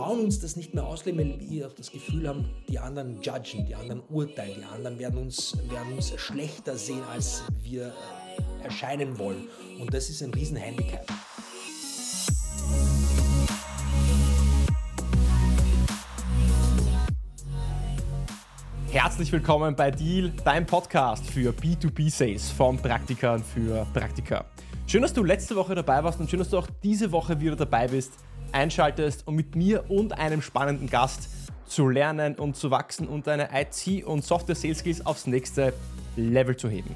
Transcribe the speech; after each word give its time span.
trauen 0.00 0.20
uns 0.20 0.40
das 0.40 0.56
nicht 0.56 0.72
mehr 0.72 0.86
ausleben, 0.86 1.20
weil 1.20 1.50
wir 1.50 1.66
auch 1.66 1.74
das 1.74 1.90
Gefühl 1.90 2.26
haben, 2.26 2.46
die 2.70 2.78
anderen 2.78 3.20
judgen, 3.20 3.66
die 3.66 3.74
anderen 3.74 4.02
urteilen, 4.08 4.54
die 4.60 4.64
anderen 4.64 4.98
werden 4.98 5.18
uns, 5.20 5.58
werden 5.68 5.92
uns 5.92 6.14
schlechter 6.16 6.78
sehen, 6.78 7.02
als 7.12 7.42
wir 7.62 7.88
äh, 7.88 8.64
erscheinen 8.64 9.18
wollen. 9.18 9.46
Und 9.78 9.92
das 9.92 10.08
ist 10.08 10.22
ein 10.22 10.32
Riesenhandicap. 10.32 11.04
Herzlich 18.90 19.30
willkommen 19.30 19.76
bei 19.76 19.90
Deal, 19.90 20.30
deinem 20.46 20.64
Podcast 20.64 21.26
für 21.26 21.50
B2B-Sales 21.52 22.50
von 22.52 22.78
Praktikern 22.78 23.44
für 23.44 23.86
Praktika. 23.92 24.46
Schön, 24.86 25.02
dass 25.02 25.12
du 25.12 25.22
letzte 25.22 25.54
Woche 25.56 25.74
dabei 25.74 26.02
warst 26.02 26.18
und 26.20 26.30
schön, 26.30 26.38
dass 26.38 26.48
du 26.48 26.56
auch 26.56 26.68
diese 26.82 27.12
Woche 27.12 27.38
wieder 27.38 27.54
dabei 27.54 27.86
bist, 27.86 28.12
einschaltest, 28.52 29.26
um 29.26 29.36
mit 29.36 29.56
mir 29.56 29.90
und 29.90 30.18
einem 30.18 30.42
spannenden 30.42 30.88
Gast 30.88 31.28
zu 31.66 31.88
lernen 31.88 32.34
und 32.34 32.56
zu 32.56 32.70
wachsen 32.70 33.06
und 33.06 33.26
deine 33.26 33.50
IT- 33.52 34.04
und 34.04 34.24
Software-Sales-Skills 34.24 35.06
aufs 35.06 35.26
nächste 35.26 35.72
Level 36.16 36.56
zu 36.56 36.68
heben. 36.68 36.94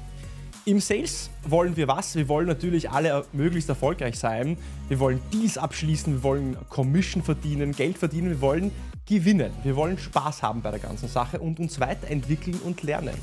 Im 0.67 0.79
Sales 0.79 1.29
wollen 1.43 1.77
wir 1.77 1.87
was? 1.87 2.15
Wir 2.15 2.27
wollen 2.27 2.47
natürlich 2.47 2.89
alle 2.89 3.23
möglichst 3.33 3.69
erfolgreich 3.69 4.17
sein. 4.17 4.57
Wir 4.87 4.99
wollen 4.99 5.21
Deals 5.31 5.59
abschließen, 5.59 6.13
wir 6.13 6.23
wollen 6.23 6.57
Commission 6.69 7.21
verdienen, 7.21 7.71
Geld 7.71 7.99
verdienen, 7.99 8.31
wir 8.31 8.41
wollen 8.41 8.71
gewinnen. 9.05 9.53
Wir 9.63 9.75
wollen 9.75 9.99
Spaß 9.99 10.41
haben 10.41 10.63
bei 10.63 10.71
der 10.71 10.79
ganzen 10.79 11.07
Sache 11.07 11.39
und 11.39 11.59
uns 11.59 11.79
weiterentwickeln 11.79 12.59
und 12.65 12.81
lernen. 12.81 13.13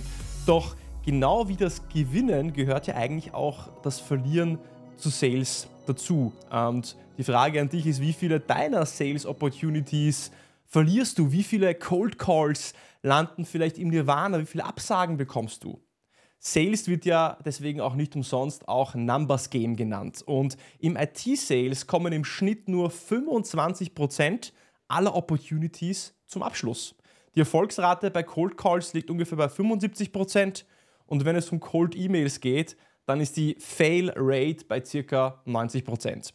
Doch 0.47 0.77
genau 1.05 1.49
wie 1.49 1.57
das 1.57 1.83
Gewinnen 1.93 2.53
gehört 2.53 2.87
ja 2.87 2.95
eigentlich 2.95 3.35
auch 3.35 3.71
das 3.83 3.99
Verlieren 3.99 4.59
zu 4.97 5.11
Sales 5.11 5.67
dazu. 5.87 6.33
Und 6.49 6.97
die 7.19 7.25
Frage 7.25 7.61
an 7.61 7.69
dich 7.69 7.87
ist, 7.87 8.01
wie 8.01 8.13
viele 8.13 8.41
deiner 8.41 8.87
Sales 8.87 9.27
Opportunities 9.27 10.31
verlierst 10.67 11.19
du? 11.19 11.33
Wie 11.33 11.43
viele 11.43 11.75
Cold 11.75 12.19
Calls 12.19 12.73
landen 13.03 13.45
vielleicht 13.45 13.79
im 13.79 13.89
Nirvana? 13.89 14.41
Wie 14.41 14.47
viele 14.47 14.65
Absagen 14.65 15.17
bekommst 15.17 15.65
du? 15.65 15.81
Sales 16.39 16.89
wird 16.89 17.05
ja 17.05 17.39
deswegen 17.45 17.81
auch 17.81 17.95
nicht 17.95 18.17
umsonst 18.17 18.67
auch 18.67 18.95
Numbers 18.95 19.51
Game 19.51 19.77
genannt. 19.77 20.23
Und 20.27 20.57
im 20.81 20.97
IT-Sales 20.97 21.87
kommen 21.87 22.13
im 22.13 22.25
Schnitt 22.25 22.69
nur 22.69 22.91
25% 22.91 24.53
aller 24.89 25.15
Opportunities 25.15 26.15
zum 26.27 26.43
Abschluss. 26.43 26.97
Die 27.35 27.41
Erfolgsrate 27.41 28.11
bei 28.11 28.25
Cold 28.25 28.57
Calls 28.57 28.93
liegt 28.93 29.11
ungefähr 29.11 29.39
bei 29.39 29.47
75% 29.47 30.65
und 31.07 31.25
wenn 31.25 31.37
es 31.37 31.51
um 31.51 31.61
Cold 31.61 31.95
E-Mails 31.95 32.41
geht, 32.41 32.77
dann 33.07 33.21
ist 33.21 33.37
die 33.37 33.57
Fail 33.59 34.13
Rate 34.17 34.65
bei 34.67 34.81
ca. 34.81 35.41
90%. 35.47 36.33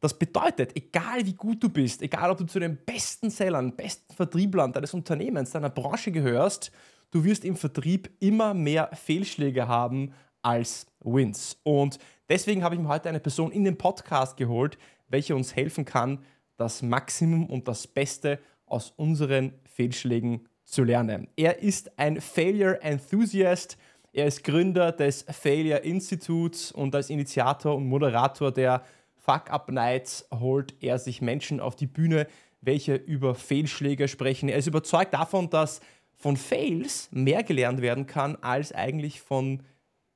Das 0.00 0.18
bedeutet, 0.18 0.76
egal 0.76 1.26
wie 1.26 1.34
gut 1.34 1.62
du 1.62 1.68
bist, 1.68 2.02
egal 2.02 2.30
ob 2.30 2.38
du 2.38 2.44
zu 2.44 2.60
den 2.60 2.78
besten 2.84 3.30
Sellern, 3.30 3.74
besten 3.74 4.14
Vertrieblern 4.14 4.72
deines 4.72 4.94
Unternehmens, 4.94 5.50
deiner 5.50 5.70
Branche 5.70 6.12
gehörst, 6.12 6.70
du 7.10 7.24
wirst 7.24 7.44
im 7.44 7.56
Vertrieb 7.56 8.10
immer 8.20 8.54
mehr 8.54 8.90
Fehlschläge 8.94 9.66
haben 9.66 10.12
als 10.42 10.86
Wins. 11.00 11.58
Und 11.64 11.98
deswegen 12.28 12.62
habe 12.62 12.74
ich 12.74 12.80
mir 12.80 12.88
heute 12.88 13.08
eine 13.08 13.20
Person 13.20 13.50
in 13.50 13.64
den 13.64 13.76
Podcast 13.76 14.36
geholt, 14.36 14.78
welche 15.08 15.34
uns 15.34 15.56
helfen 15.56 15.84
kann, 15.84 16.24
das 16.56 16.82
Maximum 16.82 17.46
und 17.46 17.66
das 17.66 17.86
Beste 17.86 18.38
aus 18.66 18.92
unseren 18.96 19.54
Fehlschlägen 19.64 20.46
zu 20.64 20.84
lernen. 20.84 21.28
Er 21.36 21.62
ist 21.62 21.98
ein 21.98 22.20
Failure 22.20 22.80
Enthusiast. 22.82 23.78
Er 24.12 24.26
ist 24.26 24.44
Gründer 24.44 24.92
des 24.92 25.22
Failure 25.22 25.78
Institutes 25.78 26.72
und 26.72 26.94
als 26.94 27.10
Initiator 27.10 27.76
und 27.76 27.86
Moderator 27.86 28.52
der 28.52 28.82
Fuck 29.28 29.50
Up 29.50 29.70
Nights 29.70 30.26
holt 30.32 30.74
er 30.80 30.98
sich 30.98 31.20
Menschen 31.20 31.60
auf 31.60 31.76
die 31.76 31.86
Bühne, 31.86 32.26
welche 32.62 32.94
über 32.94 33.34
Fehlschläge 33.34 34.08
sprechen. 34.08 34.48
Er 34.48 34.56
ist 34.56 34.68
überzeugt 34.68 35.12
davon, 35.12 35.50
dass 35.50 35.80
von 36.16 36.38
Fails 36.38 37.10
mehr 37.12 37.42
gelernt 37.42 37.82
werden 37.82 38.06
kann 38.06 38.36
als 38.36 38.72
eigentlich 38.72 39.20
von 39.20 39.64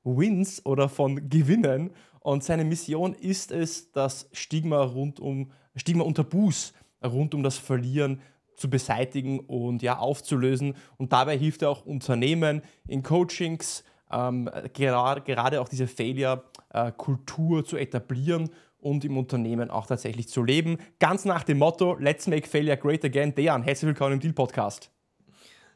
Wins 0.03 0.65
oder 0.65 0.89
von 0.89 1.29
Gewinnen. 1.29 1.91
Und 2.21 2.43
seine 2.43 2.65
Mission 2.65 3.13
ist 3.13 3.51
es, 3.51 3.91
das 3.91 4.29
Stigma 4.31 4.81
rund 4.81 5.19
um 5.19 5.51
Stigma 5.75 6.03
und 6.05 6.15
Tabus 6.15 6.73
rund 7.05 7.35
um 7.35 7.43
das 7.43 7.59
Verlieren 7.59 8.19
zu 8.55 8.67
beseitigen 8.67 9.41
und 9.41 9.83
ja 9.83 9.99
aufzulösen. 9.99 10.73
Und 10.97 11.13
dabei 11.13 11.37
hilft 11.37 11.61
er 11.61 11.69
auch 11.69 11.85
Unternehmen 11.85 12.63
in 12.87 13.03
Coachings, 13.03 13.83
ähm, 14.11 14.49
gerade, 14.73 15.21
gerade 15.21 15.61
auch 15.61 15.69
diese 15.69 15.85
Failure-Kultur 15.85 17.59
äh, 17.59 17.63
zu 17.63 17.77
etablieren 17.77 18.49
und 18.83 19.05
im 19.05 19.17
Unternehmen 19.17 19.71
auch 19.71 19.87
tatsächlich 19.87 20.27
zu 20.27 20.43
leben. 20.43 20.77
Ganz 20.99 21.25
nach 21.25 21.43
dem 21.43 21.57
Motto 21.57 21.95
Let's 21.99 22.27
make 22.27 22.47
failure 22.47 22.77
great 22.77 23.03
again. 23.03 23.33
Dejan, 23.33 23.63
herzlich 23.63 23.87
willkommen 23.87 24.13
im 24.13 24.19
Deal 24.19 24.33
Podcast. 24.33 24.91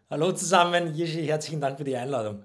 Hallo 0.09 0.31
zusammen, 0.31 0.93
Jirschi, 0.93 1.25
herzlichen 1.25 1.59
Dank 1.59 1.77
für 1.77 1.83
die 1.83 1.95
Einladung. 1.95 2.43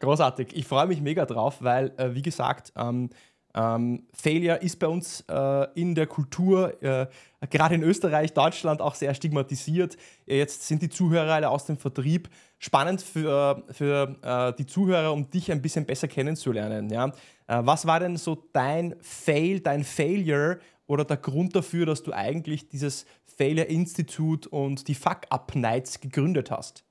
Großartig. 0.00 0.56
Ich 0.56 0.66
freue 0.66 0.86
mich 0.86 1.00
mega 1.00 1.26
drauf, 1.26 1.56
weil, 1.60 1.92
äh, 1.96 2.14
wie 2.14 2.22
gesagt, 2.22 2.72
ähm, 2.76 3.10
ähm, 3.54 4.06
Failure 4.12 4.58
ist 4.58 4.78
bei 4.78 4.86
uns 4.86 5.24
äh, 5.28 5.66
in 5.74 5.94
der 5.94 6.06
Kultur, 6.06 6.80
äh, 6.82 7.06
gerade 7.50 7.74
in 7.74 7.82
Österreich, 7.82 8.32
Deutschland, 8.32 8.80
auch 8.80 8.94
sehr 8.94 9.14
stigmatisiert. 9.14 9.96
Jetzt 10.26 10.68
sind 10.68 10.82
die 10.82 10.88
Zuhörer 10.88 11.34
alle 11.34 11.50
aus 11.50 11.66
dem 11.66 11.76
Vertrieb. 11.76 12.28
Spannend 12.58 13.00
für, 13.02 13.64
für 13.70 14.16
äh, 14.22 14.52
die 14.56 14.66
Zuhörer, 14.66 15.12
um 15.12 15.30
dich 15.30 15.50
ein 15.50 15.62
bisschen 15.62 15.86
besser 15.86 16.08
kennenzulernen. 16.08 16.90
Ja? 16.90 17.12
Äh, 17.48 17.60
was 17.62 17.86
war 17.86 17.98
denn 17.98 18.16
so 18.16 18.36
dein 18.52 18.94
Fail, 19.00 19.60
dein 19.60 19.82
Failure 19.82 20.60
oder 20.86 21.04
der 21.04 21.16
Grund 21.16 21.56
dafür, 21.56 21.86
dass 21.86 22.02
du 22.02 22.12
eigentlich 22.12 22.68
dieses 22.68 23.04
Failure 23.24 23.66
Institute 23.66 24.48
und 24.48 24.86
die 24.86 24.94
Fuck-Up 24.94 25.54
Nights 25.56 26.00
gegründet 26.00 26.50
hast? 26.50 26.84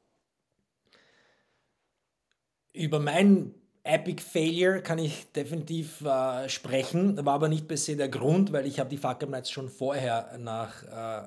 Über 2.73 2.99
mein 2.99 3.53
Epic 3.83 4.21
Failure 4.21 4.81
kann 4.81 4.99
ich 4.99 5.31
definitiv 5.31 6.01
äh, 6.01 6.49
sprechen, 6.49 7.25
war 7.25 7.35
aber 7.35 7.47
nicht 7.47 7.67
per 7.67 7.77
se 7.77 7.95
der 7.95 8.09
Grund, 8.09 8.51
weil 8.51 8.65
ich 8.65 8.79
habe 8.79 8.89
die 8.89 8.97
Fuck 8.97 9.27
Nights 9.29 9.49
schon 9.49 9.69
vorher 9.69 10.37
nach 10.39 10.83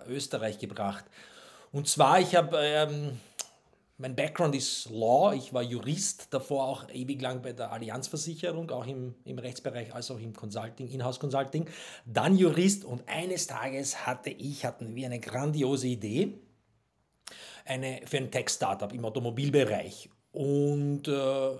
äh, 0.06 0.12
Österreich 0.12 0.58
gebracht. 0.58 1.04
Und 1.72 1.88
zwar, 1.88 2.20
ich 2.20 2.34
habe, 2.34 2.56
ähm, 2.58 3.12
mein 4.00 4.16
Background 4.16 4.54
ist 4.54 4.88
Law, 4.90 5.34
ich 5.34 5.52
war 5.52 5.62
Jurist, 5.62 6.28
davor 6.30 6.64
auch 6.64 6.88
ewig 6.90 7.20
lang 7.20 7.42
bei 7.42 7.52
der 7.52 7.70
Allianzversicherung, 7.70 8.70
auch 8.70 8.86
im, 8.86 9.14
im 9.24 9.38
Rechtsbereich 9.38 9.94
als 9.94 10.10
auch 10.10 10.18
im 10.18 10.32
Consulting, 10.32 10.88
Inhouse 10.88 11.20
Consulting, 11.20 11.66
dann 12.06 12.36
Jurist 12.36 12.86
und 12.86 13.06
eines 13.06 13.46
Tages 13.46 14.06
hatte 14.06 14.30
ich, 14.30 14.64
hatten 14.64 14.94
wir 14.94 15.06
eine 15.06 15.20
grandiose 15.20 15.88
Idee 15.88 16.38
eine, 17.66 18.00
für 18.06 18.16
ein 18.16 18.30
Tech-Startup 18.30 18.90
im 18.92 19.04
Automobilbereich. 19.04 20.08
Und 20.32 21.06
äh, 21.06 21.50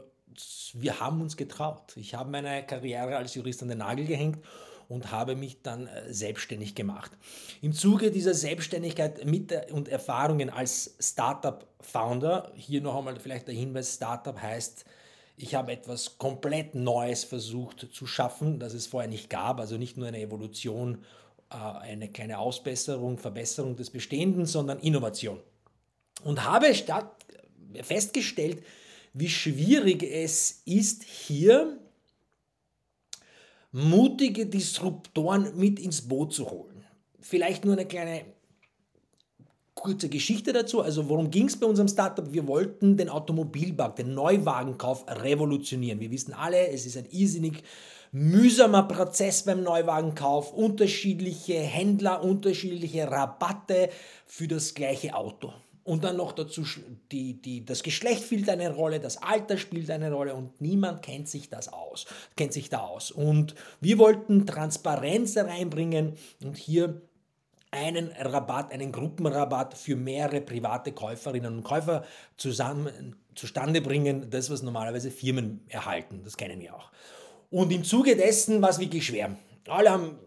wir 0.72 1.00
haben 1.00 1.20
uns 1.20 1.36
getraut. 1.36 1.94
Ich 1.96 2.14
habe 2.14 2.30
meine 2.30 2.64
Karriere 2.64 3.16
als 3.16 3.34
Jurist 3.34 3.62
an 3.62 3.68
den 3.68 3.78
Nagel 3.78 4.06
gehängt 4.06 4.38
und 4.90 5.12
habe 5.12 5.36
mich 5.36 5.62
dann 5.62 5.86
äh, 5.86 6.12
selbstständig 6.12 6.74
gemacht. 6.74 7.12
Im 7.62 7.72
Zuge 7.72 8.10
dieser 8.10 8.34
Selbstständigkeit 8.34 9.24
mit 9.24 9.70
und 9.70 9.88
Erfahrungen 9.88 10.50
als 10.50 10.96
Startup-Founder, 10.98 12.50
hier 12.56 12.80
noch 12.80 12.96
einmal 12.96 13.18
vielleicht 13.20 13.46
der 13.46 13.54
Hinweis, 13.54 13.94
Startup 13.94 14.40
heißt, 14.40 14.84
ich 15.36 15.54
habe 15.54 15.72
etwas 15.72 16.18
komplett 16.18 16.74
Neues 16.74 17.22
versucht 17.22 17.88
zu 17.92 18.06
schaffen, 18.06 18.58
das 18.58 18.74
es 18.74 18.88
vorher 18.88 19.08
nicht 19.08 19.30
gab, 19.30 19.60
also 19.60 19.78
nicht 19.78 19.96
nur 19.96 20.08
eine 20.08 20.20
Evolution, 20.20 21.04
äh, 21.50 21.54
eine 21.54 22.08
kleine 22.08 22.40
Ausbesserung, 22.40 23.16
Verbesserung 23.16 23.76
des 23.76 23.90
Bestehenden, 23.90 24.44
sondern 24.44 24.80
Innovation. 24.80 25.38
Und 26.24 26.44
habe 26.44 26.66
festgestellt, 27.82 28.64
wie 29.14 29.28
schwierig 29.28 30.02
es 30.02 30.62
ist, 30.64 31.04
hier 31.04 31.78
mutige 33.72 34.46
Disruptoren 34.46 35.56
mit 35.56 35.78
ins 35.78 36.02
Boot 36.02 36.32
zu 36.32 36.50
holen. 36.50 36.84
Vielleicht 37.20 37.64
nur 37.64 37.74
eine 37.74 37.86
kleine 37.86 38.24
kurze 39.74 40.08
Geschichte 40.08 40.52
dazu. 40.52 40.82
Also 40.82 41.08
worum 41.08 41.30
ging 41.30 41.46
es 41.46 41.58
bei 41.58 41.66
unserem 41.66 41.88
Startup? 41.88 42.32
Wir 42.32 42.46
wollten 42.46 42.96
den 42.96 43.08
Automobilmarkt, 43.08 43.98
den 43.98 44.14
Neuwagenkauf 44.14 45.06
revolutionieren. 45.08 46.00
Wir 46.00 46.10
wissen 46.10 46.34
alle, 46.34 46.68
es 46.68 46.86
ist 46.86 46.96
ein 46.96 47.06
irrsinnig 47.10 47.62
mühsamer 48.12 48.82
Prozess 48.84 49.44
beim 49.44 49.62
Neuwagenkauf, 49.62 50.52
unterschiedliche 50.52 51.54
Händler, 51.54 52.22
unterschiedliche 52.22 53.10
Rabatte 53.10 53.88
für 54.26 54.48
das 54.48 54.74
gleiche 54.74 55.14
Auto. 55.14 55.52
Und 55.82 56.04
dann 56.04 56.16
noch 56.16 56.32
dazu, 56.32 56.64
die, 57.10 57.40
die, 57.40 57.64
das 57.64 57.82
Geschlecht 57.82 58.24
spielt 58.24 58.48
eine 58.48 58.74
Rolle, 58.74 59.00
das 59.00 59.22
Alter 59.22 59.56
spielt 59.56 59.90
eine 59.90 60.12
Rolle 60.12 60.34
und 60.34 60.60
niemand 60.60 61.02
kennt 61.02 61.28
sich 61.28 61.48
das 61.48 61.72
aus, 61.72 62.06
kennt 62.36 62.52
sich 62.52 62.68
da 62.68 62.80
aus. 62.80 63.10
Und 63.10 63.54
wir 63.80 63.98
wollten 63.98 64.46
Transparenz 64.46 65.36
reinbringen 65.36 66.16
und 66.44 66.56
hier 66.56 67.00
einen 67.70 68.10
Rabatt, 68.12 68.72
einen 68.72 68.92
Gruppenrabatt 68.92 69.74
für 69.74 69.96
mehrere 69.96 70.40
private 70.40 70.92
Käuferinnen 70.92 71.58
und 71.58 71.62
Käufer 71.62 72.04
zusammen 72.36 73.16
zustande 73.34 73.80
bringen, 73.80 74.28
das 74.30 74.50
was 74.50 74.62
normalerweise 74.62 75.10
Firmen 75.10 75.64
erhalten, 75.68 76.20
das 76.24 76.36
kennen 76.36 76.60
wir 76.60 76.74
auch. 76.74 76.90
Und 77.50 77.72
im 77.72 77.84
Zuge 77.84 78.16
dessen 78.16 78.60
war 78.60 78.70
es 78.70 78.78
wirklich 78.78 79.06
schwer. 79.06 79.36
Alle 79.68 79.90
haben 79.90 80.18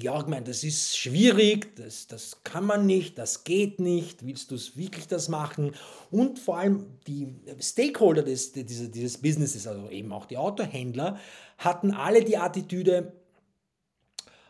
ja, 0.00 0.18
ich 0.20 0.26
meine, 0.26 0.44
das 0.44 0.64
ist 0.64 0.98
schwierig, 0.98 1.76
das, 1.76 2.06
das 2.06 2.42
kann 2.42 2.64
man 2.64 2.86
nicht, 2.86 3.18
das 3.18 3.44
geht 3.44 3.78
nicht, 3.80 4.26
willst 4.26 4.50
du 4.50 4.56
es 4.56 4.76
wirklich 4.76 5.06
das 5.06 5.28
machen? 5.28 5.74
Und 6.10 6.38
vor 6.38 6.58
allem 6.58 6.86
die 7.06 7.28
Stakeholder 7.60 8.22
des, 8.22 8.52
dieses, 8.52 8.90
dieses 8.90 9.18
Businesses, 9.18 9.66
also 9.66 9.88
eben 9.90 10.12
auch 10.12 10.26
die 10.26 10.36
Autohändler, 10.36 11.18
hatten 11.58 11.92
alle 11.92 12.24
die 12.24 12.36
Attitüde, 12.36 13.12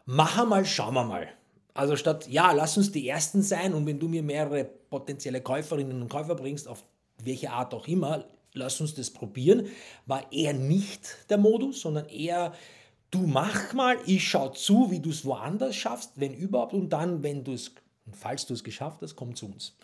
mach 0.07 0.45
mal, 0.47 0.65
schauen 0.65 0.95
wir 0.95 1.05
mal. 1.05 1.29
Also 1.75 1.97
statt, 1.97 2.27
ja, 2.29 2.53
lass 2.53 2.79
uns 2.79 2.91
die 2.91 3.07
Ersten 3.07 3.43
sein 3.43 3.75
und 3.75 3.85
wenn 3.87 3.99
du 3.99 4.09
mir 4.09 4.23
mehrere 4.23 4.65
potenzielle 4.65 5.43
Käuferinnen 5.43 6.01
und 6.01 6.09
Käufer 6.09 6.35
bringst, 6.35 6.67
auf 6.67 6.83
welche 7.23 7.51
Art 7.51 7.75
auch 7.75 7.87
immer, 7.87 8.25
lass 8.55 8.81
uns 8.81 8.95
das 8.95 9.11
probieren, 9.11 9.69
war 10.07 10.33
eher 10.33 10.55
nicht 10.55 11.03
der 11.29 11.37
Modus, 11.37 11.83
sondern 11.83 12.09
eher 12.09 12.55
du 13.11 13.27
mach 13.27 13.73
mal, 13.73 13.97
ich 14.07 14.29
schau 14.29 14.49
zu, 14.49 14.91
wie 14.91 15.01
du 15.01 15.11
es 15.11 15.25
woanders 15.25 15.77
schaffst, 15.77 16.13
wenn 16.17 16.35
überhaupt, 16.35 16.73
und 16.73 16.91
dann, 16.91 17.23
wenn 17.23 17.45
du 17.45 17.53
es, 17.53 17.73
falls 18.13 18.47
du 18.47 18.55
es 18.55 18.65
geschafft 18.65 19.03
hast, 19.03 19.17
komm 19.17 19.35
zu 19.35 19.47
uns. 19.47 19.77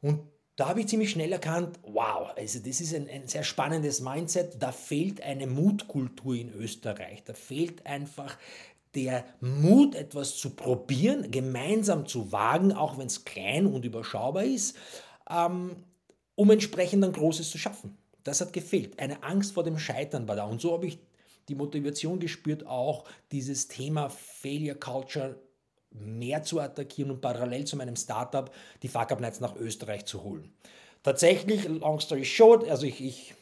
Und 0.00 0.20
da 0.56 0.68
habe 0.68 0.80
ich 0.80 0.88
ziemlich 0.88 1.10
schnell 1.10 1.32
erkannt, 1.32 1.78
wow, 1.82 2.30
also 2.36 2.60
das 2.60 2.80
ist 2.80 2.94
ein, 2.94 3.08
ein, 3.08 3.26
sehr 3.26 3.42
spannendes 3.42 4.00
Mindset, 4.00 4.62
da 4.62 4.70
fehlt 4.70 5.20
eine 5.20 5.46
Mutkultur 5.46 6.34
in 6.34 6.52
Österreich, 6.52 7.24
da 7.24 7.34
fehlt 7.34 7.84
einfach 7.86 8.36
der 8.94 9.24
Mut, 9.40 9.96
etwas 9.96 10.36
zu 10.36 10.50
probieren, 10.50 11.30
gemeinsam 11.32 12.06
zu 12.06 12.30
wagen, 12.30 12.72
auch 12.72 12.98
wenn 12.98 13.08
es 13.08 13.24
klein 13.24 13.66
und 13.66 13.84
überschaubar 13.84 14.44
ist, 14.44 14.76
ähm, 15.28 15.74
um 16.36 16.50
entsprechend 16.50 17.04
ein 17.04 17.12
Großes 17.12 17.50
zu 17.50 17.58
schaffen. 17.58 17.96
Das 18.22 18.40
hat 18.40 18.52
gefehlt. 18.52 18.98
Eine 19.00 19.22
Angst 19.24 19.52
vor 19.52 19.64
dem 19.64 19.78
Scheitern 19.78 20.28
war 20.28 20.36
da. 20.36 20.44
Und 20.44 20.60
so 20.60 20.72
habe 20.72 20.86
ich 20.86 20.98
die 21.48 21.54
Motivation 21.54 22.18
gespürt, 22.18 22.66
auch 22.66 23.04
dieses 23.32 23.68
Thema 23.68 24.08
Failure 24.08 24.76
Culture 24.78 25.36
mehr 25.90 26.42
zu 26.42 26.60
attackieren 26.60 27.10
und 27.10 27.20
parallel 27.20 27.64
zu 27.64 27.76
meinem 27.76 27.96
Startup 27.96 28.50
die 28.82 28.88
Fuck 28.88 29.12
Up 29.12 29.20
Nights 29.20 29.40
nach 29.40 29.54
Österreich 29.56 30.04
zu 30.06 30.22
holen. 30.24 30.52
Tatsächlich, 31.02 31.68
long 31.68 32.00
story 32.00 32.24
short, 32.24 32.68
also 32.68 32.86
ich, 32.86 33.00
ich 33.04 33.34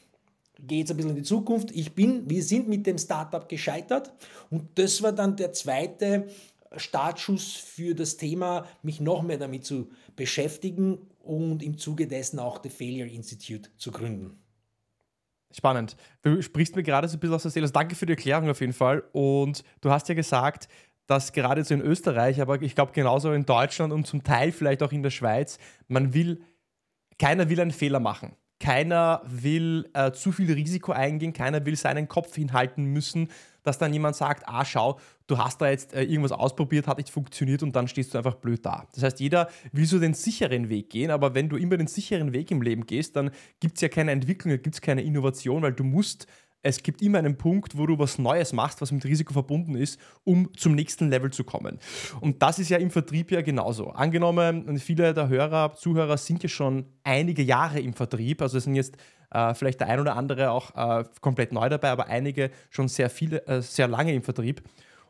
gehe 0.59 0.81
jetzt 0.81 0.91
ein 0.91 0.97
bisschen 0.97 1.11
in 1.11 1.17
die 1.17 1.23
Zukunft. 1.23 1.71
Ich 1.71 1.95
bin, 1.95 2.29
wir 2.29 2.43
sind 2.43 2.69
mit 2.69 2.87
dem 2.87 2.99
Startup 2.99 3.49
gescheitert 3.49 4.13
und 4.51 4.79
das 4.79 5.03
war 5.03 5.13
dann 5.13 5.37
der 5.37 5.53
zweite 5.53 6.29
Startschuss 6.77 7.53
für 7.53 7.95
das 7.95 8.17
Thema, 8.17 8.67
mich 8.83 9.01
noch 9.01 9.23
mehr 9.23 9.39
damit 9.39 9.65
zu 9.65 9.91
beschäftigen 10.17 10.99
und 11.23 11.63
im 11.63 11.79
Zuge 11.79 12.07
dessen 12.07 12.39
auch 12.39 12.61
The 12.63 12.71
Failure 12.71 13.09
Institute 13.09 13.71
zu 13.77 13.91
gründen. 13.91 14.42
Spannend. 15.53 15.97
Du 16.23 16.41
sprichst 16.43 16.77
mir 16.77 16.83
gerade 16.83 17.09
so 17.09 17.17
ein 17.17 17.21
bisschen 17.21 17.35
aus 17.35 17.43
der 17.43 17.51
Seele. 17.51 17.65
Also 17.65 17.75
danke 17.75 17.95
für 17.95 18.07
die 18.07 18.13
Erklärung 18.13 18.49
auf 18.49 18.61
jeden 18.61 18.73
Fall. 18.73 19.05
Und 19.13 19.63
du 19.81 19.91
hast 19.91 20.09
ja 20.09 20.15
gesagt, 20.15 20.69
dass 21.07 21.33
gerade 21.33 21.63
so 21.65 21.75
in 21.75 21.81
Österreich, 21.81 22.41
aber 22.41 22.61
ich 22.63 22.75
glaube 22.75 22.93
genauso 22.93 23.33
in 23.33 23.45
Deutschland 23.45 23.93
und 23.93 24.07
zum 24.07 24.23
Teil 24.25 24.53
vielleicht 24.53 24.83
auch 24.83 24.93
in 24.93 25.03
der 25.03 25.11
Schweiz, 25.11 25.59
man 25.89 26.15
will, 26.15 26.41
keiner 27.19 27.49
will 27.49 27.61
einen 27.61 27.71
Fehler 27.71 28.01
machen. 28.01 28.35
Keiner 28.61 29.23
will 29.25 29.91
äh, 29.93 30.13
zu 30.13 30.31
viel 30.31 30.51
Risiko 30.53 30.93
eingehen, 30.93 31.33
keiner 31.33 31.67
will 31.67 31.77
seinen 31.77 32.09
Kopf 32.09 32.37
hinhalten 32.37 32.85
müssen, 32.85 33.29
dass 33.63 33.79
dann 33.79 33.93
jemand 33.93 34.17
sagt, 34.17 34.49
ah 34.49 34.65
schau, 34.65 34.99
du 35.27 35.39
hast 35.39 35.61
da 35.61 35.71
jetzt 35.71 35.95
äh, 35.95 36.03
irgendwas 36.03 36.33
ausprobiert, 36.33 36.87
hat 36.87 36.99
nicht 36.99 37.11
funktioniert 37.11 37.63
und 37.63 37.75
dann 37.75 37.89
stehst 37.89 38.15
du 38.15 38.19
einfach 38.19 38.35
blöd 38.35 38.65
da. 38.65 38.87
Das 38.95 39.03
heißt, 39.03 39.21
jeder 39.21 39.49
will 39.73 39.87
so 39.87 39.99
den 39.99 40.15
sicheren 40.15 40.69
Weg 40.69 40.91
gehen, 40.91 41.11
aber 41.11 41.35
wenn 41.35 41.49
du 41.49 41.57
immer 41.57 41.77
den 41.77 41.87
sicheren 41.87 42.33
Weg 42.33 42.51
im 42.51 42.63
Leben 42.63 42.87
gehst, 42.87 43.17
dann 43.17 43.31
gibt 43.61 43.77
es 43.77 43.81
ja 43.81 43.89
keine 43.89 44.13
Entwicklung, 44.13 44.53
gibt 44.63 44.75
es 44.75 44.81
keine 44.81 45.03
Innovation, 45.03 45.63
weil 45.63 45.73
du 45.73 45.85
musst 45.85 46.27
es 46.63 46.83
gibt 46.83 47.03
immer 47.03 47.19
einen 47.19 47.37
Punkt, 47.37 47.77
wo 47.77 47.87
du 47.87 47.99
was 47.99 48.19
Neues 48.19 48.53
machst, 48.53 48.81
was 48.81 48.93
mit 48.93 49.05
Risiko 49.05 49.33
verbunden 49.33 49.75
ist, 49.75 50.01
um 50.25 50.49
zum 50.57 50.75
nächsten 50.75 51.11
Level 51.11 51.31
zu 51.33 51.43
kommen. 51.45 51.79
Und 52.21 52.41
das 52.43 52.61
ist 52.61 52.69
ja 52.69 52.79
im 52.79 52.91
Vertrieb 52.91 53.33
ja 53.33 53.43
genauso. 53.43 53.91
Angenommen, 53.91 54.79
viele 54.79 55.13
der 55.13 55.29
Hörer, 55.29 55.75
Zuhörer 55.75 56.17
sind 56.17 56.43
ja 56.43 56.49
schon 56.49 56.87
einige 57.03 57.43
Jahre 57.43 57.81
im 57.81 57.95
Vertrieb, 57.95 58.41
also 58.41 58.59
sind 58.61 58.77
jetzt 58.77 58.97
äh, 59.33 59.55
vielleicht 59.55 59.81
der 59.81 59.89
ein 59.89 60.01
oder 60.01 60.17
andere 60.17 60.51
auch 60.51 60.75
äh, 60.77 61.05
komplett 61.21 61.53
neu 61.53 61.69
dabei, 61.69 61.91
aber 61.91 62.07
einige 62.07 62.51
schon 62.71 62.89
sehr 62.89 63.11
viele, 63.11 63.47
äh, 63.47 63.63
sehr 63.63 63.89
lange 63.89 64.15
im 64.15 64.23
Vertrieb. 64.23 64.63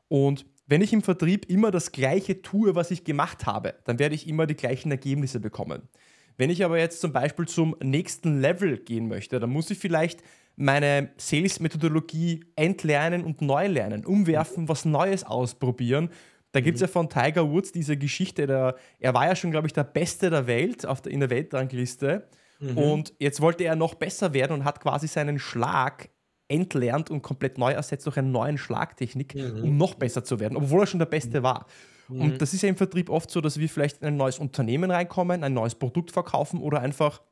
Und 0.08 0.46
wenn 0.66 0.80
ich 0.80 0.92
im 0.92 1.02
Vertrieb 1.02 1.48
immer 1.50 1.70
das 1.70 1.92
Gleiche 1.92 2.42
tue, 2.42 2.74
was 2.74 2.90
ich 2.90 3.04
gemacht 3.04 3.46
habe, 3.46 3.74
dann 3.84 3.98
werde 3.98 4.14
ich 4.14 4.28
immer 4.28 4.46
die 4.46 4.56
gleichen 4.56 4.90
Ergebnisse 4.90 5.40
bekommen. 5.40 5.88
Wenn 6.36 6.50
ich 6.50 6.64
aber 6.64 6.78
jetzt 6.78 7.00
zum 7.00 7.12
Beispiel 7.12 7.46
zum 7.46 7.76
nächsten 7.82 8.40
Level 8.40 8.78
gehen 8.78 9.08
möchte, 9.08 9.38
dann 9.38 9.50
muss 9.50 9.70
ich 9.70 9.78
vielleicht 9.78 10.22
meine 10.56 11.10
Sales-Methodologie 11.16 12.44
entlernen 12.56 13.24
und 13.24 13.42
neu 13.42 13.66
lernen, 13.66 14.04
umwerfen, 14.04 14.68
was 14.68 14.84
Neues 14.84 15.24
ausprobieren. 15.24 16.10
Da 16.52 16.60
gibt 16.60 16.76
es 16.76 16.82
mhm. 16.82 16.86
ja 16.86 16.92
von 16.92 17.08
Tiger 17.08 17.50
Woods 17.50 17.72
diese 17.72 17.96
Geschichte, 17.96 18.46
der, 18.46 18.76
er 18.98 19.14
war 19.14 19.26
ja 19.26 19.36
schon, 19.36 19.50
glaube 19.50 19.66
ich, 19.66 19.72
der 19.72 19.84
Beste 19.84 20.30
der 20.30 20.46
Welt 20.46 20.86
auf 20.86 21.00
der, 21.00 21.12
in 21.12 21.20
der 21.20 21.30
Weltrangliste. 21.30 22.28
Mhm. 22.62 22.78
Und 22.78 23.14
jetzt 23.18 23.40
wollte 23.40 23.64
er 23.64 23.76
noch 23.76 23.94
besser 23.94 24.32
werden 24.32 24.52
und 24.52 24.64
hat 24.64 24.80
quasi 24.80 25.08
seinen 25.08 25.38
Schlag 25.38 26.08
entlernt 26.48 27.10
und 27.10 27.22
komplett 27.22 27.58
neu 27.58 27.72
ersetzt 27.72 28.06
durch 28.06 28.18
eine 28.18 28.28
neue 28.28 28.56
Schlagtechnik, 28.58 29.34
mhm. 29.34 29.64
um 29.64 29.76
noch 29.76 29.94
besser 29.94 30.22
zu 30.22 30.38
werden, 30.38 30.56
obwohl 30.56 30.80
er 30.80 30.86
schon 30.86 31.00
der 31.00 31.06
Beste 31.06 31.40
mhm. 31.40 31.44
war. 31.44 31.66
Mhm. 32.08 32.20
Und 32.20 32.42
das 32.42 32.54
ist 32.54 32.62
ja 32.62 32.68
im 32.68 32.76
Vertrieb 32.76 33.10
oft 33.10 33.30
so, 33.30 33.40
dass 33.40 33.58
wir 33.58 33.68
vielleicht 33.68 34.00
in 34.02 34.08
ein 34.08 34.16
neues 34.16 34.38
Unternehmen 34.38 34.90
reinkommen, 34.90 35.42
ein 35.42 35.54
neues 35.54 35.74
Produkt 35.74 36.10
verkaufen 36.10 36.60
oder 36.60 36.80
einfach 36.80 37.22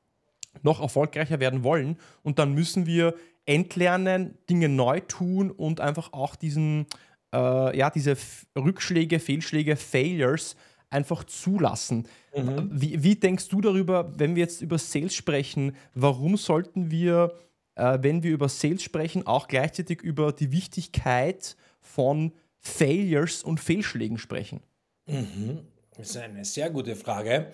noch 0.62 0.80
erfolgreicher 0.80 1.38
werden 1.38 1.62
wollen. 1.62 1.96
Und 2.22 2.38
dann 2.38 2.54
müssen 2.54 2.86
wir 2.86 3.14
entlernen, 3.46 4.38
Dinge 4.48 4.68
neu 4.68 5.00
tun 5.00 5.50
und 5.50 5.80
einfach 5.80 6.12
auch 6.12 6.34
diesen, 6.34 6.86
äh, 7.32 7.76
ja, 7.76 7.90
diese 7.90 8.16
Rückschläge, 8.58 9.20
Fehlschläge, 9.20 9.76
Failures 9.76 10.56
einfach 10.90 11.24
zulassen. 11.24 12.06
Mhm. 12.36 12.68
Wie, 12.72 13.02
wie, 13.02 13.14
denkst 13.14 13.48
du 13.48 13.60
darüber, 13.60 14.12
wenn 14.18 14.34
wir 14.34 14.42
jetzt 14.42 14.60
über 14.60 14.78
Sales 14.78 15.14
sprechen, 15.14 15.76
warum 15.94 16.36
sollten 16.36 16.90
wir, 16.90 17.38
äh, 17.76 17.98
wenn 18.02 18.22
wir 18.22 18.32
über 18.32 18.48
Sales 18.48 18.82
sprechen, 18.82 19.26
auch 19.26 19.48
gleichzeitig 19.48 20.02
über 20.02 20.32
die 20.32 20.52
Wichtigkeit 20.52 21.56
von 21.80 22.32
Failures 22.58 23.42
und 23.42 23.60
Fehlschlägen 23.60 24.18
sprechen? 24.18 24.60
Mhm. 25.06 25.60
Das 25.96 26.10
ist 26.10 26.16
eine 26.16 26.44
sehr 26.44 26.70
gute 26.70 26.96
Frage. 26.96 27.52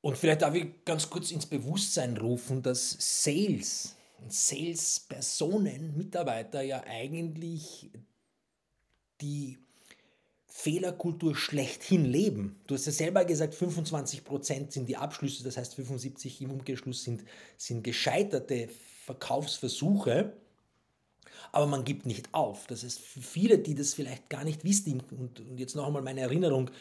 Und 0.00 0.16
vielleicht 0.16 0.42
darf 0.42 0.54
ich 0.54 0.84
ganz 0.84 1.08
kurz 1.10 1.30
ins 1.30 1.46
Bewusstsein 1.46 2.16
rufen, 2.16 2.62
dass 2.62 2.96
Sales, 2.98 3.96
Sales-Personen, 4.28 5.96
Mitarbeiter 5.96 6.62
ja 6.62 6.82
eigentlich 6.86 7.90
die 9.20 9.58
Fehlerkultur 10.58 11.36
schlechthin 11.36 12.04
leben. 12.04 12.60
Du 12.66 12.74
hast 12.74 12.86
ja 12.86 12.90
selber 12.90 13.24
gesagt, 13.24 13.54
25% 13.54 14.72
sind 14.72 14.88
die 14.88 14.96
Abschlüsse, 14.96 15.44
das 15.44 15.56
heißt 15.56 15.76
75 15.76 16.42
im 16.42 16.50
Umkehrschluss 16.50 17.04
sind, 17.04 17.22
sind 17.56 17.84
gescheiterte 17.84 18.68
Verkaufsversuche, 19.04 20.32
aber 21.52 21.66
man 21.68 21.84
gibt 21.84 22.06
nicht 22.06 22.34
auf. 22.34 22.66
Das 22.66 22.82
ist 22.82 22.98
für 22.98 23.20
viele, 23.20 23.60
die 23.60 23.76
das 23.76 23.94
vielleicht 23.94 24.28
gar 24.28 24.42
nicht 24.42 24.64
wissen, 24.64 25.00
und, 25.16 25.38
und 25.38 25.58
jetzt 25.60 25.76
noch 25.76 25.86
einmal 25.86 26.02
meine 26.02 26.22
Erinnerung, 26.22 26.72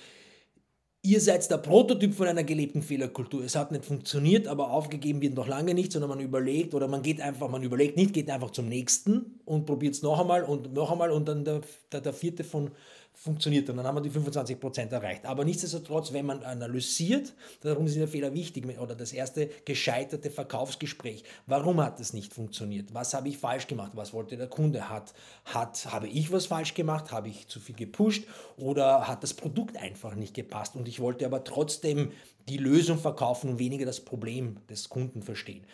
ihr 1.07 1.21
seid 1.21 1.49
der 1.49 1.57
Prototyp 1.57 2.13
von 2.13 2.27
einer 2.27 2.43
gelebten 2.43 2.81
Fehlerkultur. 2.81 3.41
Es 3.41 3.55
hat 3.55 3.71
nicht 3.71 3.85
funktioniert, 3.85 4.45
aber 4.45 4.71
aufgegeben 4.71 5.21
wird 5.21 5.35
noch 5.35 5.47
lange 5.47 5.73
nicht, 5.73 5.93
sondern 5.93 6.09
man 6.09 6.19
überlegt 6.19 6.73
oder 6.73 6.89
man 6.89 7.01
geht 7.01 7.21
einfach, 7.21 7.49
man 7.49 7.63
überlegt 7.63 7.95
nicht, 7.95 8.13
geht 8.13 8.29
einfach 8.29 8.51
zum 8.51 8.67
nächsten 8.67 9.39
und 9.45 9.65
probiert 9.65 9.93
es 9.93 10.01
noch 10.01 10.19
einmal 10.19 10.43
und 10.43 10.73
noch 10.73 10.91
einmal 10.91 11.11
und 11.11 11.25
dann 11.29 11.45
der, 11.45 11.61
der, 11.93 12.01
der 12.01 12.11
vierte 12.11 12.43
von 12.43 12.71
funktioniert 13.17 13.67
und 13.69 13.77
dann 13.77 13.87
haben 13.87 13.95
wir 13.95 14.01
die 14.01 14.11
25% 14.11 14.91
erreicht. 14.91 15.25
Aber 15.25 15.43
nichtsdestotrotz, 15.43 16.13
wenn 16.13 16.27
man 16.27 16.43
analysiert, 16.43 17.33
darum 17.61 17.87
sind 17.87 18.01
ja 18.01 18.07
Fehler 18.07 18.33
wichtig, 18.33 18.65
oder 18.79 18.93
das 18.93 19.11
erste 19.11 19.49
gescheiterte 19.65 20.29
Verkaufsgespräch. 20.29 21.23
Warum 21.47 21.81
hat 21.81 21.99
es 21.99 22.13
nicht 22.13 22.33
funktioniert? 22.33 22.93
Was 22.93 23.15
habe 23.15 23.29
ich 23.29 23.39
falsch 23.39 23.65
gemacht? 23.65 23.93
Was 23.95 24.13
wollte 24.13 24.37
der 24.37 24.47
Kunde? 24.47 24.89
Hat, 24.89 25.15
hat, 25.45 25.91
habe 25.91 26.07
ich 26.07 26.31
was 26.31 26.45
falsch 26.45 26.75
gemacht? 26.75 27.11
Habe 27.11 27.29
ich 27.29 27.47
zu 27.47 27.59
viel 27.59 27.75
gepusht? 27.75 28.25
Oder 28.55 29.07
hat 29.07 29.23
das 29.23 29.33
Produkt 29.33 29.77
einfach 29.77 30.13
nicht 30.13 30.35
gepasst? 30.35 30.75
Und 30.75 30.87
ich 30.87 30.96
wollte 30.99 31.25
aber 31.25 31.43
trotzdem 31.43 32.11
die 32.47 32.57
Lösung 32.57 32.97
verkaufen 32.97 33.49
und 33.49 33.59
weniger 33.59 33.85
das 33.85 34.01
Problem 34.01 34.57
des 34.69 34.89
Kunden 34.89 35.21
verstehen. 35.21 35.65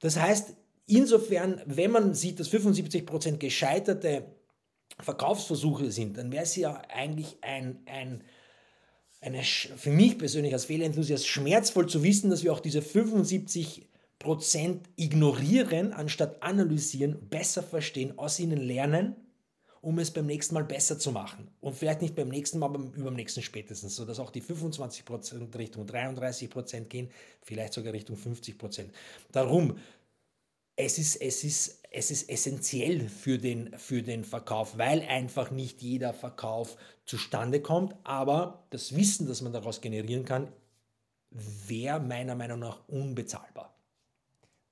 Das 0.00 0.18
heißt, 0.18 0.54
insofern, 0.86 1.60
wenn 1.66 1.90
man 1.90 2.14
sieht, 2.14 2.40
dass 2.40 2.50
75% 2.50 3.36
gescheiterte 3.38 4.24
Verkaufsversuche 5.00 5.90
sind, 5.90 6.16
dann 6.16 6.30
wäre 6.32 6.44
es 6.44 6.56
ja 6.56 6.80
eigentlich 6.88 7.38
ein, 7.42 7.78
ein, 7.86 8.22
eine, 9.20 9.42
für 9.42 9.90
mich 9.90 10.18
persönlich 10.18 10.52
als 10.52 10.66
Fehlenthusiast 10.66 11.26
schmerzvoll 11.26 11.88
zu 11.88 12.02
wissen, 12.02 12.30
dass 12.30 12.44
wir 12.44 12.52
auch 12.52 12.60
diese 12.60 12.80
75% 12.80 13.86
ignorieren, 14.96 15.92
anstatt 15.92 16.42
analysieren, 16.42 17.28
besser 17.28 17.62
verstehen, 17.62 18.18
aus 18.18 18.38
ihnen 18.38 18.60
lernen, 18.60 19.16
um 19.84 19.98
es 19.98 20.10
beim 20.10 20.26
nächsten 20.26 20.54
Mal 20.54 20.64
besser 20.64 20.98
zu 20.98 21.12
machen. 21.12 21.48
Und 21.60 21.76
vielleicht 21.76 22.00
nicht 22.00 22.16
beim 22.16 22.28
nächsten 22.28 22.58
Mal, 22.58 22.66
aber 22.66 22.80
überm 22.96 23.14
nächsten 23.14 23.42
spätestens, 23.42 23.94
sodass 23.94 24.18
auch 24.18 24.30
die 24.30 24.42
25% 24.42 25.56
Richtung 25.58 25.86
33% 25.86 26.84
gehen, 26.84 27.10
vielleicht 27.42 27.74
sogar 27.74 27.92
Richtung 27.92 28.16
50 28.16 28.56
Darum, 29.30 29.76
es 30.76 30.98
ist, 30.98 31.16
es 31.16 31.44
ist, 31.44 31.82
es 31.90 32.10
ist 32.10 32.28
essentiell 32.30 33.08
für 33.08 33.38
den, 33.38 33.78
für 33.78 34.02
den 34.02 34.24
Verkauf, 34.24 34.78
weil 34.78 35.02
einfach 35.02 35.50
nicht 35.50 35.82
jeder 35.82 36.14
Verkauf 36.14 36.76
zustande 37.04 37.60
kommt. 37.60 37.94
Aber 38.04 38.66
das 38.70 38.96
Wissen, 38.96 39.28
das 39.28 39.42
man 39.42 39.52
daraus 39.52 39.82
generieren 39.82 40.24
kann, 40.24 40.48
wäre 41.30 42.00
meiner 42.00 42.34
Meinung 42.34 42.60
nach 42.60 42.88
unbezahlbar. 42.88 43.74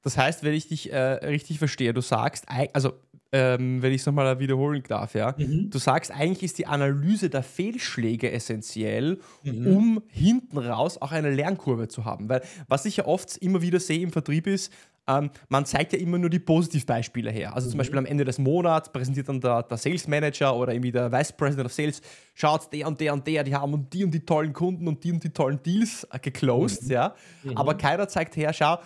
Das 0.01 0.17
heißt, 0.17 0.43
wenn 0.43 0.55
ich 0.55 0.69
dich 0.69 0.91
äh, 0.91 0.97
richtig 0.97 1.59
verstehe, 1.59 1.93
du 1.93 2.01
sagst, 2.01 2.47
also 2.73 2.95
ähm, 3.33 3.81
wenn 3.81 3.93
ich 3.93 4.03
es 4.03 4.07
nochmal 4.07 4.39
wiederholen 4.39 4.83
darf, 4.87 5.15
ja, 5.15 5.35
mhm. 5.37 5.71
du 5.71 5.79
sagst, 5.79 6.11
eigentlich 6.11 6.43
ist 6.43 6.59
die 6.59 6.67
Analyse 6.67 7.31
der 7.31 7.43
Fehlschläge 7.43 8.31
essentiell, 8.31 9.19
mhm. 9.43 9.67
um 9.67 10.03
hinten 10.09 10.59
raus 10.59 11.01
auch 11.01 11.13
eine 11.13 11.31
Lernkurve 11.31 11.89
zu 11.89 12.05
haben. 12.05 12.29
Weil 12.29 12.43
was 12.69 12.85
ich 12.85 12.99
ja 12.99 13.07
oft 13.07 13.39
immer 13.39 13.63
wieder 13.63 13.81
sehe 13.81 14.01
im 14.01 14.13
Vertrieb 14.13 14.47
ist, 14.47 14.71
ähm, 15.09 15.31
man 15.49 15.65
zeigt 15.67 15.93
ja 15.95 15.99
immer 15.99 16.19
nur 16.19 16.31
die 16.31 16.39
Positivbeispiele 16.39 17.31
her. 17.31 17.55
Also 17.55 17.67
mhm. 17.67 17.71
zum 17.71 17.79
Beispiel 17.79 17.99
am 17.99 18.07
Ende 18.07 18.25
des 18.25 18.39
Monats 18.39 18.93
präsentiert 18.93 19.29
dann 19.29 19.41
der, 19.41 19.63
der, 19.63 19.77
Sales 19.77 20.07
Manager 20.07 20.55
oder 20.55 20.73
irgendwie 20.73 20.93
der 20.93 21.11
Vice 21.11 21.33
President 21.33 21.67
of 21.67 21.73
Sales, 21.73 22.03
schaut, 22.35 22.73
der 22.73 22.87
und 22.87 23.01
der 23.01 23.13
und 23.15 23.27
der, 23.27 23.43
die 23.43 23.55
haben 23.55 23.73
und 23.73 23.93
die 23.93 24.05
und 24.05 24.13
die 24.13 24.25
tollen 24.25 24.53
Kunden 24.53 24.87
und 24.87 25.03
die 25.03 25.11
und 25.11 25.25
die 25.25 25.31
tollen 25.31 25.61
Deals 25.63 26.07
äh, 26.11 26.19
geclosed, 26.21 26.85
mhm. 26.85 26.91
ja. 26.91 27.15
Mhm. 27.43 27.57
Aber 27.57 27.75
keiner 27.75 28.07
zeigt 28.09 28.37
her, 28.37 28.53
schau, 28.53 28.79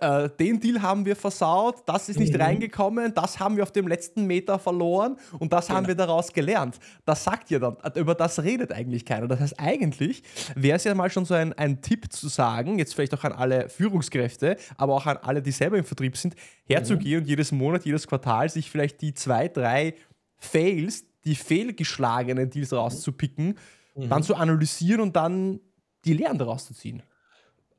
äh, 0.00 0.28
den 0.38 0.60
Deal 0.60 0.82
haben 0.82 1.04
wir 1.04 1.16
versaut, 1.16 1.82
das 1.86 2.08
ist 2.08 2.18
nicht 2.18 2.34
mhm. 2.34 2.40
reingekommen, 2.40 3.12
das 3.14 3.40
haben 3.40 3.56
wir 3.56 3.62
auf 3.62 3.72
dem 3.72 3.88
letzten 3.88 4.26
Meter 4.26 4.58
verloren 4.58 5.16
und 5.38 5.52
das 5.52 5.66
genau. 5.66 5.78
haben 5.78 5.86
wir 5.88 5.94
daraus 5.94 6.32
gelernt. 6.32 6.78
Das 7.04 7.24
sagt 7.24 7.50
ihr 7.50 7.58
dann, 7.58 7.76
äh, 7.82 7.98
über 7.98 8.14
das 8.14 8.42
redet 8.42 8.72
eigentlich 8.72 9.04
keiner. 9.04 9.26
Das 9.26 9.40
heißt, 9.40 9.58
eigentlich 9.58 10.22
wäre 10.54 10.76
es 10.76 10.84
ja 10.84 10.94
mal 10.94 11.10
schon 11.10 11.24
so 11.24 11.34
ein, 11.34 11.52
ein 11.54 11.82
Tipp 11.82 12.12
zu 12.12 12.28
sagen, 12.28 12.78
jetzt 12.78 12.94
vielleicht 12.94 13.14
auch 13.14 13.24
an 13.24 13.32
alle 13.32 13.68
Führungskräfte, 13.68 14.56
aber 14.76 14.94
auch 14.94 15.06
an 15.06 15.16
alle, 15.18 15.42
die 15.42 15.52
selber 15.52 15.76
im 15.76 15.84
Vertrieb 15.84 16.16
sind, 16.16 16.34
herzugehen 16.64 17.18
mhm. 17.18 17.22
und 17.22 17.28
jedes 17.28 17.50
Monat, 17.52 17.84
jedes 17.84 18.06
Quartal 18.06 18.48
sich 18.48 18.70
vielleicht 18.70 19.00
die 19.00 19.14
zwei, 19.14 19.48
drei 19.48 19.94
Fails, 20.36 21.04
die 21.24 21.34
fehlgeschlagenen 21.34 22.48
Deals 22.48 22.72
rauszupicken, 22.72 23.58
mhm. 23.94 24.08
dann 24.08 24.22
zu 24.22 24.36
analysieren 24.36 25.00
und 25.00 25.16
dann 25.16 25.60
die 26.04 26.14
Lehren 26.14 26.38
daraus 26.38 26.66
zu 26.66 26.74
ziehen. 26.74 27.02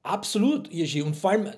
Absolut, 0.04 0.72
Ishi. 0.72 1.02
Und 1.02 1.16
vor 1.16 1.32
allem, 1.32 1.52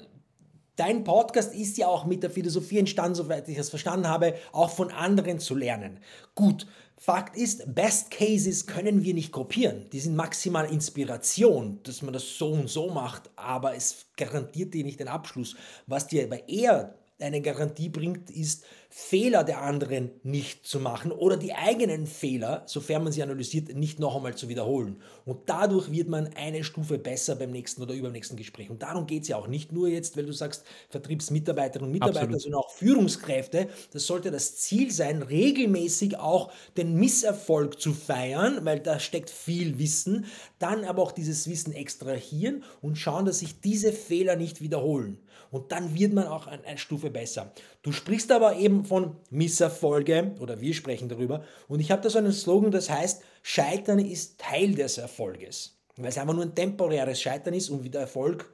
Dein 0.75 1.03
Podcast 1.03 1.53
ist 1.53 1.77
ja 1.77 1.87
auch 1.87 2.05
mit 2.05 2.23
der 2.23 2.31
Philosophie 2.31 2.79
entstanden, 2.79 3.13
soweit 3.13 3.47
ich 3.47 3.59
es 3.59 3.69
verstanden 3.69 4.07
habe, 4.07 4.33
auch 4.51 4.71
von 4.71 4.89
anderen 4.89 5.37
zu 5.39 5.53
lernen. 5.53 5.99
Gut, 6.33 6.65
Fakt 6.97 7.35
ist, 7.37 7.75
Best 7.75 8.09
Cases 8.09 8.65
können 8.65 9.03
wir 9.03 9.13
nicht 9.13 9.31
kopieren. 9.31 9.87
Die 9.91 9.99
sind 9.99 10.15
maximal 10.15 10.65
Inspiration, 10.71 11.79
dass 11.83 12.01
man 12.01 12.13
das 12.13 12.37
so 12.37 12.53
und 12.53 12.69
so 12.69 12.89
macht, 12.89 13.29
aber 13.35 13.75
es 13.75 14.05
garantiert 14.15 14.73
dir 14.73 14.83
nicht 14.83 14.99
den 14.99 15.09
Abschluss. 15.09 15.55
Was 15.85 16.07
dir 16.07 16.23
aber 16.23 16.47
eher 16.47 16.95
eine 17.19 17.41
Garantie 17.41 17.89
bringt, 17.89 18.31
ist, 18.31 18.63
Fehler 18.95 19.43
der 19.43 19.63
anderen 19.63 20.11
nicht 20.21 20.67
zu 20.67 20.79
machen 20.79 21.11
oder 21.11 21.35
die 21.35 21.55
eigenen 21.55 22.05
Fehler, 22.05 22.61
sofern 22.67 23.03
man 23.03 23.11
sie 23.11 23.23
analysiert, 23.23 23.73
nicht 23.75 23.99
noch 23.99 24.15
einmal 24.15 24.35
zu 24.35 24.49
wiederholen. 24.49 24.97
Und 25.25 25.49
dadurch 25.49 25.91
wird 25.91 26.09
man 26.09 26.29
eine 26.35 26.63
Stufe 26.63 26.99
besser 26.99 27.35
beim 27.35 27.49
nächsten 27.49 27.81
oder 27.81 27.95
übernächsten 27.95 28.37
Gespräch. 28.37 28.69
Und 28.69 28.83
darum 28.83 29.07
geht 29.07 29.23
es 29.23 29.29
ja 29.29 29.37
auch. 29.37 29.47
Nicht 29.47 29.71
nur 29.71 29.87
jetzt, 29.87 30.15
weil 30.15 30.27
du 30.27 30.31
sagst, 30.31 30.63
Vertriebsmitarbeiterinnen 30.89 31.87
und 31.87 31.91
Mitarbeiter, 31.91 32.19
Absolut. 32.25 32.41
sondern 32.43 32.61
auch 32.61 32.69
Führungskräfte. 32.69 33.67
Das 33.93 34.05
sollte 34.05 34.29
das 34.29 34.57
Ziel 34.57 34.91
sein, 34.91 35.23
regelmäßig 35.23 36.19
auch 36.19 36.51
den 36.77 36.93
Misserfolg 36.93 37.81
zu 37.81 37.93
feiern, 37.93 38.59
weil 38.63 38.79
da 38.79 38.99
steckt 38.99 39.31
viel 39.31 39.79
Wissen. 39.79 40.27
Dann 40.59 40.85
aber 40.85 41.01
auch 41.01 41.13
dieses 41.13 41.49
Wissen 41.49 41.73
extrahieren 41.73 42.63
und 42.79 42.99
schauen, 42.99 43.25
dass 43.25 43.39
sich 43.39 43.59
diese 43.59 43.91
Fehler 43.91 44.35
nicht 44.35 44.61
wiederholen. 44.61 45.17
Und 45.53 45.71
dann 45.71 45.93
wird 45.93 46.13
man 46.13 46.25
auch 46.25 46.47
eine 46.47 46.79
Stufe 46.79 47.11
besser. 47.11 47.53
Du 47.83 47.91
sprichst 47.91 48.31
aber 48.31 48.55
eben 48.55 48.85
von 48.85 49.17
Misserfolge 49.29 50.33
oder 50.39 50.59
wir 50.59 50.73
sprechen 50.73 51.09
darüber. 51.09 51.43
Und 51.67 51.79
ich 51.79 51.91
habe 51.91 52.01
da 52.01 52.09
so 52.09 52.17
einen 52.17 52.31
Slogan, 52.31 52.71
das 52.71 52.89
heißt, 52.89 53.21
Scheitern 53.43 53.99
ist 53.99 54.39
Teil 54.39 54.73
des 54.73 54.97
Erfolges. 54.97 55.77
Weil 55.95 56.07
es 56.07 56.17
einfach 56.17 56.33
nur 56.33 56.45
ein 56.45 56.55
temporäres 56.55 57.21
Scheitern 57.21 57.53
ist 57.53 57.69
und 57.69 57.83
wieder 57.83 57.99
Erfolg 57.99 58.51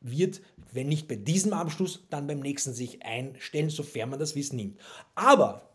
wird, 0.00 0.40
wenn 0.72 0.86
nicht 0.86 1.08
bei 1.08 1.16
diesem 1.16 1.52
Abschluss, 1.52 2.06
dann 2.10 2.28
beim 2.28 2.38
nächsten 2.38 2.74
sich 2.74 3.04
einstellen, 3.04 3.68
sofern 3.68 4.10
man 4.10 4.20
das 4.20 4.36
Wissen 4.36 4.54
nimmt. 4.54 4.78
Aber 5.16 5.68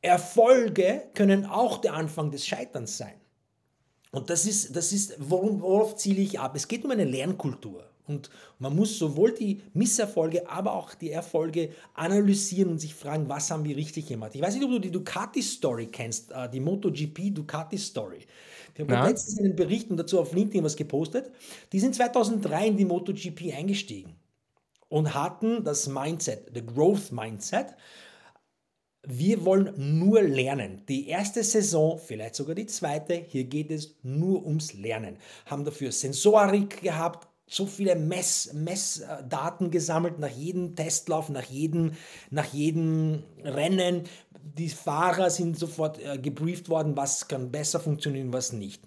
Erfolge 0.00 1.10
können 1.12 1.44
auch 1.44 1.76
der 1.76 1.92
Anfang 1.92 2.30
des 2.30 2.46
Scheiterns 2.46 2.96
sein. 2.96 3.20
Und 4.12 4.30
das 4.30 4.46
ist, 4.46 4.74
das 4.74 4.94
ist 4.94 5.16
worum, 5.18 5.60
worauf 5.60 5.96
ziele 5.96 6.22
ich 6.22 6.40
ab? 6.40 6.56
Es 6.56 6.68
geht 6.68 6.86
um 6.86 6.90
eine 6.90 7.04
Lernkultur. 7.04 7.84
Und 8.10 8.30
man 8.58 8.74
muss 8.74 8.98
sowohl 8.98 9.32
die 9.32 9.62
Misserfolge, 9.72 10.48
aber 10.50 10.74
auch 10.74 10.94
die 10.94 11.10
Erfolge 11.10 11.70
analysieren 11.94 12.72
und 12.72 12.78
sich 12.78 12.94
fragen, 12.94 13.28
was 13.28 13.50
haben 13.50 13.64
wir 13.64 13.76
richtig 13.76 14.08
gemacht. 14.08 14.32
Ich 14.34 14.42
weiß 14.42 14.54
nicht, 14.54 14.64
ob 14.64 14.70
du 14.70 14.78
die 14.80 14.90
Ducati-Story 14.90 15.86
kennst, 15.86 16.32
äh, 16.32 16.50
die 16.50 16.60
MotoGP 16.60 17.32
Ducati-Story. 17.32 18.26
Wir 18.74 18.84
haben 18.84 18.92
ja. 18.92 19.06
letztens 19.08 19.38
einen 19.38 19.56
Bericht 19.56 19.90
und 19.90 19.96
dazu 19.96 20.20
auf 20.20 20.32
LinkedIn 20.32 20.64
was 20.64 20.76
gepostet. 20.76 21.30
Die 21.72 21.80
sind 21.80 21.94
2003 21.94 22.68
in 22.68 22.76
die 22.76 22.84
MotoGP 22.84 23.54
eingestiegen 23.56 24.14
und 24.88 25.14
hatten 25.14 25.64
das 25.64 25.86
Mindset, 25.86 26.50
the 26.52 26.64
Growth 26.64 27.12
Mindset. 27.12 27.76
Wir 29.06 29.46
wollen 29.46 29.72
nur 29.98 30.20
lernen. 30.20 30.82
Die 30.86 31.08
erste 31.08 31.42
Saison, 31.42 31.98
vielleicht 31.98 32.34
sogar 32.34 32.54
die 32.54 32.66
zweite, 32.66 33.14
hier 33.14 33.44
geht 33.44 33.70
es 33.70 33.96
nur 34.02 34.44
ums 34.44 34.74
Lernen. 34.74 35.16
Haben 35.46 35.64
dafür 35.64 35.90
Sensorik 35.90 36.82
gehabt, 36.82 37.29
so 37.50 37.66
viele 37.66 37.96
Mess, 37.96 38.52
Messdaten 38.52 39.72
gesammelt 39.72 40.20
nach 40.20 40.30
jedem 40.30 40.76
Testlauf, 40.76 41.28
nach 41.30 41.44
jedem, 41.44 41.92
nach 42.30 42.46
jedem 42.52 43.24
Rennen. 43.42 44.04
Die 44.56 44.68
Fahrer 44.68 45.30
sind 45.30 45.58
sofort 45.58 45.98
äh, 45.98 46.16
gebrieft 46.18 46.68
worden, 46.68 46.96
was 46.96 47.26
kann 47.26 47.50
besser 47.50 47.80
funktionieren, 47.80 48.32
was 48.32 48.52
nicht. 48.52 48.82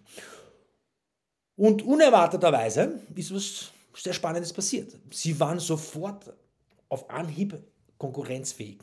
Und 1.57 1.83
unerwarteterweise 1.83 3.01
ist 3.13 3.33
was 3.33 3.71
sehr 3.95 4.13
Spannendes 4.13 4.53
passiert. 4.53 4.97
Sie 5.11 5.37
waren 5.39 5.59
sofort 5.59 6.33
auf 6.87 7.09
Anhieb 7.09 7.61
konkurrenzfähig. 7.97 8.79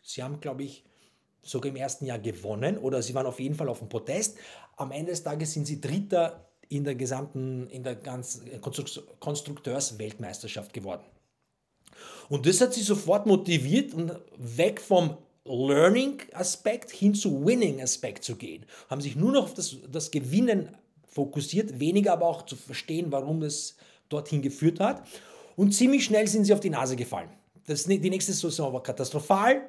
Sie 0.00 0.22
haben, 0.22 0.40
glaube 0.40 0.62
ich, 0.62 0.84
sogar 1.42 1.70
im 1.70 1.76
ersten 1.76 2.06
Jahr 2.06 2.20
gewonnen 2.20 2.78
oder 2.78 3.02
sie 3.02 3.14
waren 3.14 3.26
auf 3.26 3.40
jeden 3.40 3.56
Fall 3.56 3.68
auf 3.68 3.80
dem 3.80 3.88
Protest. 3.88 4.38
Am 4.76 4.92
Ende 4.92 5.10
des 5.10 5.24
Tages 5.24 5.52
sind 5.52 5.66
sie 5.66 5.80
Dritter 5.80 6.48
in 6.76 6.84
der 6.84 6.94
gesamten, 6.94 7.68
in 7.68 7.82
der 7.82 7.94
ganzen 7.94 8.60
Konstrukteursweltmeisterschaft 9.20 10.72
geworden. 10.72 11.02
Und 12.28 12.46
das 12.46 12.60
hat 12.60 12.74
sie 12.74 12.82
sofort 12.82 13.26
motiviert 13.26 13.92
weg 14.38 14.80
vom 14.80 15.16
Learning-Aspekt 15.44 16.90
hin 16.90 17.14
zu 17.14 17.44
Winning-Aspekt 17.44 18.24
zu 18.24 18.36
gehen. 18.36 18.64
Haben 18.88 19.00
sich 19.00 19.14
nur 19.14 19.32
noch 19.32 19.44
auf 19.44 19.54
das, 19.54 19.76
das 19.90 20.10
Gewinnen 20.10 20.70
fokussiert, 21.06 21.78
weniger 21.78 22.14
aber 22.14 22.26
auch 22.26 22.46
zu 22.46 22.56
verstehen, 22.56 23.12
warum 23.12 23.40
das 23.40 23.76
dorthin 24.08 24.42
geführt 24.42 24.80
hat. 24.80 25.06
Und 25.56 25.72
ziemlich 25.72 26.04
schnell 26.04 26.26
sind 26.26 26.44
sie 26.44 26.54
auf 26.54 26.60
die 26.60 26.70
Nase 26.70 26.96
gefallen. 26.96 27.28
Das, 27.66 27.84
die 27.84 28.10
nächste 28.10 28.32
Saison 28.32 28.72
war 28.72 28.82
katastrophal 28.82 29.68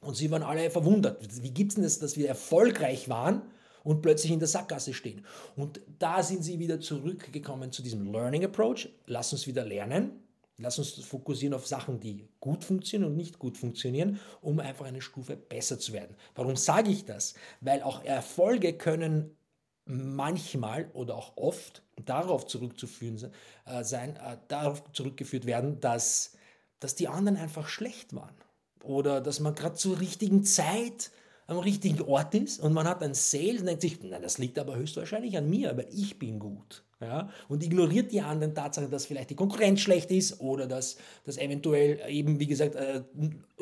und 0.00 0.14
sie 0.14 0.30
waren 0.30 0.42
alle 0.42 0.70
verwundert. 0.70 1.20
Wie 1.42 1.50
gibt 1.50 1.72
es 1.72 1.74
denn 1.74 1.84
das, 1.84 1.98
dass 1.98 2.16
wir 2.16 2.28
erfolgreich 2.28 3.08
waren 3.08 3.42
und 3.86 4.02
plötzlich 4.02 4.32
in 4.32 4.40
der 4.40 4.48
Sackgasse 4.48 4.92
stehen. 4.92 5.24
Und 5.54 5.80
da 6.00 6.20
sind 6.20 6.42
sie 6.42 6.58
wieder 6.58 6.80
zurückgekommen 6.80 7.70
zu 7.70 7.82
diesem 7.82 8.10
Learning 8.12 8.44
Approach. 8.44 8.88
Lass 9.06 9.32
uns 9.32 9.46
wieder 9.46 9.64
lernen. 9.64 10.10
Lass 10.58 10.80
uns 10.80 10.94
fokussieren 11.04 11.54
auf 11.54 11.68
Sachen, 11.68 12.00
die 12.00 12.26
gut 12.40 12.64
funktionieren 12.64 13.12
und 13.12 13.16
nicht 13.16 13.38
gut 13.38 13.56
funktionieren, 13.56 14.18
um 14.40 14.58
einfach 14.58 14.86
eine 14.86 15.02
Stufe 15.02 15.36
besser 15.36 15.78
zu 15.78 15.92
werden. 15.92 16.16
Warum 16.34 16.56
sage 16.56 16.90
ich 16.90 17.04
das? 17.04 17.34
Weil 17.60 17.82
auch 17.82 18.02
Erfolge 18.02 18.72
können 18.72 19.36
manchmal 19.84 20.90
oder 20.92 21.14
auch 21.14 21.36
oft 21.36 21.84
darauf 22.04 22.46
zurückzuführen 22.46 23.30
äh, 23.66 23.84
sein, 23.84 24.16
äh, 24.16 24.38
darauf 24.48 24.82
zurückgeführt 24.94 25.46
werden, 25.46 25.78
dass, 25.78 26.32
dass 26.80 26.96
die 26.96 27.06
anderen 27.06 27.38
einfach 27.38 27.68
schlecht 27.68 28.16
waren 28.16 28.34
oder 28.82 29.20
dass 29.20 29.38
man 29.38 29.54
gerade 29.54 29.76
zur 29.76 30.00
richtigen 30.00 30.42
Zeit 30.42 31.12
am 31.46 31.58
richtigen 31.58 32.02
Ort 32.02 32.34
ist 32.34 32.60
und 32.60 32.72
man 32.72 32.88
hat 32.88 33.02
ein 33.02 33.14
Sale 33.14 33.60
und 33.60 33.66
denkt 33.66 33.82
sich, 33.82 33.98
na, 34.02 34.18
das 34.18 34.38
liegt 34.38 34.58
aber 34.58 34.76
höchstwahrscheinlich 34.76 35.36
an 35.36 35.48
mir, 35.48 35.76
weil 35.76 35.88
ich 35.92 36.18
bin 36.18 36.38
gut. 36.38 36.82
Ja, 36.98 37.28
und 37.48 37.62
ignoriert 37.62 38.10
die 38.10 38.22
anderen 38.22 38.54
Tatsache, 38.54 38.88
dass 38.88 39.04
vielleicht 39.04 39.28
die 39.28 39.34
Konkurrenz 39.34 39.80
schlecht 39.80 40.10
ist 40.10 40.40
oder 40.40 40.66
dass 40.66 40.96
das 41.24 41.36
eventuell 41.36 42.00
eben, 42.08 42.40
wie 42.40 42.46
gesagt, 42.46 42.74
äh, 42.74 43.02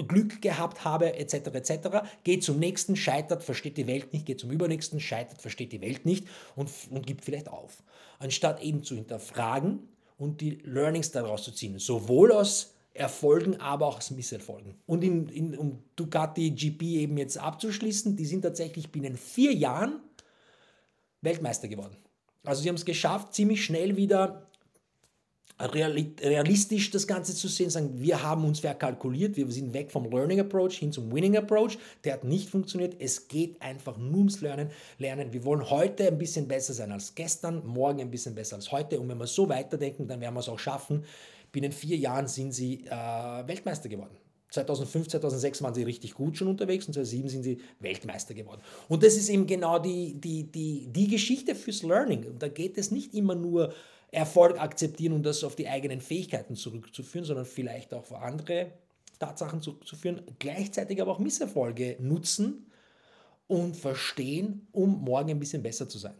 Glück 0.06 0.40
gehabt 0.40 0.84
habe, 0.84 1.16
etc., 1.16 1.48
etc., 1.52 1.88
geht 2.22 2.44
zum 2.44 2.60
nächsten, 2.60 2.94
scheitert, 2.94 3.42
versteht 3.42 3.76
die 3.76 3.88
Welt 3.88 4.12
nicht, 4.12 4.24
geht 4.24 4.38
zum 4.38 4.52
übernächsten, 4.52 5.00
scheitert, 5.00 5.42
versteht 5.42 5.72
die 5.72 5.80
Welt 5.80 6.06
nicht 6.06 6.28
und, 6.54 6.70
und 6.90 7.08
gibt 7.08 7.24
vielleicht 7.24 7.48
auf. 7.48 7.82
Anstatt 8.20 8.62
eben 8.62 8.84
zu 8.84 8.94
hinterfragen 8.94 9.80
und 10.16 10.40
die 10.40 10.60
Learnings 10.62 11.10
daraus 11.10 11.42
zu 11.42 11.50
ziehen, 11.50 11.76
sowohl 11.80 12.30
aus 12.30 12.73
Erfolgen, 12.94 13.60
aber 13.60 13.86
auch 13.86 14.00
Misserfolgen. 14.10 14.76
Und 14.86 15.02
in, 15.02 15.28
in, 15.28 15.58
um 15.58 15.82
Ducati 15.96 16.50
GP 16.52 16.82
eben 16.82 17.18
jetzt 17.18 17.36
abzuschließen, 17.36 18.16
die 18.16 18.24
sind 18.24 18.42
tatsächlich 18.42 18.92
binnen 18.92 19.16
vier 19.16 19.52
Jahren 19.52 20.00
Weltmeister 21.20 21.66
geworden. 21.66 21.96
Also 22.44 22.62
sie 22.62 22.68
haben 22.68 22.76
es 22.76 22.84
geschafft, 22.84 23.34
ziemlich 23.34 23.64
schnell 23.64 23.96
wieder 23.96 24.46
realistisch 25.60 26.90
das 26.90 27.06
Ganze 27.06 27.34
zu 27.34 27.46
sehen, 27.46 27.70
sagen, 27.70 27.90
wir 27.94 28.22
haben 28.22 28.44
uns 28.44 28.60
verkalkuliert, 28.60 29.36
wir 29.36 29.48
sind 29.50 29.72
weg 29.72 29.92
vom 29.92 30.10
Learning 30.10 30.40
Approach 30.40 30.78
hin 30.78 30.90
zum 30.90 31.12
Winning 31.12 31.36
Approach. 31.36 31.78
Der 32.02 32.14
hat 32.14 32.24
nicht 32.24 32.50
funktioniert. 32.50 32.96
Es 32.98 33.28
geht 33.28 33.62
einfach 33.62 33.96
nur 33.96 34.18
ums 34.18 34.40
Lernen. 34.40 34.70
Lernen. 34.98 35.32
Wir 35.32 35.44
wollen 35.44 35.70
heute 35.70 36.08
ein 36.08 36.18
bisschen 36.18 36.48
besser 36.48 36.74
sein 36.74 36.90
als 36.90 37.14
gestern, 37.14 37.64
morgen 37.64 38.00
ein 38.00 38.10
bisschen 38.10 38.34
besser 38.34 38.56
als 38.56 38.72
heute. 38.72 38.98
Und 38.98 39.08
wenn 39.08 39.18
wir 39.18 39.28
so 39.28 39.48
weiterdenken, 39.48 40.08
dann 40.08 40.20
werden 40.20 40.34
wir 40.34 40.40
es 40.40 40.48
auch 40.48 40.58
schaffen. 40.58 41.04
Binnen 41.54 41.70
vier 41.70 41.96
Jahren 41.96 42.26
sind 42.26 42.50
sie 42.50 42.84
äh, 42.84 43.46
Weltmeister 43.46 43.88
geworden. 43.88 44.16
2005, 44.50 45.08
2006 45.08 45.62
waren 45.62 45.72
sie 45.72 45.84
richtig 45.84 46.14
gut 46.14 46.36
schon 46.36 46.48
unterwegs 46.48 46.86
und 46.86 46.94
2007 46.94 47.28
sind 47.28 47.42
sie 47.44 47.60
Weltmeister 47.78 48.34
geworden. 48.34 48.60
Und 48.88 49.04
das 49.04 49.14
ist 49.14 49.28
eben 49.28 49.46
genau 49.46 49.78
die, 49.78 50.14
die, 50.20 50.50
die, 50.50 50.88
die 50.88 51.06
Geschichte 51.06 51.54
fürs 51.54 51.84
Learning. 51.84 52.24
Und 52.26 52.42
da 52.42 52.48
geht 52.48 52.76
es 52.76 52.90
nicht 52.90 53.14
immer 53.14 53.36
nur 53.36 53.72
Erfolg 54.10 54.60
akzeptieren 54.60 55.12
und 55.12 55.24
das 55.24 55.44
auf 55.44 55.54
die 55.54 55.68
eigenen 55.68 56.00
Fähigkeiten 56.00 56.56
zurückzuführen, 56.56 57.24
sondern 57.24 57.46
vielleicht 57.46 57.94
auch 57.94 58.00
auf 58.00 58.14
andere 58.14 58.72
Tatsachen 59.20 59.62
zurückzuführen, 59.62 60.22
gleichzeitig 60.40 61.00
aber 61.00 61.12
auch 61.12 61.20
Misserfolge 61.20 61.96
nutzen 62.00 62.66
und 63.46 63.76
verstehen, 63.76 64.66
um 64.72 65.04
morgen 65.04 65.30
ein 65.30 65.38
bisschen 65.38 65.62
besser 65.62 65.88
zu 65.88 65.98
sein. 65.98 66.16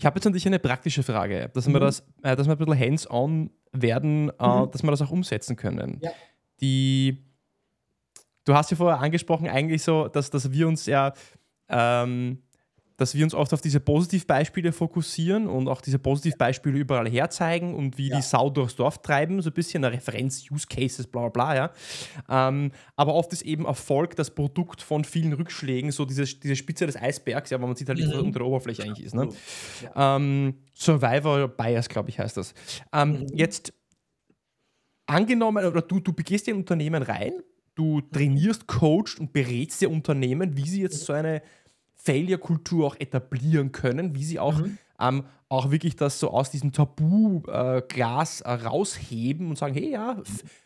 Ich 0.00 0.06
habe 0.06 0.16
jetzt 0.16 0.26
an 0.26 0.32
dich 0.32 0.46
eine 0.46 0.58
praktische 0.58 1.02
Frage, 1.02 1.50
dass 1.52 1.68
mhm. 1.68 1.74
wir 1.74 1.80
das, 1.80 2.00
äh, 2.22 2.34
dass 2.34 2.46
wir 2.46 2.52
ein 2.52 2.58
bisschen 2.58 2.78
hands-on 2.78 3.50
werden, 3.72 4.30
äh, 4.30 4.48
mhm. 4.48 4.70
dass 4.70 4.82
wir 4.82 4.90
das 4.90 5.02
auch 5.02 5.10
umsetzen 5.10 5.56
können. 5.56 5.98
Ja. 6.00 6.10
Die, 6.62 7.22
du 8.46 8.54
hast 8.54 8.70
ja 8.70 8.78
vorher 8.78 8.98
angesprochen, 8.98 9.46
eigentlich 9.46 9.82
so, 9.82 10.08
dass, 10.08 10.30
dass 10.30 10.52
wir 10.52 10.68
uns 10.68 10.86
ja 10.86 11.12
ähm, 11.68 12.38
dass 13.00 13.14
wir 13.14 13.24
uns 13.24 13.32
oft 13.32 13.54
auf 13.54 13.62
diese 13.62 13.80
Positivbeispiele 13.80 14.72
fokussieren 14.72 15.46
und 15.46 15.68
auch 15.68 15.80
diese 15.80 15.98
Positivbeispiele 15.98 16.76
überall 16.76 17.08
herzeigen 17.08 17.74
und 17.74 17.96
wie 17.96 18.08
ja. 18.08 18.16
die 18.16 18.22
Sau 18.22 18.50
durchs 18.50 18.76
Dorf 18.76 19.00
treiben, 19.00 19.40
so 19.40 19.48
ein 19.48 19.54
bisschen 19.54 19.82
eine 19.82 19.96
Referenz, 19.96 20.50
Use 20.50 20.66
Cases, 20.68 21.06
bla 21.06 21.28
bla 21.28 21.30
bla, 21.30 21.56
ja. 21.56 21.70
Ähm, 22.28 22.72
aber 22.96 23.14
oft 23.14 23.32
ist 23.32 23.40
eben 23.40 23.64
Erfolg 23.64 24.16
das 24.16 24.34
Produkt 24.34 24.82
von 24.82 25.04
vielen 25.04 25.32
Rückschlägen, 25.32 25.92
so 25.92 26.04
diese, 26.04 26.24
diese 26.24 26.56
Spitze 26.56 26.84
des 26.84 26.96
Eisbergs, 26.96 27.48
ja, 27.48 27.62
wo 27.62 27.66
man 27.66 27.74
sieht 27.74 27.88
halt 27.88 27.98
nicht, 27.98 28.12
was 28.12 28.18
unter 28.18 28.40
der 28.40 28.46
Oberfläche 28.46 28.82
eigentlich 28.82 29.06
ist. 29.06 29.14
Ne? 29.14 29.30
Ja. 29.82 30.16
Ähm, 30.16 30.58
Survivor 30.74 31.48
Bias, 31.48 31.88
glaube 31.88 32.10
ich, 32.10 32.18
heißt 32.18 32.36
das. 32.36 32.52
Ähm, 32.92 33.12
mhm. 33.12 33.26
Jetzt 33.32 33.72
angenommen, 35.06 35.64
oder 35.64 35.80
du, 35.80 36.00
du 36.00 36.12
begehst 36.12 36.48
in 36.48 36.56
ein 36.56 36.60
Unternehmen 36.60 37.02
rein, 37.02 37.32
du 37.74 38.02
trainierst, 38.02 38.66
coachst 38.66 39.18
und 39.18 39.32
berätst 39.32 39.80
dir 39.80 39.90
Unternehmen, 39.90 40.58
wie 40.58 40.68
sie 40.68 40.82
jetzt 40.82 41.00
mhm. 41.00 41.04
so 41.06 41.12
eine 41.14 41.40
Failure-Kultur 42.02 42.86
auch 42.86 42.96
etablieren 42.98 43.72
können, 43.72 44.14
wie 44.14 44.24
sie 44.24 44.38
auch, 44.38 44.58
mhm. 44.58 44.78
ähm, 44.98 45.24
auch 45.48 45.70
wirklich 45.70 45.96
das 45.96 46.20
so 46.20 46.30
aus 46.30 46.50
diesem 46.50 46.72
Tabu-Glas 46.72 48.40
äh, 48.42 48.50
rausheben 48.50 49.48
und 49.48 49.58
sagen, 49.58 49.74
hey 49.74 49.90
ja, 49.90 50.22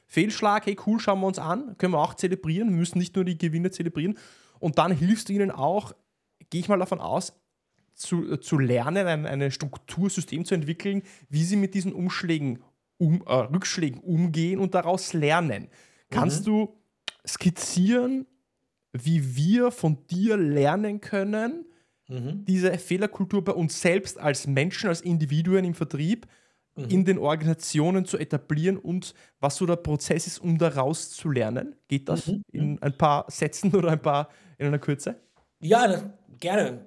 Fehlschlag, 0.07 0.67
hey 0.67 0.77
cool, 0.87 1.01
schauen 1.01 1.21
wir 1.21 1.27
uns 1.27 1.39
an, 1.39 1.77
können 1.79 1.95
wir 1.95 2.01
auch 2.01 2.15
zelebrieren, 2.15 2.71
wir 2.71 2.77
müssen 2.77 2.99
nicht 2.99 3.17
nur 3.17 3.25
die 3.25 3.39
Gewinne 3.39 3.71
zelebrieren. 3.71 4.19
Und 4.61 4.79
dann 4.79 4.93
hilfst 4.93 5.29
du 5.29 5.33
ihnen 5.33 5.51
auch, 5.51 5.93
gehe 6.51 6.61
ich 6.61 6.69
mal 6.69 6.79
davon 6.79 7.01
aus, 7.01 7.33
zu, 7.95 8.33
äh, 8.33 8.41
zu 8.41 8.59
lernen, 8.59 9.07
ein 9.07 9.27
eine 9.27 9.51
Struktursystem 9.51 10.45
zu 10.45 10.55
entwickeln, 10.55 11.03
wie 11.29 11.45
sie 11.45 11.57
mit 11.57 11.75
diesen 11.75 11.93
Umschlägen, 11.93 12.63
um, 12.99 13.23
äh, 13.27 13.33
Rückschlägen 13.33 14.01
umgehen 14.01 14.61
und 14.61 14.75
daraus 14.75 15.13
lernen. 15.13 15.69
Kannst 16.11 16.43
mhm. 16.43 16.45
du 16.45 16.77
skizzieren, 17.27 18.27
wie 18.95 19.37
wir 19.37 19.71
von 19.71 20.07
dir 20.07 20.37
lernen 20.37 21.01
können, 21.01 21.67
mhm. 22.09 22.45
diese 22.47 22.79
Fehlerkultur 22.79 23.45
bei 23.45 23.53
uns 23.53 23.81
selbst 23.81 24.19
als 24.19 24.47
Menschen, 24.47 24.89
als 24.89 25.01
Individuen 25.01 25.65
im 25.65 25.75
Vertrieb, 25.75 26.27
mhm. 26.77 26.85
in 26.89 27.05
den 27.05 27.19
Organisationen 27.19 28.05
zu 28.05 28.17
etablieren 28.19 28.79
und 28.79 29.15
was 29.41 29.57
so 29.57 29.67
der 29.67 29.77
Prozess 29.77 30.27
ist, 30.27 30.39
um 30.39 30.59
daraus 30.59 31.11
zu 31.11 31.31
lernen. 31.31 31.75
Geht 31.89 32.09
das 32.09 32.29
mhm. 32.29 32.43
in 32.53 32.83
ein 32.83 32.97
paar 32.97 33.27
Sätzen 33.29 33.75
oder 33.75 33.91
ein 33.91 34.03
paar 34.03 34.29
in 34.59 34.69
einer 34.69 34.79
Kürze? 34.79 35.17
Ja, 35.61 36.11
gerne 36.39 36.85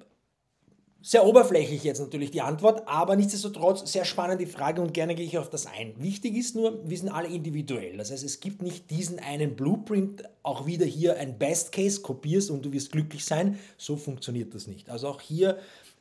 sehr 1.07 1.25
oberflächlich 1.25 1.85
jetzt 1.85 1.99
natürlich 1.99 2.31
die 2.31 2.41
Antwort, 2.41 2.85
aber 2.85 3.15
nichtsdestotrotz 3.15 3.89
sehr 3.89 4.03
spannend 4.03 4.41
die 4.41 4.45
Frage 4.45 4.81
und 4.81 4.93
gerne 4.93 5.15
gehe 5.15 5.25
ich 5.25 5.37
auf 5.37 5.49
das 5.49 5.65
ein. 5.65 5.93
Wichtig 6.00 6.35
ist 6.35 6.53
nur, 6.53 6.85
wir 6.85 6.98
sind 6.98 7.07
alle 7.07 7.29
individuell. 7.29 7.96
Das 7.96 8.11
heißt, 8.11 8.25
es 8.25 8.41
gibt 8.41 8.61
nicht 8.61 8.89
diesen 8.89 9.17
einen 9.17 9.55
Blueprint, 9.55 10.24
auch 10.43 10.65
wieder 10.65 10.85
hier 10.85 11.15
ein 11.15 11.37
Best 11.39 11.72
Case, 11.72 12.01
kopierst 12.01 12.51
und 12.51 12.65
du 12.65 12.74
wirst 12.74 12.91
glücklich 12.91 13.24
sein. 13.24 13.57
So 13.77 13.96
funktioniert 13.96 14.53
das 14.53 14.67
nicht. 14.67 14.89
Also 14.89 15.07
auch 15.07 15.22
hier, 15.22 15.59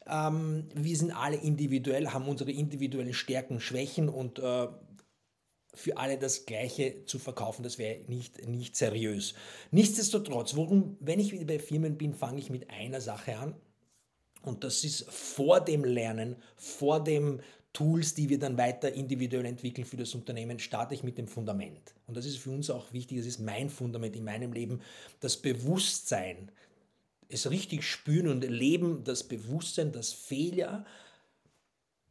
ähm, 0.09 0.65
wir 0.75 0.97
sind 0.97 1.13
alle 1.13 1.37
individuell, 1.37 2.09
haben 2.09 2.27
unsere 2.27 2.51
individuellen 2.51 3.15
Stärken, 3.15 3.61
Schwächen 3.61 4.09
und 4.09 4.41
äh, 4.41 4.67
für 5.73 5.99
alle 5.99 6.19
das 6.19 6.47
Gleiche 6.47 7.05
zu 7.07 7.21
verkaufen, 7.21 7.63
das 7.63 7.79
wäre 7.79 8.01
nicht, 8.09 8.49
nicht 8.49 8.75
seriös. 8.75 9.35
Nichtsdestotrotz, 9.71 10.57
worum, 10.57 10.97
wenn 10.99 11.21
ich 11.21 11.31
wieder 11.31 11.45
bei 11.45 11.61
Firmen 11.61 11.97
bin, 11.97 12.13
fange 12.13 12.41
ich 12.41 12.51
mit 12.51 12.71
einer 12.71 13.01
Sache 13.01 13.37
an 13.37 13.55
und 14.47 14.63
das 14.63 14.85
ist 14.85 15.11
vor 15.11 15.61
dem 15.61 15.85
Lernen, 15.85 16.37
vor 16.57 17.03
dem 17.03 17.41
Tools, 17.73 18.15
die 18.15 18.29
wir 18.29 18.39
dann 18.39 18.57
weiter 18.57 18.93
individuell 18.93 19.45
entwickeln 19.45 19.85
für 19.85 19.97
das 19.97 20.15
Unternehmen, 20.15 20.59
starte 20.59 20.95
ich 20.95 21.03
mit 21.03 21.19
dem 21.19 21.27
Fundament. 21.27 21.95
Und 22.07 22.17
das 22.17 22.25
ist 22.25 22.39
für 22.39 22.51
uns 22.51 22.71
auch 22.71 22.93
wichtig, 22.93 23.19
das 23.19 23.27
ist 23.27 23.41
mein 23.41 23.69
Fundament 23.69 24.17
in 24.17 24.25
meinem 24.25 24.53
Leben, 24.53 24.81
das 25.21 25.37
Bewusstsein, 25.37 26.51
es 27.29 27.51
richtig 27.51 27.83
spüren 27.83 28.29
und 28.29 28.49
leben, 28.49 29.03
das 29.05 29.25
Bewusstsein, 29.25 29.91
dass 29.93 30.13
Fehler 30.13 30.87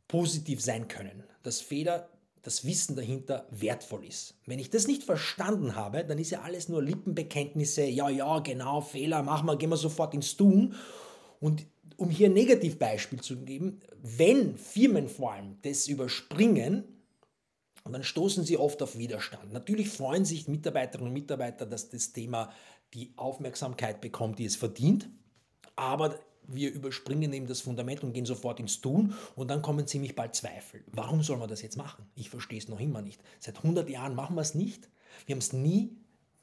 positiv 0.07 0.61
sein 0.61 0.87
können, 0.87 1.23
dass 1.41 1.61
Fehler, 1.61 2.09
das 2.41 2.63
Wissen 2.63 2.95
dahinter 2.95 3.47
wertvoll 3.49 4.05
ist. 4.05 4.35
Wenn 4.45 4.59
ich 4.59 4.69
das 4.69 4.85
nicht 4.85 5.01
verstanden 5.01 5.75
habe, 5.75 6.05
dann 6.05 6.19
ist 6.19 6.29
ja 6.29 6.41
alles 6.41 6.69
nur 6.69 6.83
Lippenbekenntnisse, 6.83 7.85
ja, 7.85 8.07
ja, 8.09 8.37
genau, 8.39 8.81
Fehler, 8.81 9.23
machen 9.23 9.47
wir, 9.47 9.55
gehen 9.55 9.71
wir 9.71 9.77
sofort 9.77 10.13
ins 10.13 10.37
Tun. 10.37 10.75
Und 11.39 11.65
um 11.97 12.09
hier 12.09 12.29
ein 12.29 12.33
Negativbeispiel 12.33 13.21
zu 13.21 13.37
geben, 13.37 13.79
wenn 14.01 14.57
Firmen 14.57 15.07
vor 15.07 15.33
allem 15.33 15.57
das 15.61 15.87
überspringen, 15.87 16.83
dann 17.83 18.03
stoßen 18.03 18.43
sie 18.43 18.57
oft 18.57 18.81
auf 18.81 18.97
Widerstand. 18.97 19.53
Natürlich 19.53 19.89
freuen 19.89 20.25
sich 20.25 20.47
Mitarbeiterinnen 20.47 21.09
und 21.09 21.13
Mitarbeiter, 21.13 21.65
dass 21.65 21.89
das 21.89 22.13
Thema 22.13 22.51
die 22.93 23.13
Aufmerksamkeit 23.15 24.01
bekommt, 24.01 24.39
die 24.39 24.45
es 24.45 24.55
verdient, 24.55 25.09
aber 25.75 26.19
wir 26.47 26.71
überspringen 26.71 27.33
eben 27.33 27.47
das 27.47 27.61
Fundament 27.61 28.03
und 28.03 28.13
gehen 28.13 28.25
sofort 28.25 28.59
ins 28.59 28.81
Tun 28.81 29.13
und 29.35 29.49
dann 29.49 29.61
kommen 29.61 29.87
ziemlich 29.87 30.15
bald 30.15 30.35
Zweifel. 30.35 30.83
Warum 30.91 31.23
soll 31.23 31.37
man 31.37 31.49
das 31.49 31.61
jetzt 31.61 31.77
machen? 31.77 32.05
Ich 32.15 32.29
verstehe 32.29 32.59
es 32.59 32.67
noch 32.67 32.79
immer 32.79 33.01
nicht. 33.01 33.21
Seit 33.39 33.57
100 33.57 33.89
Jahren 33.89 34.15
machen 34.15 34.35
wir 34.35 34.41
es 34.41 34.55
nicht. 34.55 34.89
Wir 35.25 35.33
haben 35.33 35.39
es 35.39 35.53
nie 35.53 35.95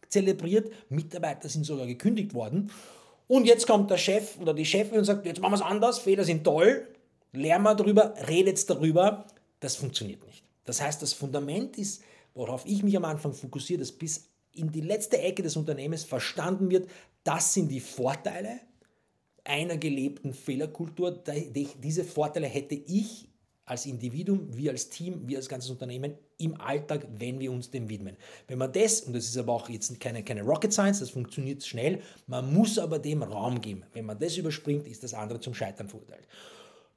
zelebriert. 0.08 0.72
Mitarbeiter 0.90 1.48
sind 1.48 1.64
sogar 1.64 1.86
gekündigt 1.86 2.34
worden 2.34 2.70
und 3.28 3.46
jetzt 3.46 3.66
kommt 3.66 3.90
der 3.90 3.98
Chef 3.98 4.38
oder 4.40 4.54
die 4.54 4.64
Chefin 4.64 4.98
und 4.98 5.04
sagt, 5.04 5.26
jetzt 5.26 5.40
machen 5.40 5.52
wir 5.52 5.56
es 5.56 5.62
anders, 5.62 5.98
Fehler 5.98 6.24
sind 6.24 6.44
toll, 6.44 6.86
lernen 7.32 7.64
wir 7.64 7.74
darüber, 7.74 8.14
redet 8.28 8.68
darüber. 8.68 9.26
Das 9.60 9.76
funktioniert 9.76 10.24
nicht. 10.26 10.44
Das 10.64 10.80
heißt, 10.80 11.02
das 11.02 11.12
Fundament 11.12 11.78
ist, 11.78 12.02
worauf 12.34 12.64
ich 12.66 12.82
mich 12.82 12.96
am 12.96 13.04
Anfang 13.04 13.32
fokussiere, 13.32 13.80
dass 13.80 13.92
bis 13.92 14.28
in 14.52 14.70
die 14.70 14.80
letzte 14.80 15.18
Ecke 15.18 15.42
des 15.42 15.56
Unternehmens 15.56 16.04
verstanden 16.04 16.70
wird, 16.70 16.88
das 17.24 17.54
sind 17.54 17.68
die 17.70 17.80
Vorteile 17.80 18.60
einer 19.44 19.76
gelebten 19.76 20.34
Fehlerkultur. 20.34 21.22
Diese 21.82 22.04
Vorteile 22.04 22.46
hätte 22.46 22.74
ich 22.74 23.28
als 23.64 23.86
Individuum, 23.86 24.56
wir 24.56 24.72
als 24.72 24.88
Team, 24.88 25.26
wir 25.26 25.38
als 25.38 25.48
ganzes 25.48 25.70
Unternehmen 25.70 26.14
im 26.38 26.60
Alltag, 26.60 27.06
wenn 27.16 27.38
wir 27.38 27.52
uns 27.52 27.70
dem 27.70 27.88
widmen. 27.88 28.16
Wenn 28.48 28.58
man 28.58 28.72
das, 28.72 29.02
und 29.02 29.14
das 29.14 29.26
ist 29.26 29.36
aber 29.36 29.52
auch 29.52 29.68
jetzt 29.68 29.98
keine, 30.00 30.24
keine 30.24 30.42
Rocket 30.42 30.72
Science, 30.72 30.98
das 30.98 31.10
funktioniert 31.10 31.64
schnell, 31.64 32.02
man 32.26 32.52
muss 32.52 32.78
aber 32.78 32.98
dem 32.98 33.22
Raum 33.22 33.60
geben. 33.60 33.84
Wenn 33.92 34.06
man 34.06 34.18
das 34.18 34.36
überspringt, 34.36 34.86
ist 34.86 35.04
das 35.04 35.14
andere 35.14 35.40
zum 35.40 35.54
Scheitern 35.54 35.88
verurteilt. 35.88 36.26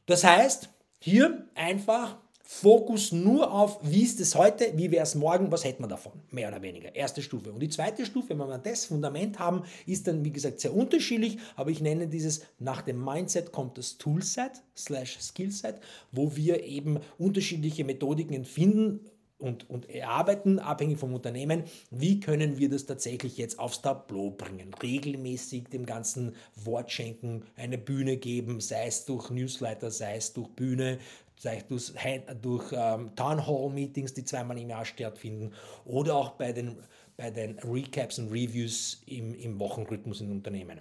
Das 0.08 0.23
heißt, 0.23 0.69
hier 0.99 1.47
einfach 1.54 2.17
Fokus 2.47 3.12
nur 3.12 3.51
auf, 3.51 3.79
wie 3.81 4.03
ist 4.03 4.19
es 4.19 4.36
heute, 4.36 4.71
wie 4.75 4.91
wäre 4.91 5.01
es 5.01 5.15
morgen, 5.15 5.51
was 5.51 5.63
hätten 5.63 5.81
wir 5.81 5.88
davon, 5.88 6.12
mehr 6.29 6.47
oder 6.47 6.62
weniger. 6.62 6.95
Erste 6.95 7.23
Stufe. 7.23 7.51
Und 7.51 7.60
die 7.60 7.69
zweite 7.69 8.05
Stufe, 8.05 8.29
wenn 8.29 8.38
wir 8.38 8.58
das 8.60 8.86
Fundament 8.86 9.39
haben, 9.39 9.63
ist 9.88 10.08
dann, 10.08 10.23
wie 10.23 10.31
gesagt, 10.31 10.60
sehr 10.60 10.75
unterschiedlich, 10.75 11.39
aber 11.55 11.71
ich 11.71 11.81
nenne 11.81 12.08
dieses, 12.08 12.43
nach 12.60 12.84
dem 12.84 13.03
Mindset 13.03 13.51
kommt 13.51 13.79
das 13.79 13.97
Toolset 13.97 14.62
slash 14.77 15.17
Skillset, 15.19 15.77
wo 16.12 16.36
wir 16.36 16.63
eben 16.63 16.99
unterschiedliche 17.17 17.84
Methodiken 17.84 18.45
finden, 18.45 18.99
und, 19.38 19.69
und 19.69 19.89
erarbeiten, 19.89 20.60
abhängig 20.60 20.97
vom 20.97 21.13
Unternehmen, 21.13 21.63
wie 21.91 22.19
können 22.19 22.58
wir 22.58 22.69
das 22.69 22.86
tatsächlich 22.86 23.38
jetzt 23.38 23.60
aufs 23.60 23.81
Tableau 23.81 24.31
bringen, 24.31 24.73
regelmäßig 24.81 25.65
dem 25.65 25.86
ganzen 25.86 26.36
Wort 26.55 26.91
schenken, 26.91 27.43
eine 27.58 27.77
Bühne 27.77 28.17
geben, 28.17 28.62
sei 28.62 28.88
es 28.88 29.05
durch 29.05 29.29
Newsletter, 29.29 29.91
sei 29.91 30.15
es 30.15 30.34
durch 30.34 30.49
Bühne, 30.49 30.99
sei 31.37 31.57
es 31.69 31.93
durch, 32.41 32.71
ähm, 32.71 33.15
Town 33.15 33.45
Hall 33.45 33.69
Meetings, 33.69 34.13
die 34.13 34.23
zweimal 34.23 34.57
im 34.57 34.69
Jahr 34.69 34.85
stattfinden 34.85 35.53
oder 35.85 36.15
auch 36.15 36.31
bei 36.31 36.51
den, 36.51 36.77
bei 37.17 37.31
den 37.31 37.59
Recaps 37.59 38.19
und 38.19 38.31
Reviews 38.31 39.01
im, 39.05 39.33
im 39.35 39.59
Wochenrhythmus 39.59 40.21
in 40.21 40.31
Unternehmen. 40.31 40.79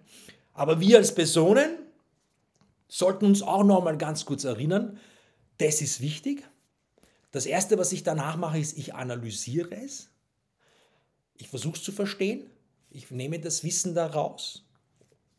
Aber 0.52 0.80
wir 0.80 0.98
als 0.98 1.14
Personen 1.14 1.78
sollten 2.88 3.26
uns 3.26 3.42
auch 3.42 3.64
noch 3.64 3.82
mal 3.82 3.98
ganz 3.98 4.24
kurz 4.24 4.44
erinnern, 4.44 4.98
das 5.58 5.80
ist 5.80 6.00
wichtig, 6.00 6.44
Das 7.34 7.46
Erste, 7.46 7.76
was 7.78 7.90
ich 7.90 8.04
danach 8.04 8.36
mache, 8.36 8.60
ist, 8.60 8.78
ich 8.78 8.94
analysiere 8.94 9.74
es. 9.74 10.08
Ich 11.36 11.48
versuche 11.48 11.74
es 11.76 11.82
zu 11.82 11.90
verstehen. 11.90 12.48
Ich 12.90 13.10
nehme 13.10 13.40
das 13.40 13.64
Wissen 13.64 13.92
daraus 13.92 14.63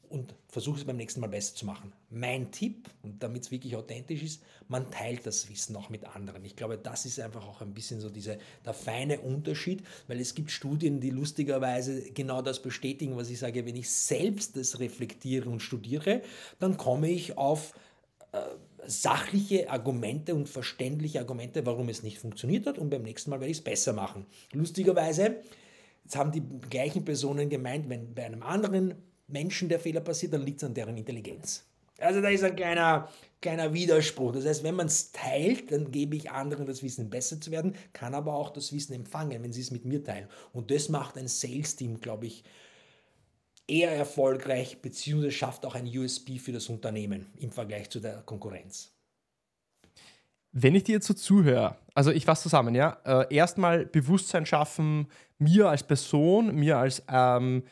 und 0.10 0.36
versuche 0.48 0.80
es 0.80 0.86
beim 0.86 0.98
nächsten 0.98 1.20
Mal 1.20 1.28
besser 1.28 1.56
zu 1.56 1.65
machen. 1.65 1.94
Mein 2.10 2.52
Tipp, 2.52 2.89
und 3.04 3.22
damit 3.22 3.44
es 3.44 3.52
wirklich 3.52 3.76
authentisch 3.76 4.24
ist, 4.24 4.41
man 4.68 4.89
teilt 4.91 5.26
das 5.26 5.50
Wissen 5.50 5.76
auch 5.76 5.89
mit 5.89 6.06
anderen. 6.06 6.44
Ich 6.46 6.56
glaube, 6.56 6.78
das 6.78 7.06
ist 7.06 7.20
einfach 7.20 7.48
auch 7.48 7.62
ein 7.62 7.74
bisschen 7.74 8.00
so 8.00 8.10
diese, 8.10 8.38
der 8.65 8.74
feine 8.74 9.20
Unterschied, 9.20 9.84
weil 10.08 10.20
es 10.20 10.36
gibt 10.36 10.52
Studien, 10.52 11.00
die 11.00 11.10
lustigerweise 11.10 12.12
genau 12.12 12.41
das 12.41 12.62
bestätigen, 12.62 13.15
was 13.18 13.30
ich 13.30 13.39
sage, 13.39 13.65
wenn 13.65 13.76
ich 13.76 13.89
selbst 13.89 14.56
das 14.58 14.80
reflektiere 14.80 15.50
und 15.50 15.62
studiere, 15.62 16.22
dann 16.60 16.78
komme 16.78 17.10
ich 17.10 17.38
auf 17.38 17.74
äh, 18.32 18.39
sachliche 18.88 19.70
Argumente 19.70 20.36
und 20.36 20.48
verständliche 20.48 21.20
Argumente, 21.20 21.65
warum 21.65 21.89
es 21.89 22.04
nicht 22.04 22.20
funktioniert 22.20 22.68
hat 22.68 22.78
und 22.78 22.89
beim 22.89 23.02
nächsten 23.02 23.32
Mal 23.32 23.39
werde 23.39 23.52
ich 23.52 23.58
es 23.58 23.63
besser 23.63 23.94
machen. 23.94 24.28
Lustigerweise, 24.52 25.38
jetzt 26.04 26.15
haben 26.15 26.32
die 26.32 26.44
gleichen 26.70 27.04
Personen 27.04 27.50
gemeint, 27.50 27.89
wenn 27.89 28.13
bei 28.13 28.26
einem 28.26 28.44
anderen 28.44 28.94
Menschen 29.28 29.70
der 29.70 29.80
Fehler 29.80 30.02
passiert, 30.02 30.34
dann 30.34 30.42
liegt 30.42 30.62
es 30.62 30.64
an 30.64 30.74
deren 30.74 30.98
Intelligenz. 30.98 31.64
Also 32.00 32.22
da 32.22 32.30
ist 32.30 32.44
ein 32.44 32.56
kleiner, 32.56 33.10
kleiner 33.42 33.74
Widerspruch. 33.74 34.34
Das 34.34 34.46
heißt, 34.46 34.64
wenn 34.64 34.76
man 34.76 34.88
es 34.88 35.12
teilt, 35.12 35.72
dann 35.72 35.92
gebe 35.92 36.16
ich 36.16 36.30
anderen 36.30 36.66
das 36.66 36.84
Wissen, 36.84 37.10
besser 37.10 37.40
zu 37.40 37.52
werden, 37.52 37.76
kann 37.94 38.14
aber 38.14 38.34
auch 38.34 38.50
das 38.50 38.74
Wissen 38.74 38.94
empfangen, 38.94 39.42
wenn 39.44 39.54
sie 39.54 39.62
es 39.62 39.72
mit 39.72 39.86
mir 39.86 40.04
teilen. 40.04 40.28
Und 40.52 40.72
das 40.72 40.90
macht 40.90 41.18
ein 41.18 41.28
Sales-Team, 41.28 42.02
glaube 42.02 42.28
ich, 42.28 42.44
eher 43.68 43.92
erfolgreich, 43.92 44.82
beziehungsweise 44.82 45.32
schafft 45.32 45.66
auch 45.66 45.76
ein 45.76 45.88
USB 45.88 46.38
für 46.38 46.52
das 46.52 46.70
Unternehmen 46.70 47.28
im 47.40 47.52
Vergleich 47.52 47.90
zu 47.90 48.00
der 48.00 48.22
Konkurrenz. 48.22 48.92
Wenn 50.52 50.76
ich 50.76 50.84
dir 50.84 50.94
jetzt 50.94 51.08
so 51.08 51.14
zuhöre, 51.14 51.76
also 51.96 52.12
ich 52.12 52.26
fasse 52.26 52.44
zusammen, 52.44 52.76
ja, 52.76 52.98
äh, 53.06 53.34
erstmal 53.34 53.86
Bewusstsein 53.86 54.46
schaffen, 54.46 55.08
mir 55.38 55.70
als 55.70 55.84
Person, 55.84 56.56
mir 56.56 56.78
als 56.78 57.04
ähm, 57.10 57.64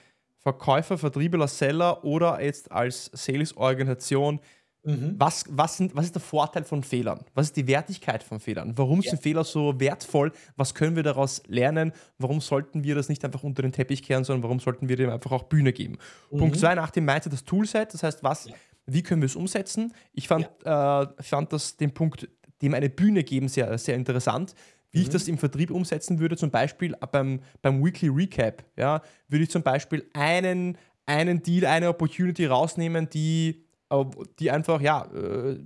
Verkäufer, 0.43 0.97
Vertriebler, 0.97 1.47
Seller 1.47 2.03
oder 2.03 2.41
jetzt 2.43 2.71
als 2.71 3.09
Sales-Organisation, 3.13 4.41
mhm. 4.83 5.15
was, 5.17 5.45
was, 5.49 5.81
was 5.93 6.05
ist 6.05 6.15
der 6.15 6.21
Vorteil 6.21 6.65
von 6.65 6.83
Fehlern? 6.83 7.23
Was 7.33 7.47
ist 7.47 7.55
die 7.55 7.65
Wertigkeit 7.65 8.23
von 8.23 8.41
Fehlern? 8.41 8.73
Warum 8.77 9.01
ja. 9.01 9.11
sind 9.11 9.23
Fehler 9.23 9.45
so 9.45 9.79
wertvoll? 9.79 10.33
Was 10.57 10.75
können 10.75 10.97
wir 10.97 11.03
daraus 11.03 11.41
lernen? 11.47 11.93
Warum 12.17 12.41
sollten 12.41 12.83
wir 12.83 12.93
das 12.93 13.07
nicht 13.07 13.23
einfach 13.23 13.43
unter 13.43 13.61
den 13.61 13.71
Teppich 13.71 14.03
kehren, 14.03 14.25
sondern 14.25 14.43
warum 14.43 14.59
sollten 14.59 14.89
wir 14.89 14.97
dem 14.97 15.09
einfach 15.09 15.31
auch 15.31 15.43
Bühne 15.43 15.71
geben? 15.71 15.97
Mhm. 16.29 16.37
Punkt 16.37 16.59
2, 16.59 16.75
nach 16.75 16.91
dem 16.91 17.05
Mindset 17.05 17.31
das 17.31 17.45
Toolset, 17.45 17.93
das 17.93 18.03
heißt, 18.03 18.21
was, 18.21 18.49
ja. 18.49 18.55
wie 18.85 19.01
können 19.01 19.21
wir 19.21 19.27
es 19.27 19.37
umsetzen? 19.37 19.93
Ich 20.11 20.27
fand, 20.27 20.49
ja. 20.65 21.03
äh, 21.03 21.23
fand 21.23 21.53
das 21.53 21.77
den 21.77 21.93
Punkt, 21.93 22.27
dem 22.61 22.73
eine 22.73 22.89
Bühne 22.89 23.23
geben, 23.23 23.47
sehr, 23.47 23.77
sehr 23.77 23.95
interessant 23.95 24.55
wie 24.93 24.99
mhm. 24.99 25.03
ich 25.03 25.09
das 25.09 25.27
im 25.27 25.37
Vertrieb 25.37 25.71
umsetzen 25.71 26.19
würde, 26.19 26.37
zum 26.37 26.51
Beispiel 26.51 26.95
beim, 27.11 27.41
beim 27.61 27.83
Weekly 27.83 28.07
Recap, 28.09 28.63
ja, 28.77 29.01
würde 29.27 29.43
ich 29.43 29.51
zum 29.51 29.63
Beispiel 29.63 30.07
einen, 30.13 30.77
einen 31.05 31.43
Deal, 31.43 31.65
eine 31.65 31.89
Opportunity 31.89 32.45
rausnehmen, 32.45 33.09
die, 33.09 33.65
äh, 33.89 34.05
die 34.39 34.51
einfach, 34.51 34.79
ja, 34.79 35.05
äh, 35.13 35.59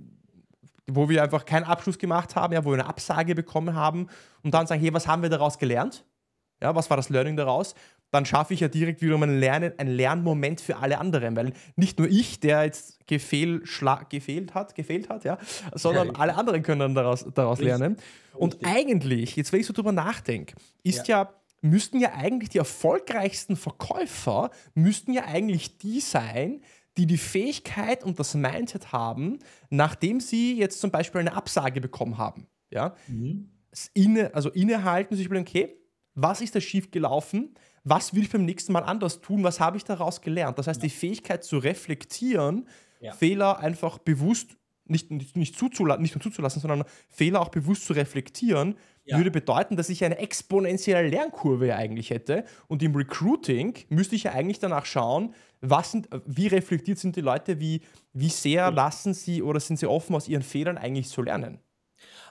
wo 0.90 1.08
wir 1.08 1.22
einfach 1.22 1.44
keinen 1.44 1.64
Abschluss 1.64 1.98
gemacht 1.98 2.34
haben, 2.34 2.54
ja, 2.54 2.64
wo 2.64 2.70
wir 2.70 2.80
eine 2.80 2.86
Absage 2.86 3.34
bekommen 3.34 3.74
haben 3.74 4.08
und 4.42 4.54
dann 4.54 4.66
sagen, 4.66 4.80
hey, 4.80 4.92
was 4.92 5.06
haben 5.06 5.22
wir 5.22 5.28
daraus 5.28 5.58
gelernt? 5.58 6.04
Ja, 6.60 6.74
was 6.74 6.88
war 6.90 6.96
das 6.96 7.10
Learning 7.10 7.36
daraus? 7.36 7.74
Dann 8.10 8.24
schaffe 8.24 8.54
ich 8.54 8.60
ja 8.60 8.68
direkt 8.68 9.02
wiederum 9.02 9.22
ein, 9.22 9.38
Lernen, 9.38 9.72
ein 9.76 9.88
Lernmoment 9.88 10.60
für 10.60 10.76
alle 10.76 10.98
anderen, 10.98 11.36
weil 11.36 11.52
nicht 11.76 11.98
nur 11.98 12.08
ich, 12.08 12.40
der 12.40 12.64
jetzt 12.64 13.06
gefehl, 13.06 13.62
gefehlt 14.08 14.54
hat, 14.54 14.74
gefehlt 14.74 15.08
hat, 15.08 15.24
ja, 15.24 15.38
sondern 15.74 16.08
ja, 16.08 16.14
alle 16.14 16.36
anderen 16.36 16.62
können 16.62 16.80
dann 16.80 16.94
daraus, 16.94 17.26
daraus 17.34 17.60
lernen. 17.60 17.96
Und 18.34 18.54
Richtig. 18.54 18.68
eigentlich, 18.68 19.36
jetzt 19.36 19.52
wenn 19.52 19.60
ich 19.60 19.66
so 19.66 19.72
drüber 19.72 19.92
nachdenke, 19.92 20.54
ist 20.82 21.08
ja. 21.08 21.22
ja 21.22 21.34
müssten 21.60 21.98
ja 21.98 22.12
eigentlich 22.14 22.50
die 22.50 22.58
erfolgreichsten 22.58 23.56
Verkäufer, 23.56 24.50
müssten 24.74 25.12
ja 25.12 25.24
eigentlich 25.24 25.78
die 25.78 26.00
sein, 26.00 26.62
die 26.96 27.06
die 27.06 27.18
Fähigkeit 27.18 28.04
und 28.04 28.18
das 28.18 28.34
Mindset 28.34 28.92
haben, 28.92 29.38
nachdem 29.70 30.20
sie 30.20 30.56
jetzt 30.56 30.80
zum 30.80 30.90
Beispiel 30.90 31.20
eine 31.20 31.34
Absage 31.34 31.80
bekommen 31.80 32.18
haben. 32.18 32.46
Ja? 32.70 32.94
Mhm. 33.06 33.50
Inne, 33.94 34.34
also 34.34 34.50
innehalten, 34.50 35.16
sich 35.16 35.26
überlegen, 35.26 35.46
okay, 35.46 35.76
was 36.14 36.40
ist 36.40 36.54
da 36.54 36.60
schief 36.60 36.90
gelaufen? 36.90 37.54
Was 37.88 38.14
will 38.14 38.22
ich 38.22 38.30
beim 38.30 38.44
nächsten 38.44 38.72
Mal 38.72 38.82
anders 38.82 39.20
tun, 39.20 39.44
was 39.44 39.60
habe 39.60 39.76
ich 39.76 39.84
daraus 39.84 40.20
gelernt. 40.20 40.58
Das 40.58 40.66
heißt, 40.66 40.82
die 40.82 40.90
Fähigkeit 40.90 41.44
zu 41.44 41.58
reflektieren, 41.58 42.68
ja. 43.00 43.12
Fehler 43.12 43.60
einfach 43.60 43.98
bewusst 43.98 44.56
nicht, 44.88 45.10
nicht, 45.10 45.36
nicht, 45.36 45.58
zuzulassen, 45.58 46.02
nicht 46.02 46.14
nur 46.14 46.22
zuzulassen, 46.22 46.60
sondern 46.60 46.84
Fehler 47.10 47.40
auch 47.40 47.50
bewusst 47.50 47.84
zu 47.84 47.92
reflektieren, 47.92 48.76
ja. 49.04 49.18
würde 49.18 49.30
bedeuten, 49.30 49.76
dass 49.76 49.90
ich 49.90 50.04
eine 50.04 50.18
exponentielle 50.18 51.08
Lernkurve 51.08 51.76
eigentlich 51.76 52.10
hätte. 52.10 52.44
Und 52.68 52.82
im 52.82 52.94
Recruiting 52.94 53.74
müsste 53.90 54.16
ich 54.16 54.24
ja 54.24 54.32
eigentlich 54.32 54.58
danach 54.58 54.86
schauen, 54.86 55.34
was 55.60 55.92
sind, 55.92 56.08
wie 56.24 56.46
reflektiert 56.46 56.98
sind 56.98 57.16
die 57.16 57.20
Leute, 57.20 57.60
wie, 57.60 57.82
wie 58.12 58.30
sehr 58.30 58.70
lassen 58.70 59.12
sie 59.12 59.42
oder 59.42 59.60
sind 59.60 59.78
sie 59.78 59.86
offen, 59.86 60.14
aus 60.14 60.28
ihren 60.28 60.42
Fehlern 60.42 60.78
eigentlich 60.78 61.08
zu 61.08 61.22
lernen. 61.22 61.58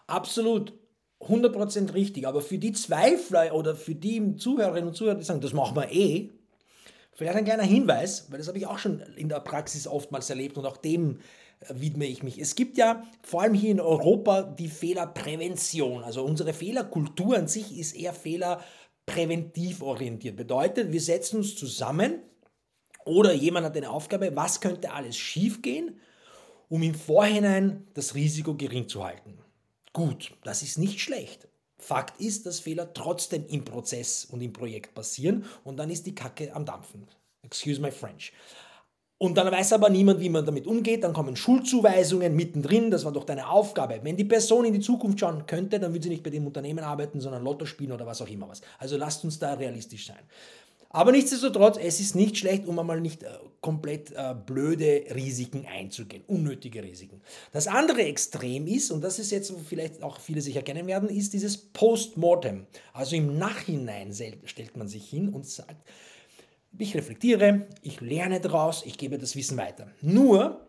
Absolut. 0.08 0.74
100% 1.21 1.93
richtig, 1.93 2.27
aber 2.27 2.41
für 2.41 2.58
die 2.58 2.73
Zweifler 2.73 3.53
oder 3.53 3.75
für 3.75 3.95
die 3.95 4.36
Zuhörerinnen 4.36 4.89
und 4.89 4.95
Zuhörer, 4.95 5.15
die 5.15 5.23
sagen, 5.23 5.41
das 5.41 5.53
machen 5.53 5.75
wir 5.75 5.91
eh, 5.91 6.30
vielleicht 7.13 7.38
ein 7.38 7.45
kleiner 7.45 7.63
Hinweis, 7.63 8.27
weil 8.30 8.38
das 8.38 8.47
habe 8.47 8.60
ich 8.60 8.67
auch 8.67 8.77
schon 8.77 8.99
in 9.15 9.27
der 9.27 9.39
Praxis 9.39 9.88
oftmals 9.88 10.30
erlebt 10.30 10.58
und 10.58 10.65
auch 10.65 10.77
dem 10.77 11.19
äh, 11.62 11.73
widme 11.73 12.06
ich 12.06 12.21
mich. 12.21 12.39
Es 12.39 12.56
gibt 12.56 12.77
ja 12.77 13.03
vor 13.23 13.41
allem 13.41 13.56
hier 13.56 13.71
in 13.71 13.80
Europa 13.80 14.43
die 14.43 14.69
Fehlerprävention. 14.69 16.03
Also 16.03 16.23
unsere 16.23 16.53
Fehlerkultur 16.53 17.36
an 17.36 17.47
sich 17.47 17.77
ist 17.77 17.95
eher 17.95 18.13
fehlerpräventiv 18.13 19.82
orientiert. 19.82 20.36
Bedeutet, 20.36 20.91
wir 20.91 21.01
setzen 21.01 21.38
uns 21.38 21.56
zusammen 21.56 22.21
oder 23.06 23.34
jemand 23.34 23.65
hat 23.65 23.75
eine 23.75 23.89
Aufgabe, 23.89 24.36
was 24.36 24.62
könnte 24.62 24.91
alles 24.91 25.17
schiefgehen, 25.17 25.99
um 26.69 26.84
im 26.84 26.93
Vorhinein 26.93 27.88
das 27.95 28.13
Risiko 28.13 28.53
gering 28.53 28.88
zu 28.88 29.03
halten. 29.03 29.39
Gut, 29.97 30.31
das 30.43 30.62
ist 30.62 30.77
nicht 30.77 30.99
schlecht. 30.99 31.47
Fakt 31.79 32.21
ist, 32.21 32.45
dass 32.45 32.60
Fehler 32.60 32.93
trotzdem 32.93 33.47
im 33.47 33.65
Prozess 33.65 34.25
und 34.25 34.41
im 34.41 34.53
Projekt 34.53 34.93
passieren 34.93 35.45
und 35.63 35.77
dann 35.77 35.89
ist 35.89 36.05
die 36.05 36.13
Kacke 36.13 36.55
am 36.55 36.65
Dampfen. 36.65 37.07
Excuse 37.41 37.81
my 37.81 37.89
French. 37.89 38.31
Und 39.17 39.36
dann 39.39 39.51
weiß 39.51 39.73
aber 39.73 39.89
niemand, 39.89 40.19
wie 40.19 40.29
man 40.29 40.45
damit 40.45 40.67
umgeht. 40.67 41.03
Dann 41.03 41.13
kommen 41.13 41.36
Schuldzuweisungen 41.36 42.36
mittendrin. 42.36 42.91
Das 42.91 43.05
war 43.05 43.12
doch 43.12 43.23
deine 43.23 43.49
Aufgabe. 43.49 43.99
Wenn 44.03 44.15
die 44.15 44.25
Person 44.25 44.65
in 44.65 44.73
die 44.73 44.81
Zukunft 44.81 45.19
schauen 45.19 45.47
könnte, 45.47 45.79
dann 45.79 45.91
würde 45.91 46.03
sie 46.03 46.10
nicht 46.10 46.21
bei 46.21 46.29
dem 46.29 46.45
Unternehmen 46.45 46.83
arbeiten, 46.83 47.19
sondern 47.19 47.43
Lotto 47.43 47.65
spielen 47.65 47.91
oder 47.91 48.05
was 48.05 48.21
auch 48.21 48.29
immer 48.29 48.47
was. 48.47 48.62
Also 48.77 48.97
lasst 48.97 49.23
uns 49.23 49.39
da 49.39 49.55
realistisch 49.55 50.05
sein. 50.05 50.23
Aber 50.89 51.12
nichtsdestotrotz, 51.12 51.78
es 51.78 52.00
ist 52.00 52.15
nicht 52.15 52.38
schlecht, 52.38 52.65
um 52.65 52.80
einmal 52.80 53.02
nicht 53.02 53.23
äh, 53.23 53.28
komplett 53.62 54.12
äh, 54.12 54.36
blöde 54.45 55.04
Risiken 55.13 55.65
einzugehen, 55.65 56.23
unnötige 56.28 56.84
Risiken. 56.84 57.21
Das 57.52 57.67
andere 57.67 58.04
Extrem 58.04 58.67
ist, 58.67 58.91
und 58.91 59.04
das 59.04 59.19
ist 59.19 59.32
jetzt 59.32 59.54
vielleicht 59.67 60.02
auch 60.04 60.19
viele 60.19 60.41
sich 60.41 60.56
erkennen 60.56 60.88
werden, 60.88 61.10
ist 61.10 61.34
dieses 61.34 61.58
Postmortem. 61.58 62.67
Also 62.93 63.15
im 63.15 63.38
Nachhinein 63.38 64.13
stellt 64.45 64.78
man 64.78 64.88
sich 64.88 65.10
hin 65.10 65.30
und 65.30 65.45
sagt, 65.45 65.88
ich 66.78 66.95
reflektiere, 66.95 67.67
ich 67.82 68.02
lerne 68.02 68.39
daraus, 68.39 68.86
ich 68.86 68.97
gebe 68.97 69.17
das 69.17 69.36
Wissen 69.36 69.58
weiter. 69.58 69.88
Nur, 70.02 70.66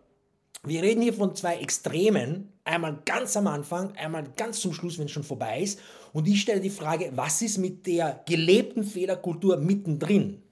wir 0.64 0.82
reden 0.82 1.02
hier 1.02 1.14
von 1.14 1.34
zwei 1.34 1.56
Extremen, 1.56 2.52
einmal 2.64 2.98
ganz 3.04 3.36
am 3.36 3.46
Anfang, 3.46 3.92
einmal 3.96 4.24
ganz 4.36 4.60
zum 4.60 4.72
Schluss, 4.72 4.98
wenn 4.98 5.06
es 5.06 5.12
schon 5.12 5.22
vorbei 5.22 5.60
ist. 5.60 5.80
Und 6.12 6.26
ich 6.26 6.40
stelle 6.40 6.60
die 6.60 6.70
Frage, 6.70 7.12
was 7.14 7.42
ist 7.42 7.58
mit 7.58 7.86
der 7.86 8.22
gelebten 8.26 8.84
Fehlerkultur 8.84 9.56
mittendrin? 9.56 10.42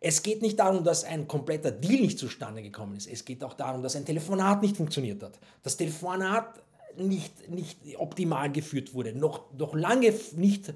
Es 0.00 0.22
geht 0.22 0.40
nicht 0.40 0.58
darum, 0.58 0.82
dass 0.82 1.04
ein 1.04 1.28
kompletter 1.28 1.70
Deal 1.70 2.00
nicht 2.00 2.18
zustande 2.18 2.62
gekommen 2.62 2.96
ist. 2.96 3.06
Es 3.06 3.24
geht 3.24 3.44
auch 3.44 3.52
darum, 3.52 3.82
dass 3.82 3.96
ein 3.96 4.06
Telefonat 4.06 4.62
nicht 4.62 4.78
funktioniert 4.78 5.22
hat. 5.22 5.38
Das 5.62 5.76
Telefonat 5.76 6.62
nicht, 6.96 7.50
nicht 7.50 7.78
optimal 7.98 8.50
geführt 8.50 8.94
wurde, 8.94 9.14
noch, 9.14 9.52
noch 9.56 9.74
lange 9.74 10.14
nicht 10.36 10.72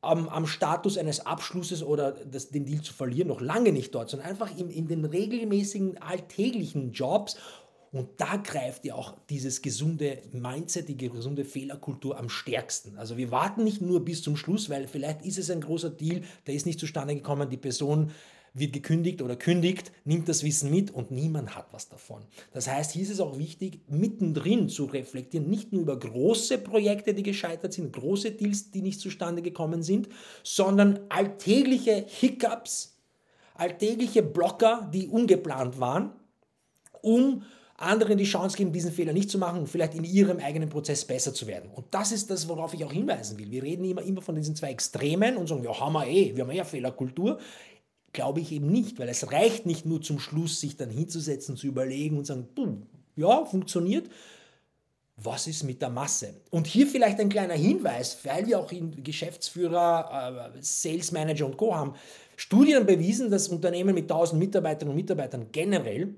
am, 0.00 0.28
am 0.28 0.46
Status 0.46 0.98
eines 0.98 1.24
Abschlusses 1.24 1.82
oder 1.82 2.12
das, 2.12 2.48
den 2.48 2.66
Deal 2.66 2.82
zu 2.82 2.92
verlieren, 2.92 3.28
noch 3.28 3.40
lange 3.40 3.72
nicht 3.72 3.94
dort, 3.94 4.10
sondern 4.10 4.28
einfach 4.28 4.56
in, 4.56 4.68
in 4.68 4.88
den 4.88 5.04
regelmäßigen 5.04 6.02
alltäglichen 6.02 6.92
Jobs 6.92 7.36
und 7.94 8.20
da 8.20 8.36
greift 8.36 8.84
ja 8.84 8.96
auch 8.96 9.14
dieses 9.30 9.62
gesunde 9.62 10.18
Mindset, 10.32 10.88
die 10.88 10.96
gesunde 10.96 11.44
Fehlerkultur 11.44 12.18
am 12.18 12.28
stärksten. 12.28 12.98
Also 12.98 13.16
wir 13.16 13.30
warten 13.30 13.62
nicht 13.62 13.80
nur 13.80 14.04
bis 14.04 14.20
zum 14.20 14.36
Schluss, 14.36 14.68
weil 14.68 14.88
vielleicht 14.88 15.24
ist 15.24 15.38
es 15.38 15.48
ein 15.48 15.60
großer 15.60 15.90
Deal, 15.90 16.22
der 16.48 16.54
ist 16.54 16.66
nicht 16.66 16.80
zustande 16.80 17.14
gekommen, 17.14 17.48
die 17.48 17.56
Person 17.56 18.10
wird 18.52 18.72
gekündigt 18.72 19.22
oder 19.22 19.36
kündigt, 19.36 19.92
nimmt 20.04 20.28
das 20.28 20.42
Wissen 20.42 20.72
mit 20.72 20.90
und 20.90 21.12
niemand 21.12 21.54
hat 21.54 21.68
was 21.70 21.88
davon. 21.88 22.22
Das 22.52 22.68
heißt, 22.68 22.90
hier 22.90 23.02
ist 23.02 23.10
es 23.10 23.20
auch 23.20 23.38
wichtig, 23.38 23.78
mittendrin 23.86 24.68
zu 24.68 24.86
reflektieren, 24.86 25.48
nicht 25.48 25.72
nur 25.72 25.82
über 25.82 25.96
große 25.96 26.58
Projekte, 26.58 27.14
die 27.14 27.22
gescheitert 27.22 27.72
sind, 27.72 27.92
große 27.92 28.32
Deals, 28.32 28.72
die 28.72 28.82
nicht 28.82 28.98
zustande 28.98 29.40
gekommen 29.40 29.84
sind, 29.84 30.08
sondern 30.42 30.98
alltägliche 31.10 32.06
Hiccups, 32.08 32.96
alltägliche 33.54 34.24
Blocker, 34.24 34.90
die 34.92 35.06
ungeplant 35.06 35.78
waren, 35.78 36.10
um 37.02 37.44
anderen 37.84 38.18
die 38.18 38.24
Chance 38.24 38.56
geben, 38.56 38.72
diesen 38.72 38.92
Fehler 38.92 39.12
nicht 39.12 39.30
zu 39.30 39.38
machen 39.38 39.60
und 39.60 39.68
vielleicht 39.68 39.94
in 39.94 40.04
ihrem 40.04 40.38
eigenen 40.38 40.68
Prozess 40.68 41.04
besser 41.04 41.32
zu 41.32 41.46
werden. 41.46 41.70
Und 41.74 41.86
das 41.90 42.12
ist 42.12 42.30
das, 42.30 42.48
worauf 42.48 42.74
ich 42.74 42.84
auch 42.84 42.92
hinweisen 42.92 43.38
will. 43.38 43.50
Wir 43.50 43.62
reden 43.62 43.84
immer, 43.84 44.02
immer 44.02 44.22
von 44.22 44.34
diesen 44.34 44.56
zwei 44.56 44.70
Extremen 44.70 45.36
und 45.36 45.48
sagen, 45.48 45.64
ja, 45.64 45.78
haben 45.78 45.92
wir 45.92 46.06
eh, 46.06 46.34
wir 46.36 46.44
haben 46.44 46.52
ja 46.52 46.64
Fehlerkultur. 46.64 47.38
Glaube 48.12 48.40
ich 48.40 48.52
eben 48.52 48.68
nicht, 48.68 48.98
weil 48.98 49.08
es 49.08 49.32
reicht 49.32 49.66
nicht 49.66 49.86
nur 49.86 50.00
zum 50.00 50.18
Schluss, 50.18 50.60
sich 50.60 50.76
dann 50.76 50.90
hinzusetzen, 50.90 51.56
zu 51.56 51.66
überlegen 51.66 52.18
und 52.18 52.26
sagen, 52.26 52.48
ja, 53.16 53.44
funktioniert. 53.44 54.08
Was 55.16 55.46
ist 55.46 55.62
mit 55.62 55.80
der 55.80 55.90
Masse? 55.90 56.34
Und 56.50 56.66
hier 56.66 56.88
vielleicht 56.88 57.20
ein 57.20 57.28
kleiner 57.28 57.54
Hinweis, 57.54 58.18
weil 58.24 58.46
wir 58.48 58.58
auch 58.58 58.72
in 58.72 59.04
Geschäftsführer, 59.04 60.52
äh, 60.56 60.58
Sales 60.60 61.12
Manager 61.12 61.46
und 61.46 61.56
Co. 61.56 61.74
haben. 61.74 61.94
Studien 62.36 62.84
bewiesen, 62.84 63.30
dass 63.30 63.46
Unternehmen 63.46 63.94
mit 63.94 64.10
1000 64.10 64.40
Mitarbeiterinnen 64.40 64.90
und 64.90 64.96
Mitarbeitern 64.96 65.46
generell 65.52 66.16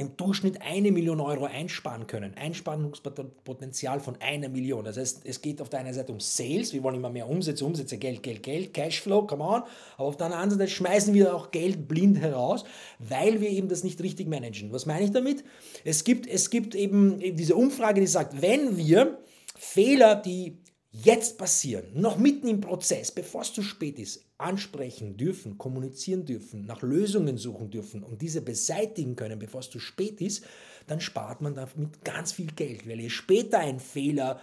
im 0.00 0.16
Durchschnitt 0.16 0.62
eine 0.62 0.92
Million 0.92 1.20
Euro 1.20 1.44
einsparen 1.44 2.06
können. 2.06 2.32
Einsparungspotenzial 2.34 4.00
von 4.00 4.16
einer 4.20 4.48
Million. 4.48 4.82
Das 4.82 4.96
heißt, 4.96 5.20
es 5.24 5.42
geht 5.42 5.60
auf 5.60 5.68
der 5.68 5.80
einen 5.80 5.92
Seite 5.92 6.10
um 6.10 6.20
Sales, 6.20 6.72
wir 6.72 6.82
wollen 6.82 6.94
immer 6.94 7.10
mehr 7.10 7.28
Umsätze, 7.28 7.66
Umsätze, 7.66 7.98
Geld, 7.98 8.22
Geld, 8.22 8.42
Geld, 8.42 8.72
Cashflow, 8.72 9.26
come 9.26 9.44
on. 9.44 9.62
Aber 9.98 10.08
auf 10.08 10.16
der 10.16 10.26
anderen 10.28 10.58
Seite 10.58 10.70
schmeißen 10.70 11.12
wir 11.12 11.34
auch 11.34 11.50
Geld 11.50 11.86
blind 11.86 12.18
heraus, 12.18 12.64
weil 12.98 13.42
wir 13.42 13.50
eben 13.50 13.68
das 13.68 13.84
nicht 13.84 14.00
richtig 14.00 14.26
managen. 14.26 14.72
Was 14.72 14.86
meine 14.86 15.04
ich 15.04 15.10
damit? 15.10 15.44
Es 15.84 16.02
gibt, 16.02 16.26
es 16.26 16.48
gibt 16.48 16.74
eben 16.74 17.18
diese 17.18 17.54
Umfrage, 17.54 18.00
die 18.00 18.06
sagt, 18.06 18.40
wenn 18.40 18.78
wir 18.78 19.18
Fehler, 19.54 20.16
die 20.16 20.62
jetzt 20.92 21.36
passieren, 21.36 21.84
noch 21.92 22.16
mitten 22.16 22.48
im 22.48 22.62
Prozess, 22.62 23.12
bevor 23.12 23.42
es 23.42 23.52
zu 23.52 23.60
spät 23.60 23.98
ist, 23.98 24.24
ansprechen 24.40 25.16
dürfen, 25.16 25.58
kommunizieren 25.58 26.24
dürfen, 26.24 26.66
nach 26.66 26.82
Lösungen 26.82 27.38
suchen 27.38 27.70
dürfen 27.70 28.02
und 28.02 28.22
diese 28.22 28.42
beseitigen 28.42 29.16
können, 29.16 29.38
bevor 29.38 29.60
es 29.60 29.70
zu 29.70 29.78
spät 29.78 30.20
ist, 30.20 30.44
dann 30.86 31.00
spart 31.00 31.40
man 31.40 31.54
damit 31.54 32.04
ganz 32.04 32.32
viel 32.32 32.52
Geld, 32.52 32.88
weil 32.88 33.00
je 33.00 33.10
später 33.10 33.58
ein 33.58 33.80
Fehler 33.80 34.40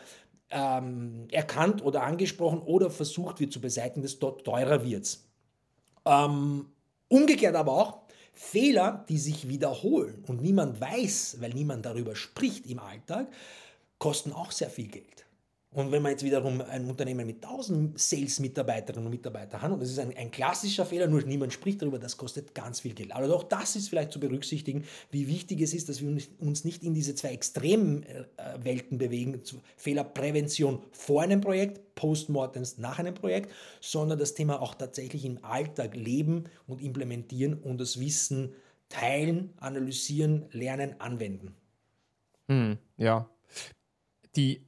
ähm, 0.49 1.27
erkannt 1.31 1.83
oder 1.83 2.03
angesprochen 2.03 2.59
oder 2.59 2.89
versucht 2.89 3.39
wird 3.39 3.51
zu 3.51 3.59
beseitigen, 3.59 4.01
desto 4.01 4.31
teurer 4.31 4.83
wird 4.83 5.03
es. 5.03 5.25
Ähm, 6.05 6.67
umgekehrt 7.09 7.55
aber 7.55 7.73
auch, 7.73 8.07
Fehler, 8.33 9.03
die 9.09 9.17
sich 9.17 9.49
wiederholen 9.49 10.23
und 10.27 10.41
niemand 10.41 10.79
weiß, 10.79 11.37
weil 11.39 11.53
niemand 11.53 11.85
darüber 11.85 12.15
spricht 12.15 12.67
im 12.67 12.79
Alltag, 12.79 13.27
kosten 13.97 14.31
auch 14.31 14.51
sehr 14.51 14.69
viel 14.69 14.87
Geld. 14.87 15.26
Und 15.77 15.91
wenn 15.91 16.01
man 16.01 16.13
jetzt 16.13 16.23
wiederum 16.23 16.59
ein 16.61 16.89
Unternehmen 16.89 17.27
mit 17.27 17.45
1000 17.45 17.99
Sales-Mitarbeiterinnen 17.99 19.05
und 19.05 19.11
Mitarbeitern 19.11 19.61
hat, 19.61 19.71
und 19.71 19.79
das 19.79 19.91
ist 19.91 19.99
ein, 19.99 20.11
ein, 20.17 20.31
klassischer 20.31 20.87
Fehler, 20.87 21.05
nur 21.05 21.21
niemand 21.21 21.53
spricht 21.53 21.83
darüber, 21.83 21.99
das 21.99 22.17
kostet 22.17 22.55
ganz 22.55 22.79
viel 22.79 22.95
Geld. 22.95 23.11
Aber 23.11 23.31
auch 23.31 23.43
das 23.43 23.75
ist 23.75 23.89
vielleicht 23.89 24.11
zu 24.11 24.19
berücksichtigen, 24.19 24.85
wie 25.11 25.27
wichtig 25.27 25.61
es 25.61 25.75
ist, 25.75 25.87
dass 25.87 26.01
wir 26.01 26.17
uns 26.39 26.65
nicht 26.65 26.83
in 26.83 26.95
diese 26.95 27.13
zwei 27.13 27.29
extremen 27.29 28.01
äh, 28.01 28.25
Welten 28.59 28.97
bewegen, 28.97 29.39
Fehlerprävention 29.75 30.79
vor 30.93 31.21
einem 31.21 31.41
Projekt, 31.41 31.93
Postmortems 31.93 32.79
nach 32.79 32.97
einem 32.97 33.13
Projekt, 33.13 33.51
sondern 33.79 34.17
das 34.17 34.33
Thema 34.33 34.59
auch 34.59 34.73
tatsächlich 34.73 35.25
im 35.25 35.45
Alltag 35.45 35.95
leben 35.95 36.45
und 36.65 36.81
implementieren 36.81 37.53
und 37.53 37.79
das 37.79 37.99
Wissen 37.99 38.55
teilen, 38.89 39.53
analysieren, 39.57 40.47
lernen, 40.51 40.99
anwenden. 40.99 41.53
Hm, 42.47 42.79
ja. 42.97 43.29
Die 44.37 44.66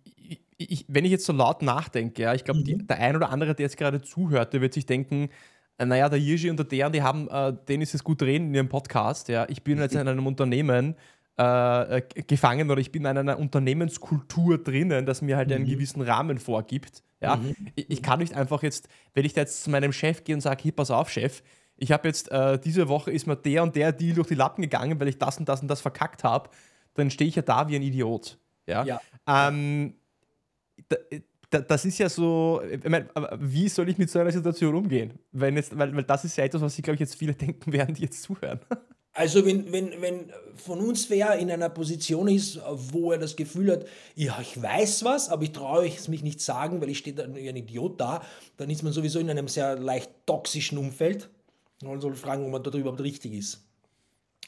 ich, 0.60 0.86
wenn 0.88 1.06
ich 1.06 1.12
jetzt 1.12 1.26
so 1.26 1.34
laut 1.34 1.62
nachdenke, 1.62 2.22
ja, 2.22 2.34
ich 2.34 2.43
glaube, 2.43 2.60
mhm. 2.60 2.86
der 2.86 3.00
ein 3.00 3.15
oder 3.15 3.30
andere, 3.30 3.56
der 3.56 3.65
jetzt 3.65 3.78
gerade 3.78 4.02
zuhört, 4.02 4.54
der 4.54 4.62
wird 4.62 4.74
sich 4.74 4.86
denken, 4.86 5.30
äh, 5.78 5.86
naja, 5.86 6.10
der 6.10 6.19
Jirschi 6.19 6.50
und 6.50 6.58
der 6.58 6.65
Dern, 6.65 6.91
die 6.91 7.02
haben, 7.02 7.30
äh, 7.30 7.54
denen 7.67 7.82
ist 7.82 7.95
es 7.95 8.04
gut 8.04 8.22
reden 8.22 8.48
in 8.48 8.54
ihrem 8.54 8.69
Podcast. 8.69 9.30
Ja. 9.30 9.48
Ich 9.50 9.63
bin 9.63 9.80
jetzt 9.80 9.95
in 9.95 10.08
einem 10.08 10.28
Unternehmen 10.28 10.95
äh, 11.39 11.98
äh, 11.98 12.02
gefangen 12.28 12.69
oder 12.69 12.82
ich 12.82 12.91
bin 12.91 13.06
in 13.06 13.17
einer 13.17 13.39
Unternehmenskultur 13.39 14.58
drinnen, 14.58 15.06
das 15.06 15.22
mir 15.22 15.38
halt 15.38 15.48
mhm. 15.48 15.56
einen 15.56 15.65
gewissen 15.65 16.02
Rahmen 16.02 16.38
vorgibt. 16.38 17.02
Ja. 17.22 17.38
Mhm. 17.38 17.56
Ich, 17.76 17.89
ich, 17.89 18.04
kann 18.04 18.19
nicht 18.19 18.34
einfach 18.34 18.62
jetzt, 18.62 18.89
wenn 19.13 19.24
ich 19.24 19.34
da 19.34 19.41
jetzt 19.41 19.63
zu 19.63 19.69
meinem 19.69 19.93
Chef 19.93 20.26
gehe 20.26 20.36
und 20.36 20.41
sage, 20.41 20.63
hey, 20.63 20.72
pass 20.74 20.91
auf, 20.91 21.10
Chef, 21.10 21.41
ich 21.78 21.93
habe 21.93 22.10
jetzt, 22.10 22.30
äh, 22.32 22.60
diese 22.60 22.89
Woche 22.89 23.12
ist 23.12 23.26
mir 23.26 23.38
der 23.38 23.63
und 23.63 23.78
der 23.78 23.93
Deal 23.93 24.15
durch 24.15 24.28
die 24.28 24.36
Lappen 24.36 24.62
gegangen, 24.62 25.00
weil 25.00 25.08
ich 25.08 25.17
das 25.17 25.38
und 25.38 25.48
das 25.48 25.62
und 25.62 25.69
das 25.69 25.80
verkackt 25.80 26.26
habe, 26.26 26.50
dann 26.95 27.10
stehe 27.10 27.30
ich 27.30 27.36
ja 27.36 27.41
da 27.41 27.69
wie 27.69 27.78
ein 27.78 27.82
Idiot. 27.82 28.38
Ja. 28.67 28.84
ja. 28.84 29.02
Ähm, 29.26 29.95
das 31.49 31.86
ist 31.86 31.97
ja 31.97 32.10
so, 32.10 32.62
ich 32.69 32.84
meine, 32.88 33.10
wie 33.39 33.69
soll 33.69 33.89
ich 33.89 33.97
mit 33.97 34.10
so 34.10 34.19
einer 34.19 34.32
Situation 34.32 34.75
umgehen? 34.75 35.13
Wenn 35.32 35.56
jetzt, 35.56 35.78
weil, 35.78 35.95
weil 35.95 36.04
das 36.04 36.25
ist 36.25 36.38
ja 36.38 36.43
etwas, 36.43 36.62
was 36.62 36.75
sich, 36.75 36.84
glaube 36.84 36.95
ich, 36.95 37.02
jetzt 37.02 37.15
viele 37.15 37.34
denken 37.36 37.71
werden, 37.73 37.95
die 37.95 38.04
jetzt 38.04 38.21
zuhören. 38.21 38.60
Also 39.13 39.45
wenn, 39.45 39.71
wenn, 39.71 40.02
wenn 40.02 40.32
von 40.56 40.80
uns 40.80 41.10
wer 41.10 41.38
in 41.39 41.49
einer 41.52 41.69
Position 41.69 42.28
ist, 42.28 42.60
wo 42.67 43.12
er 43.12 43.17
das 43.17 43.36
Gefühl 43.36 43.71
hat, 43.71 43.86
ja, 44.15 44.39
ich 44.39 44.62
weiß 44.62 45.04
was, 45.04 45.30
aber 45.30 45.43
ich 45.43 45.52
traue 45.52 45.88
es 45.88 46.08
mich 46.08 46.23
nicht 46.23 46.39
sagen, 46.39 46.80
weil 46.80 46.89
ich 46.89 46.99
stehe 46.99 47.15
dann 47.15 47.36
wie 47.36 47.49
ein 47.49 47.56
Idiot 47.56 47.99
da, 47.99 48.21
dann 48.58 48.69
ist 48.69 48.84
man 48.84 48.93
sowieso 48.93 49.19
in 49.19 49.30
einem 49.30 49.47
sehr 49.47 49.78
leicht 49.78 50.12
toxischen 50.25 50.78
Umfeld. 50.78 51.30
Man 51.84 51.99
soll 51.99 52.15
fragen, 52.15 52.45
ob 52.45 52.52
man 52.52 52.63
dort 52.63 52.75
überhaupt 52.75 53.02
richtig 53.02 53.34
ist. 53.34 53.68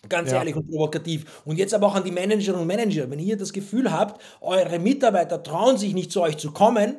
Ganz 0.09 0.31
ja. 0.31 0.37
ehrlich 0.37 0.55
und 0.55 0.67
provokativ. 0.67 1.41
Und 1.45 1.57
jetzt 1.57 1.73
aber 1.73 1.87
auch 1.87 1.95
an 1.95 2.03
die 2.03 2.11
Managerinnen 2.11 2.61
und 2.61 2.67
Manager. 2.67 3.09
Wenn 3.09 3.19
ihr 3.19 3.37
das 3.37 3.53
Gefühl 3.53 3.91
habt, 3.91 4.21
eure 4.41 4.79
Mitarbeiter 4.79 5.43
trauen 5.43 5.77
sich 5.77 5.93
nicht 5.93 6.11
zu 6.11 6.21
euch 6.21 6.37
zu 6.37 6.51
kommen, 6.51 6.97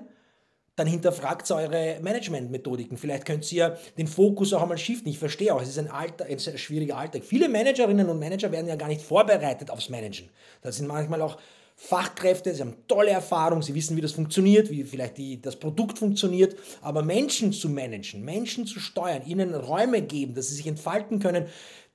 dann 0.76 0.86
hinterfragt 0.86 1.50
eure 1.50 1.98
Managementmethodiken. 2.00 2.96
Vielleicht 2.96 3.26
könnt 3.26 3.50
ihr 3.52 3.76
den 3.98 4.06
Fokus 4.06 4.52
auch 4.52 4.62
einmal 4.62 4.78
shiften. 4.78 5.10
Ich 5.10 5.18
verstehe 5.18 5.54
auch, 5.54 5.60
es 5.60 5.68
ist 5.68 5.78
ein, 5.78 5.90
Alter, 5.90 6.24
ein 6.24 6.38
schwieriger 6.38 6.96
Alltag. 6.96 7.24
Viele 7.24 7.48
Managerinnen 7.48 8.08
und 8.08 8.18
Manager 8.18 8.50
werden 8.52 8.68
ja 8.68 8.76
gar 8.76 8.88
nicht 8.88 9.02
vorbereitet 9.02 9.70
aufs 9.70 9.90
Managen. 9.90 10.30
Das 10.62 10.76
sind 10.76 10.86
manchmal 10.86 11.20
auch 11.20 11.36
Fachkräfte, 11.76 12.54
sie 12.54 12.60
haben 12.60 12.76
tolle 12.86 13.10
Erfahrung, 13.10 13.60
sie 13.60 13.74
wissen, 13.74 13.96
wie 13.96 14.00
das 14.00 14.12
funktioniert, 14.12 14.70
wie 14.70 14.84
vielleicht 14.84 15.18
die, 15.18 15.40
das 15.42 15.56
Produkt 15.56 15.98
funktioniert. 15.98 16.56
Aber 16.80 17.02
Menschen 17.02 17.52
zu 17.52 17.68
managen, 17.68 18.24
Menschen 18.24 18.66
zu 18.66 18.78
steuern, 18.78 19.22
ihnen 19.26 19.54
Räume 19.54 20.00
geben, 20.02 20.34
dass 20.34 20.48
sie 20.48 20.54
sich 20.54 20.66
entfalten 20.66 21.18
können, 21.18 21.46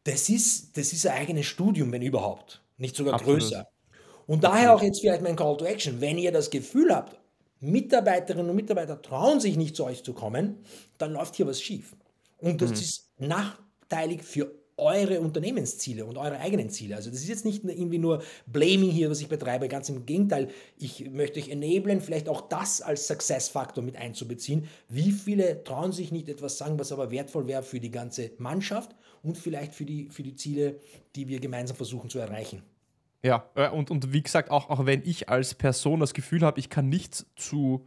das 0.07 0.29
ist, 0.29 0.77
das 0.77 0.93
ist 0.93 1.05
ein 1.05 1.17
eigenes 1.17 1.45
Studium, 1.45 1.91
wenn 1.91 2.01
überhaupt. 2.01 2.61
Nicht 2.77 2.95
sogar 2.95 3.15
Absolut. 3.15 3.41
größer. 3.41 3.67
Und 4.25 4.43
daher 4.43 4.73
auch 4.73 4.81
jetzt 4.81 5.01
vielleicht 5.01 5.21
mein 5.21 5.35
Call 5.35 5.57
to 5.57 5.65
Action. 5.65 5.99
Wenn 5.99 6.17
ihr 6.17 6.31
das 6.31 6.49
Gefühl 6.49 6.95
habt, 6.95 7.19
Mitarbeiterinnen 7.59 8.49
und 8.49 8.55
Mitarbeiter 8.55 9.01
trauen 9.01 9.39
sich 9.41 9.57
nicht 9.57 9.75
zu 9.75 9.83
euch 9.83 10.03
zu 10.03 10.13
kommen, 10.13 10.63
dann 10.97 11.11
läuft 11.11 11.35
hier 11.35 11.47
was 11.47 11.61
schief. 11.61 11.95
Und 12.37 12.61
das 12.61 12.69
mhm. 12.69 12.75
ist 12.75 13.09
nachteilig 13.17 14.23
für 14.23 14.51
eure 14.77 15.19
Unternehmensziele 15.19 16.05
und 16.05 16.17
eure 16.17 16.39
eigenen 16.39 16.69
Ziele. 16.69 16.95
Also 16.95 17.09
das 17.09 17.19
ist 17.19 17.27
jetzt 17.27 17.45
nicht 17.45 17.63
irgendwie 17.63 17.97
nur 17.97 18.21
Blaming 18.45 18.91
hier, 18.91 19.09
was 19.09 19.19
ich 19.19 19.27
betreibe, 19.27 19.67
ganz 19.67 19.89
im 19.89 20.05
Gegenteil. 20.05 20.49
Ich 20.77 21.09
möchte 21.09 21.39
euch 21.39 21.49
enablen, 21.49 21.99
vielleicht 21.99 22.29
auch 22.29 22.41
das 22.41 22.81
als 22.81 23.07
Success-Faktor 23.07 23.83
mit 23.83 23.97
einzubeziehen. 23.97 24.67
Wie 24.87 25.11
viele 25.11 25.63
trauen 25.63 25.91
sich 25.91 26.11
nicht 26.11 26.29
etwas 26.29 26.59
sagen, 26.59 26.79
was 26.79 26.91
aber 26.91 27.11
wertvoll 27.11 27.47
wäre 27.47 27.63
für 27.63 27.79
die 27.79 27.91
ganze 27.91 28.31
Mannschaft 28.37 28.95
und 29.27 29.37
vielleicht 29.37 29.75
für 29.75 29.85
die, 29.85 30.09
für 30.09 30.23
die 30.23 30.35
Ziele, 30.35 30.79
die 31.15 31.27
wir 31.27 31.39
gemeinsam 31.39 31.75
versuchen 31.75 32.09
zu 32.09 32.19
erreichen. 32.19 32.63
Ja, 33.23 33.49
äh, 33.55 33.69
und, 33.69 33.91
und 33.91 34.13
wie 34.13 34.21
gesagt, 34.21 34.51
auch, 34.51 34.69
auch 34.69 34.85
wenn 34.85 35.01
ich 35.03 35.29
als 35.29 35.53
Person 35.53 35.99
das 35.99 36.13
Gefühl 36.13 36.41
habe, 36.41 36.59
ich 36.59 36.69
kann 36.69 36.87
nicht 36.87 37.25
zu 37.35 37.85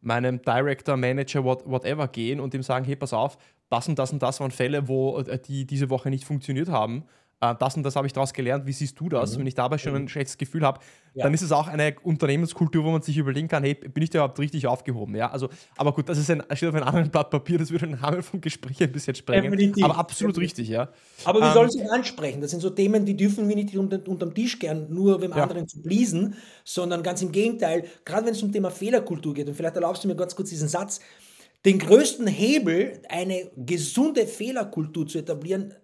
meinem 0.00 0.42
Director, 0.42 0.96
Manager, 0.96 1.44
what, 1.44 1.62
whatever 1.66 2.08
gehen 2.08 2.40
und 2.40 2.54
ihm 2.54 2.62
sagen, 2.62 2.84
hey, 2.84 2.96
pass 2.96 3.12
auf, 3.12 3.38
das 3.68 3.86
und 3.88 3.98
das 3.98 4.12
und 4.12 4.22
das 4.22 4.40
waren 4.40 4.50
Fälle, 4.50 4.88
wo 4.88 5.18
äh, 5.18 5.38
die 5.38 5.66
diese 5.66 5.90
Woche 5.90 6.10
nicht 6.10 6.24
funktioniert 6.24 6.68
haben 6.68 7.04
äh, 7.40 7.54
das 7.58 7.76
und 7.76 7.82
das 7.82 7.96
habe 7.96 8.06
ich 8.06 8.12
daraus 8.12 8.32
gelernt, 8.32 8.66
wie 8.66 8.72
siehst 8.72 9.00
du 9.00 9.08
das? 9.08 9.34
Mhm. 9.34 9.40
Wenn 9.40 9.46
ich 9.46 9.54
dabei 9.54 9.78
schon 9.78 9.94
ein 9.94 10.02
mhm. 10.02 10.08
schlechtes 10.08 10.36
Gefühl 10.36 10.62
habe, 10.62 10.80
ja. 11.14 11.24
dann 11.24 11.32
ist 11.34 11.42
es 11.42 11.52
auch 11.52 11.68
eine 11.68 11.96
Unternehmenskultur, 12.02 12.84
wo 12.84 12.90
man 12.90 13.02
sich 13.02 13.16
überlegen 13.16 13.48
kann, 13.48 13.64
hey, 13.64 13.74
bin 13.74 14.02
ich 14.02 14.10
da 14.10 14.18
überhaupt 14.18 14.38
richtig 14.38 14.66
aufgehoben? 14.66 15.16
Ja, 15.16 15.30
also, 15.30 15.48
aber 15.76 15.92
gut, 15.92 16.08
das 16.08 16.18
ist 16.18 16.30
ein, 16.30 16.42
steht 16.52 16.68
auf 16.68 16.74
einem 16.74 16.86
anderen 16.86 17.10
Blatt 17.10 17.30
Papier, 17.30 17.58
das 17.58 17.70
würde 17.70 17.86
den 17.86 17.94
Rahmen 17.94 18.22
vom 18.22 18.40
Gespräch 18.40 18.82
ein 18.82 18.92
bisschen 18.92 19.14
sprengen. 19.14 19.50
Definitiv. 19.50 19.84
Aber 19.84 19.96
absolut 19.96 20.36
Definitiv. 20.36 20.58
richtig, 20.58 20.68
ja. 20.68 20.88
Aber 21.24 21.40
wir 21.40 21.48
ähm, 21.48 21.54
sollen 21.54 21.68
es 21.68 21.90
ansprechen. 21.90 22.40
Das 22.40 22.50
sind 22.50 22.60
so 22.60 22.70
Themen, 22.70 23.06
die 23.06 23.16
dürfen 23.16 23.48
wir 23.48 23.56
nicht 23.56 23.76
unter, 23.76 24.06
unterm 24.06 24.34
Tisch 24.34 24.58
gern, 24.58 24.92
nur 24.92 25.18
dem 25.18 25.30
ja. 25.30 25.42
anderen 25.42 25.66
zu 25.66 25.80
bliesen, 25.82 26.34
sondern 26.64 27.02
ganz 27.02 27.22
im 27.22 27.32
Gegenteil, 27.32 27.84
gerade 28.04 28.26
wenn 28.26 28.34
es 28.34 28.42
um 28.42 28.52
Thema 28.52 28.70
Fehlerkultur 28.70 29.34
geht, 29.34 29.48
und 29.48 29.54
vielleicht 29.54 29.76
erlaubst 29.76 30.04
du 30.04 30.08
mir 30.08 30.16
ganz 30.16 30.36
kurz 30.36 30.50
diesen 30.50 30.68
Satz, 30.68 31.00
den 31.64 31.78
größten 31.78 32.26
Hebel, 32.26 33.02
eine 33.08 33.50
gesunde 33.56 34.26
Fehlerkultur 34.26 35.06
zu 35.06 35.18
etablieren, 35.18 35.74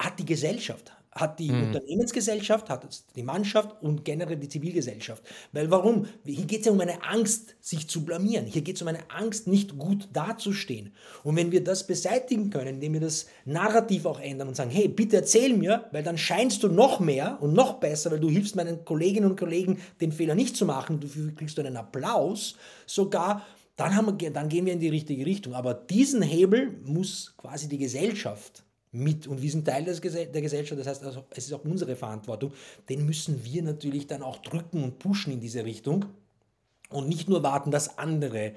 hat 0.00 0.18
die 0.18 0.24
Gesellschaft, 0.24 0.92
hat 1.12 1.38
die 1.38 1.50
mhm. 1.50 1.64
Unternehmensgesellschaft, 1.64 2.70
hat 2.70 2.86
die 3.16 3.22
Mannschaft 3.22 3.82
und 3.82 4.04
generell 4.04 4.36
die 4.36 4.48
Zivilgesellschaft. 4.48 5.22
Weil 5.52 5.70
warum? 5.70 6.06
Hier 6.24 6.46
geht 6.46 6.60
es 6.60 6.66
ja 6.66 6.72
um 6.72 6.80
eine 6.80 7.04
Angst, 7.04 7.54
sich 7.60 7.86
zu 7.88 8.04
blamieren. 8.04 8.46
Hier 8.46 8.62
geht 8.62 8.76
es 8.76 8.82
um 8.82 8.88
eine 8.88 9.10
Angst, 9.10 9.46
nicht 9.46 9.76
gut 9.76 10.08
dazustehen. 10.12 10.94
Und 11.22 11.36
wenn 11.36 11.52
wir 11.52 11.62
das 11.62 11.86
beseitigen 11.86 12.48
können, 12.48 12.76
indem 12.76 12.94
wir 12.94 13.00
das 13.00 13.26
Narrativ 13.44 14.06
auch 14.06 14.20
ändern 14.20 14.48
und 14.48 14.54
sagen, 14.54 14.70
hey, 14.70 14.88
bitte 14.88 15.16
erzähl 15.16 15.54
mir, 15.54 15.84
weil 15.92 16.02
dann 16.02 16.16
scheinst 16.16 16.62
du 16.62 16.68
noch 16.68 16.98
mehr 16.98 17.38
und 17.42 17.52
noch 17.52 17.74
besser, 17.74 18.10
weil 18.10 18.20
du 18.20 18.30
hilfst 18.30 18.56
meinen 18.56 18.84
Kolleginnen 18.84 19.30
und 19.30 19.38
Kollegen, 19.38 19.80
den 20.00 20.12
Fehler 20.12 20.34
nicht 20.34 20.56
zu 20.56 20.64
machen, 20.64 21.00
dafür 21.00 21.34
kriegst 21.34 21.58
du 21.58 21.62
einen 21.62 21.76
Applaus 21.76 22.56
sogar, 22.86 23.44
dann, 23.76 23.96
haben 23.96 24.18
wir, 24.18 24.30
dann 24.30 24.48
gehen 24.48 24.64
wir 24.66 24.72
in 24.72 24.80
die 24.80 24.88
richtige 24.88 25.26
Richtung. 25.26 25.54
Aber 25.54 25.74
diesen 25.74 26.22
Hebel 26.22 26.78
muss 26.84 27.34
quasi 27.36 27.68
die 27.68 27.78
Gesellschaft 27.78 28.62
mit 28.92 29.26
und 29.26 29.40
wir 29.40 29.50
sind 29.50 29.66
Teil 29.66 29.84
des, 29.84 30.00
der 30.00 30.42
Gesellschaft, 30.42 30.80
das 30.80 30.86
heißt, 30.86 31.04
also, 31.04 31.24
es 31.30 31.46
ist 31.46 31.52
auch 31.52 31.64
unsere 31.64 31.94
Verantwortung, 31.94 32.52
den 32.88 33.06
müssen 33.06 33.44
wir 33.44 33.62
natürlich 33.62 34.06
dann 34.06 34.22
auch 34.22 34.38
drücken 34.38 34.82
und 34.82 34.98
pushen 34.98 35.32
in 35.32 35.40
diese 35.40 35.64
Richtung 35.64 36.06
und 36.88 37.08
nicht 37.08 37.28
nur 37.28 37.42
warten, 37.42 37.70
dass 37.70 37.98
andere 37.98 38.52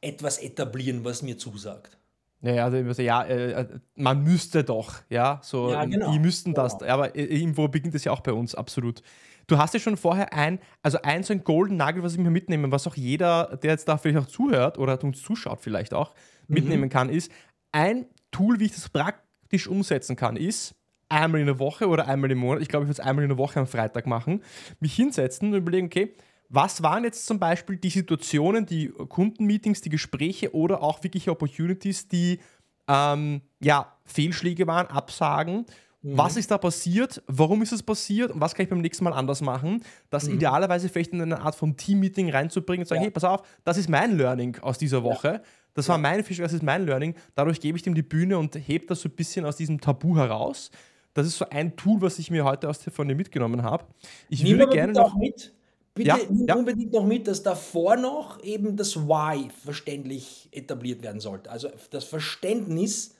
etwas 0.00 0.38
etablieren, 0.38 1.04
was 1.04 1.22
mir 1.22 1.36
zusagt. 1.36 1.98
Ja, 2.40 2.64
also, 2.64 3.02
ja, 3.02 3.24
äh, 3.24 3.68
man 3.94 4.24
müsste 4.24 4.64
doch, 4.64 4.94
ja, 5.08 5.40
so, 5.44 5.70
ja, 5.70 5.84
genau. 5.84 6.12
die 6.12 6.18
müssten 6.18 6.54
das, 6.54 6.78
genau. 6.78 6.92
aber 6.92 7.14
äh, 7.14 7.22
irgendwo 7.22 7.68
beginnt 7.68 7.94
es 7.94 8.04
ja 8.04 8.12
auch 8.12 8.20
bei 8.20 8.32
uns, 8.32 8.54
absolut. 8.54 9.02
Du 9.48 9.58
hast 9.58 9.74
ja 9.74 9.80
schon 9.80 9.96
vorher 9.96 10.32
ein, 10.32 10.60
also 10.82 10.98
ein 11.02 11.24
so 11.24 11.34
ein 11.34 11.44
Golden 11.44 11.76
Nugget, 11.76 12.02
was 12.02 12.14
ich 12.14 12.18
mir 12.18 12.30
mitnehme, 12.30 12.70
was 12.72 12.86
auch 12.86 12.96
jeder, 12.96 13.58
der 13.62 13.72
jetzt 13.72 13.86
da 13.86 13.96
vielleicht 13.98 14.26
auch 14.26 14.30
zuhört 14.30 14.78
oder 14.78 15.02
uns 15.04 15.22
zuschaut 15.22 15.60
vielleicht 15.60 15.94
auch, 15.94 16.14
mhm. 16.48 16.54
mitnehmen 16.54 16.88
kann, 16.88 17.10
ist 17.10 17.30
ein 17.70 18.06
Tool, 18.30 18.58
wie 18.58 18.64
ich 18.64 18.72
das 18.72 18.88
praktisch 18.88 19.31
umsetzen 19.68 20.16
kann, 20.16 20.36
ist 20.36 20.74
einmal 21.08 21.40
in 21.40 21.46
der 21.46 21.58
Woche 21.58 21.88
oder 21.88 22.08
einmal 22.08 22.30
im 22.30 22.38
Monat, 22.38 22.62
ich 22.62 22.68
glaube, 22.68 22.84
ich 22.84 22.88
würde 22.88 23.00
es 23.00 23.06
einmal 23.06 23.24
in 23.24 23.28
der 23.28 23.38
Woche 23.38 23.60
am 23.60 23.66
Freitag 23.66 24.06
machen, 24.06 24.42
mich 24.80 24.94
hinsetzen 24.94 25.48
und 25.48 25.58
überlegen, 25.58 25.86
okay, 25.86 26.14
was 26.48 26.82
waren 26.82 27.04
jetzt 27.04 27.26
zum 27.26 27.38
Beispiel 27.38 27.76
die 27.76 27.90
Situationen, 27.90 28.66
die 28.66 28.88
Kundenmeetings, 28.88 29.80
die 29.80 29.90
Gespräche 29.90 30.54
oder 30.54 30.82
auch 30.82 31.02
wirkliche 31.02 31.30
Opportunities, 31.30 32.08
die 32.08 32.40
ähm, 32.88 33.42
ja, 33.60 33.96
Fehlschläge 34.04 34.66
waren, 34.66 34.86
Absagen 34.86 35.66
Mhm. 36.02 36.18
Was 36.18 36.36
ist 36.36 36.50
da 36.50 36.58
passiert? 36.58 37.22
Warum 37.26 37.62
ist 37.62 37.72
es 37.72 37.82
passiert? 37.82 38.32
Und 38.32 38.40
was 38.40 38.54
kann 38.54 38.64
ich 38.64 38.70
beim 38.70 38.80
nächsten 38.80 39.04
Mal 39.04 39.12
anders 39.12 39.40
machen? 39.40 39.82
Das 40.10 40.28
mhm. 40.28 40.34
idealerweise 40.34 40.88
vielleicht 40.88 41.12
in 41.12 41.22
eine 41.22 41.40
Art 41.40 41.54
von 41.54 41.76
Team-Meeting 41.76 42.30
reinzubringen 42.30 42.82
und 42.82 42.88
sagen, 42.88 43.00
ja. 43.00 43.06
hey, 43.06 43.10
pass 43.10 43.24
auf, 43.24 43.42
das 43.64 43.78
ist 43.78 43.88
mein 43.88 44.16
Learning 44.16 44.58
aus 44.60 44.78
dieser 44.78 45.02
Woche. 45.04 45.28
Ja. 45.28 45.40
Das 45.74 45.88
war 45.88 45.98
mein 45.98 46.22
Fisch, 46.22 46.38
das 46.38 46.52
ist 46.52 46.62
mein 46.62 46.84
Learning. 46.84 47.14
Dadurch 47.34 47.60
gebe 47.60 47.76
ich 47.76 47.82
dem 47.82 47.94
die 47.94 48.02
Bühne 48.02 48.38
und 48.38 48.54
hebe 48.54 48.86
das 48.86 49.00
so 49.00 49.08
ein 49.08 49.12
bisschen 49.16 49.44
aus 49.44 49.56
diesem 49.56 49.80
Tabu 49.80 50.16
heraus. 50.16 50.70
Das 51.14 51.26
ist 51.26 51.38
so 51.38 51.46
ein 51.50 51.76
Tool, 51.76 52.00
was 52.00 52.18
ich 52.18 52.30
mir 52.30 52.44
heute 52.44 52.68
aus 52.68 52.80
von 52.92 53.08
dir 53.08 53.14
mitgenommen 53.14 53.62
habe. 53.62 53.84
Ich 54.28 54.42
Nimm 54.42 54.58
würde 54.58 54.72
gerne 54.72 54.92
noch 54.92 55.16
mit. 55.16 55.52
Bitte 55.94 56.08
ja, 56.08 56.18
nimm 56.30 56.46
ja. 56.46 56.54
unbedingt 56.54 56.92
noch 56.92 57.04
mit, 57.04 57.26
dass 57.26 57.42
davor 57.42 57.96
noch 57.96 58.42
eben 58.42 58.76
das 58.76 58.96
Why 58.96 59.50
verständlich 59.62 60.48
etabliert 60.50 61.02
werden 61.02 61.20
sollte. 61.20 61.50
Also 61.50 61.68
das 61.90 62.04
Verständnis, 62.04 63.14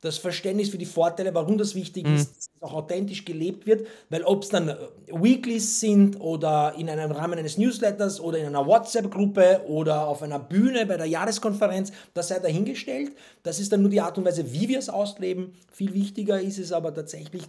das 0.00 0.18
Verständnis 0.18 0.68
für 0.68 0.78
die 0.78 0.86
Vorteile, 0.86 1.34
warum 1.34 1.58
das 1.58 1.74
wichtig 1.74 2.06
mhm. 2.06 2.14
ist, 2.14 2.30
dass 2.30 2.38
es 2.38 2.62
auch 2.62 2.72
authentisch 2.72 3.24
gelebt 3.24 3.66
wird, 3.66 3.86
weil 4.10 4.22
ob 4.22 4.44
es 4.44 4.48
dann 4.50 4.68
äh, 4.68 4.76
Weeklies 5.08 5.80
sind 5.80 6.20
oder 6.20 6.74
in 6.78 6.88
einem 6.88 7.10
Rahmen 7.10 7.38
eines 7.38 7.58
Newsletters 7.58 8.20
oder 8.20 8.38
in 8.38 8.46
einer 8.46 8.64
WhatsApp-Gruppe 8.64 9.62
oder 9.66 10.06
auf 10.06 10.22
einer 10.22 10.38
Bühne 10.38 10.86
bei 10.86 10.96
der 10.96 11.06
Jahreskonferenz, 11.06 11.90
das 12.14 12.28
sei 12.28 12.38
dahingestellt. 12.38 13.12
Das 13.42 13.58
ist 13.58 13.72
dann 13.72 13.80
nur 13.80 13.90
die 13.90 14.00
Art 14.00 14.16
und 14.18 14.24
Weise, 14.24 14.52
wie 14.52 14.68
wir 14.68 14.78
es 14.78 14.88
ausleben. 14.88 15.54
Viel 15.72 15.94
wichtiger 15.94 16.40
ist 16.40 16.58
es 16.58 16.70
aber 16.70 16.94
tatsächlich, 16.94 17.42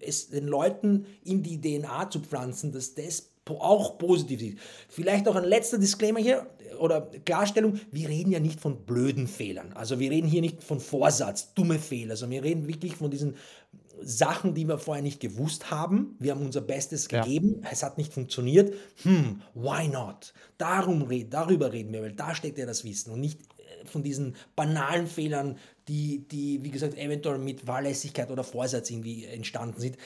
es 0.00 0.30
den 0.30 0.46
Leuten 0.46 1.06
in 1.24 1.42
die 1.42 1.60
DNA 1.60 2.10
zu 2.10 2.20
pflanzen, 2.20 2.70
dass 2.70 2.94
das 2.94 3.31
auch 3.48 3.98
positiv 3.98 4.42
ist. 4.42 4.58
Vielleicht 4.88 5.28
auch 5.28 5.36
ein 5.36 5.44
letzter 5.44 5.78
Disclaimer 5.78 6.20
hier 6.20 6.46
oder 6.78 7.02
Klarstellung, 7.24 7.80
wir 7.90 8.08
reden 8.08 8.32
ja 8.32 8.40
nicht 8.40 8.60
von 8.60 8.84
blöden 8.84 9.26
Fehlern. 9.26 9.72
Also 9.74 9.98
wir 9.98 10.10
reden 10.10 10.28
hier 10.28 10.40
nicht 10.40 10.62
von 10.62 10.80
Vorsatz, 10.80 11.54
dumme 11.54 11.78
Fehler, 11.78 12.16
sondern 12.16 12.42
wir 12.42 12.50
reden 12.50 12.68
wirklich 12.68 12.96
von 12.96 13.10
diesen 13.10 13.36
Sachen, 14.00 14.54
die 14.54 14.66
wir 14.66 14.78
vorher 14.78 15.02
nicht 15.02 15.20
gewusst 15.20 15.70
haben. 15.70 16.16
Wir 16.18 16.32
haben 16.32 16.44
unser 16.44 16.60
Bestes 16.60 17.08
ja. 17.10 17.22
gegeben, 17.22 17.62
es 17.70 17.82
hat 17.82 17.98
nicht 17.98 18.12
funktioniert. 18.12 18.74
Hm, 19.02 19.42
why 19.54 19.86
not? 19.88 20.32
Darum 20.58 21.08
darüber 21.30 21.72
reden 21.72 21.92
wir, 21.92 22.02
weil 22.02 22.12
da 22.12 22.34
steckt 22.34 22.58
ja 22.58 22.66
das 22.66 22.84
Wissen 22.84 23.12
und 23.12 23.20
nicht 23.20 23.40
äh, 23.40 23.86
von 23.86 24.02
diesen 24.02 24.34
banalen 24.56 25.06
Fehlern, 25.06 25.58
die, 25.88 26.26
die, 26.28 26.64
wie 26.64 26.70
gesagt, 26.70 26.96
eventuell 26.96 27.38
mit 27.38 27.62
Fahrlässigkeit 27.62 28.30
oder 28.30 28.44
Vorsatz 28.44 28.90
irgendwie 28.90 29.24
entstanden 29.24 29.80
sind 29.80 29.96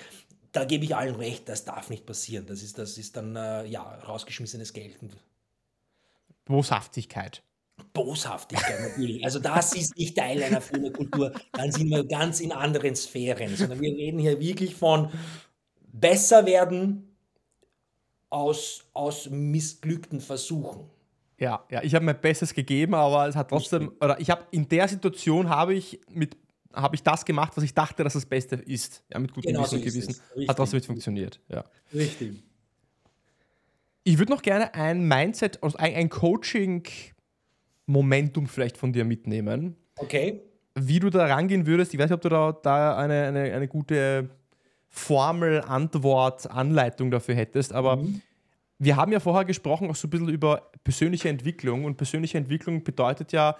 da 0.57 0.65
gebe 0.65 0.85
ich 0.85 0.97
allen 0.97 1.17
recht, 1.17 1.49
das 1.49 1.65
darf 1.65 1.91
nicht 1.91 2.07
passieren. 2.07 2.47
Das 2.47 2.63
ist, 2.63 2.79
das 2.79 2.97
ist 2.97 3.17
dann 3.17 3.37
äh, 3.37 3.67
ja, 3.67 3.83
rausgeschmissenes 3.83 4.73
Geld. 4.73 4.97
Boshaftigkeit. 6.47 7.43
Boshaftigkeit 7.93 8.81
natürlich. 8.81 9.23
Also 9.25 9.39
das 9.39 9.75
ist 9.75 9.97
nicht 9.97 10.17
Teil 10.17 10.43
einer 10.43 10.63
Filmkultur. 10.63 11.33
Dann 11.53 11.73
sind 11.73 11.91
wir 11.91 12.05
ganz 12.05 12.41
in 12.41 12.53
anderen 12.53 12.97
Sphären. 12.97 13.55
Sondern 13.55 13.81
wir 13.81 13.93
reden 13.95 14.19
hier 14.19 14.41
wirklich 14.41 14.75
von 14.75 15.11
besser 15.93 16.47
werden 16.47 17.17
aus, 18.31 18.85
aus 18.95 19.29
missglückten 19.29 20.21
Versuchen. 20.21 20.89
Ja, 21.39 21.65
ja, 21.71 21.83
ich 21.83 21.95
habe 21.95 22.05
mein 22.07 22.19
Bestes 22.19 22.55
gegeben, 22.55 22.95
aber 22.95 23.29
es 23.29 23.37
hat 23.37 23.51
trotzdem, 23.51 23.93
oder 24.01 24.19
ich 24.21 24.31
habe 24.31 24.47
in 24.53 24.69
der 24.69 24.89
Situation 24.89 25.51
habe 25.51 25.75
ich 25.75 26.01
mit 26.09 26.35
habe 26.77 26.95
ich 26.95 27.03
das 27.03 27.25
gemacht, 27.25 27.55
was 27.57 27.65
ich 27.65 27.75
dachte, 27.75 28.05
dass 28.05 28.13
das 28.13 28.27
Beste 28.27 28.55
ist. 28.57 29.03
Ja, 29.13 29.19
mit 29.19 29.33
gutem 29.33 29.51
genau 29.53 29.65
Wissen 29.65 29.77
und 29.77 29.85
Gewissen. 29.85 30.15
Hat 30.47 30.57
trotzdem 30.57 30.77
nicht 30.79 30.87
funktioniert. 30.87 31.41
Ja. 31.49 31.65
Richtig. 31.93 32.45
Ich 34.05 34.19
würde 34.19 34.31
noch 34.31 34.43
gerne 34.43 34.73
ein 34.75 35.09
Mindset, 35.09 35.61
also 35.63 35.79
ein, 35.79 35.95
ein 35.95 36.11
Coaching-Momentum 36.11 38.47
vielleicht 38.47 38.77
von 38.77 38.93
dir 38.93 39.05
mitnehmen. 39.05 39.75
Okay. 39.97 40.43
Wie 40.75 41.01
du 41.01 41.11
da 41.11 41.27
rangehen 41.27 41.67
würdest. 41.67 41.93
Ich 41.93 41.99
weiß 41.99 42.11
nicht, 42.11 42.15
ob 42.15 42.21
du 42.21 42.29
da, 42.29 42.53
da 42.53 42.97
eine, 42.97 43.25
eine, 43.25 43.53
eine 43.53 43.67
gute 43.67 44.31
Formel, 44.89 45.63
Antwort, 45.63 46.49
Anleitung 46.51 47.11
dafür 47.11 47.35
hättest, 47.35 47.73
aber 47.73 47.97
mhm. 47.97 48.23
wir 48.79 48.95
haben 48.97 49.11
ja 49.13 49.21
vorher 49.21 49.45
gesprochen 49.45 49.91
auch 49.91 49.97
so 49.97 50.07
ein 50.07 50.11
bisschen 50.11 50.29
über 50.29 50.71
persönliche 50.85 51.29
Entwicklung 51.29 51.85
und 51.85 51.97
persönliche 51.97 52.39
Entwicklung 52.39 52.85
bedeutet 52.85 53.33
ja, 53.33 53.57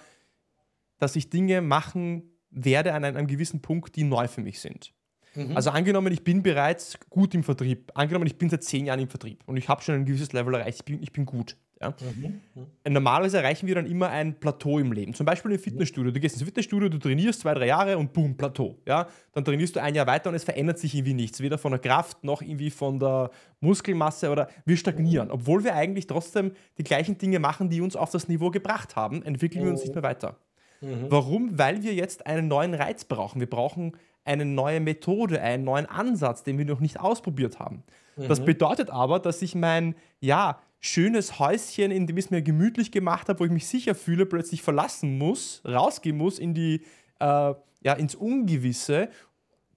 dass 0.97 1.15
ich 1.15 1.29
Dinge 1.29 1.61
machen 1.61 2.23
werde 2.49 2.93
an 2.93 3.03
einem 3.03 3.27
gewissen 3.27 3.61
Punkt, 3.61 3.95
die 3.95 4.03
neu 4.03 4.27
für 4.27 4.41
mich 4.41 4.59
sind. 4.59 4.93
Mhm. 5.35 5.55
Also 5.55 5.69
angenommen, 5.69 6.11
ich 6.11 6.23
bin 6.23 6.41
bereits 6.41 6.97
gut 7.09 7.35
im 7.35 7.43
Vertrieb. 7.43 7.91
Angenommen, 7.93 8.27
ich 8.27 8.37
bin 8.37 8.49
seit 8.49 8.63
zehn 8.63 8.85
Jahren 8.85 8.99
im 8.99 9.09
Vertrieb 9.09 9.43
und 9.45 9.57
ich 9.57 9.69
habe 9.69 9.81
schon 9.81 9.95
ein 9.95 10.05
gewisses 10.05 10.33
Level 10.33 10.55
erreicht. 10.55 10.79
Ich 10.79 10.85
bin, 10.85 11.01
ich 11.01 11.11
bin 11.11 11.25
gut. 11.25 11.57
Ja? 11.79 11.93
Mhm. 12.15 12.41
Mhm. 12.55 12.93
Normalerweise 12.93 13.37
erreichen 13.37 13.67
wir 13.67 13.75
dann 13.75 13.85
immer 13.85 14.09
ein 14.09 14.39
Plateau 14.39 14.79
im 14.79 14.91
Leben. 14.91 15.13
Zum 15.13 15.25
Beispiel 15.25 15.51
im 15.51 15.59
Fitnessstudio. 15.59 16.11
Du 16.11 16.19
gehst 16.19 16.35
ins 16.35 16.43
Fitnessstudio, 16.43 16.89
du 16.89 16.97
trainierst 16.97 17.41
zwei, 17.41 17.53
drei 17.53 17.67
Jahre 17.67 17.97
und 17.97 18.13
boom, 18.13 18.35
Plateau. 18.35 18.79
Ja? 18.87 19.07
Dann 19.33 19.45
trainierst 19.45 19.75
du 19.75 19.81
ein 19.81 19.93
Jahr 19.93 20.07
weiter 20.07 20.29
und 20.29 20.35
es 20.35 20.43
verändert 20.43 20.79
sich 20.79 20.95
irgendwie 20.95 21.13
nichts. 21.13 21.39
Weder 21.39 21.57
von 21.57 21.71
der 21.71 21.79
Kraft 21.79 22.23
noch 22.23 22.41
irgendwie 22.41 22.71
von 22.71 22.99
der 22.99 23.29
Muskelmasse 23.59 24.31
oder 24.31 24.49
wir 24.65 24.77
stagnieren. 24.77 25.29
Obwohl 25.29 25.63
wir 25.63 25.75
eigentlich 25.75 26.07
trotzdem 26.07 26.51
die 26.79 26.83
gleichen 26.83 27.17
Dinge 27.17 27.39
machen, 27.39 27.69
die 27.69 27.81
uns 27.81 27.95
auf 27.95 28.09
das 28.09 28.27
Niveau 28.27 28.49
gebracht 28.49 28.95
haben, 28.95 29.21
entwickeln 29.23 29.63
wir 29.63 29.71
uns 29.71 29.81
nicht 29.81 29.93
mehr 29.93 30.03
weiter. 30.03 30.37
Mhm. 30.81 31.05
Warum? 31.09 31.57
Weil 31.57 31.83
wir 31.83 31.93
jetzt 31.93 32.25
einen 32.25 32.47
neuen 32.47 32.73
Reiz 32.73 33.05
brauchen. 33.05 33.39
Wir 33.39 33.49
brauchen 33.49 33.97
eine 34.25 34.45
neue 34.45 34.79
Methode, 34.79 35.41
einen 35.41 35.63
neuen 35.63 35.85
Ansatz, 35.85 36.43
den 36.43 36.57
wir 36.57 36.65
noch 36.65 36.79
nicht 36.79 36.99
ausprobiert 36.99 37.59
haben. 37.59 37.83
Mhm. 38.15 38.27
Das 38.27 38.43
bedeutet 38.43 38.89
aber, 38.89 39.19
dass 39.19 39.41
ich 39.41 39.55
mein, 39.55 39.95
ja, 40.19 40.59
schönes 40.79 41.39
Häuschen, 41.39 41.91
in 41.91 42.07
dem 42.07 42.17
ich 42.17 42.25
es 42.25 42.31
mir 42.31 42.41
gemütlich 42.41 42.91
gemacht 42.91 43.29
habe, 43.29 43.39
wo 43.39 43.45
ich 43.45 43.51
mich 43.51 43.67
sicher 43.67 43.95
fühle, 43.95 44.25
plötzlich 44.25 44.61
verlassen 44.61 45.17
muss, 45.17 45.61
rausgehen 45.65 46.17
muss 46.17 46.39
in 46.39 46.53
die, 46.53 46.81
äh, 47.19 47.53
ja, 47.81 47.93
ins 47.97 48.15
Ungewisse 48.15 49.09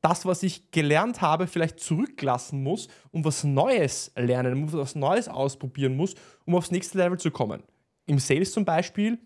das, 0.01 0.25
was 0.25 0.43
ich 0.43 0.71
gelernt 0.71 1.21
habe, 1.21 1.47
vielleicht 1.47 1.81
zurücklassen 1.81 2.63
muss 2.63 2.89
und 3.11 3.25
was 3.25 3.45
Neues 3.45 4.13
lernen 4.17 4.59
muss, 4.61 4.73
was 4.73 4.95
Neues 4.95 5.29
ausprobieren 5.29 5.97
muss, 5.97 6.15
um 6.47 6.55
aufs 6.55 6.71
nächste 6.71 6.99
Level 6.99 7.19
zu 7.19 7.31
kommen. 7.31 7.63
Im 8.07 8.19
Sales 8.19 8.53
zum 8.53 8.65
Beispiel 8.65 9.19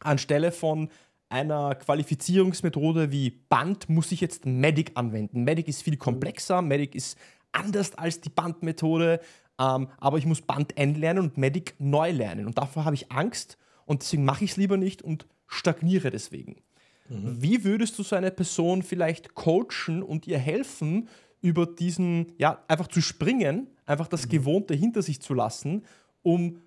anstelle 0.00 0.52
von 0.52 0.88
einer 1.28 1.74
Qualifizierungsmethode 1.74 3.12
wie 3.12 3.30
Band 3.30 3.88
muss 3.88 4.12
ich 4.12 4.20
jetzt 4.20 4.46
Medic 4.46 4.92
anwenden. 4.94 5.44
Medic 5.44 5.68
ist 5.68 5.82
viel 5.82 5.96
komplexer, 5.96 6.62
Medic 6.62 6.94
ist 6.94 7.18
anders 7.52 7.94
als 7.94 8.20
die 8.20 8.30
Bandmethode, 8.30 9.20
ähm, 9.58 9.88
aber 9.98 10.18
ich 10.18 10.26
muss 10.26 10.42
Band 10.42 10.74
lernen 10.76 11.24
und 11.24 11.36
Medic 11.36 11.74
neu 11.78 12.10
lernen. 12.12 12.46
Und 12.46 12.58
davor 12.58 12.84
habe 12.84 12.94
ich 12.94 13.12
Angst 13.12 13.58
und 13.84 14.02
deswegen 14.02 14.24
mache 14.24 14.44
ich 14.44 14.52
es 14.52 14.56
lieber 14.56 14.76
nicht 14.76 15.02
und 15.02 15.26
stagniere 15.46 16.10
deswegen. 16.10 16.62
Mhm. 17.08 17.42
Wie 17.42 17.64
würdest 17.64 17.98
du 17.98 18.02
so 18.02 18.16
eine 18.16 18.30
Person 18.30 18.82
vielleicht 18.82 19.34
coachen 19.34 20.02
und 20.02 20.26
ihr 20.26 20.38
helfen, 20.38 21.08
über 21.40 21.66
diesen, 21.66 22.32
ja, 22.38 22.64
einfach 22.68 22.88
zu 22.88 23.00
springen, 23.00 23.68
einfach 23.86 24.08
das 24.08 24.26
mhm. 24.26 24.30
Gewohnte 24.30 24.74
hinter 24.74 25.02
sich 25.02 25.20
zu 25.20 25.34
lassen, 25.34 25.84
um 26.22 26.60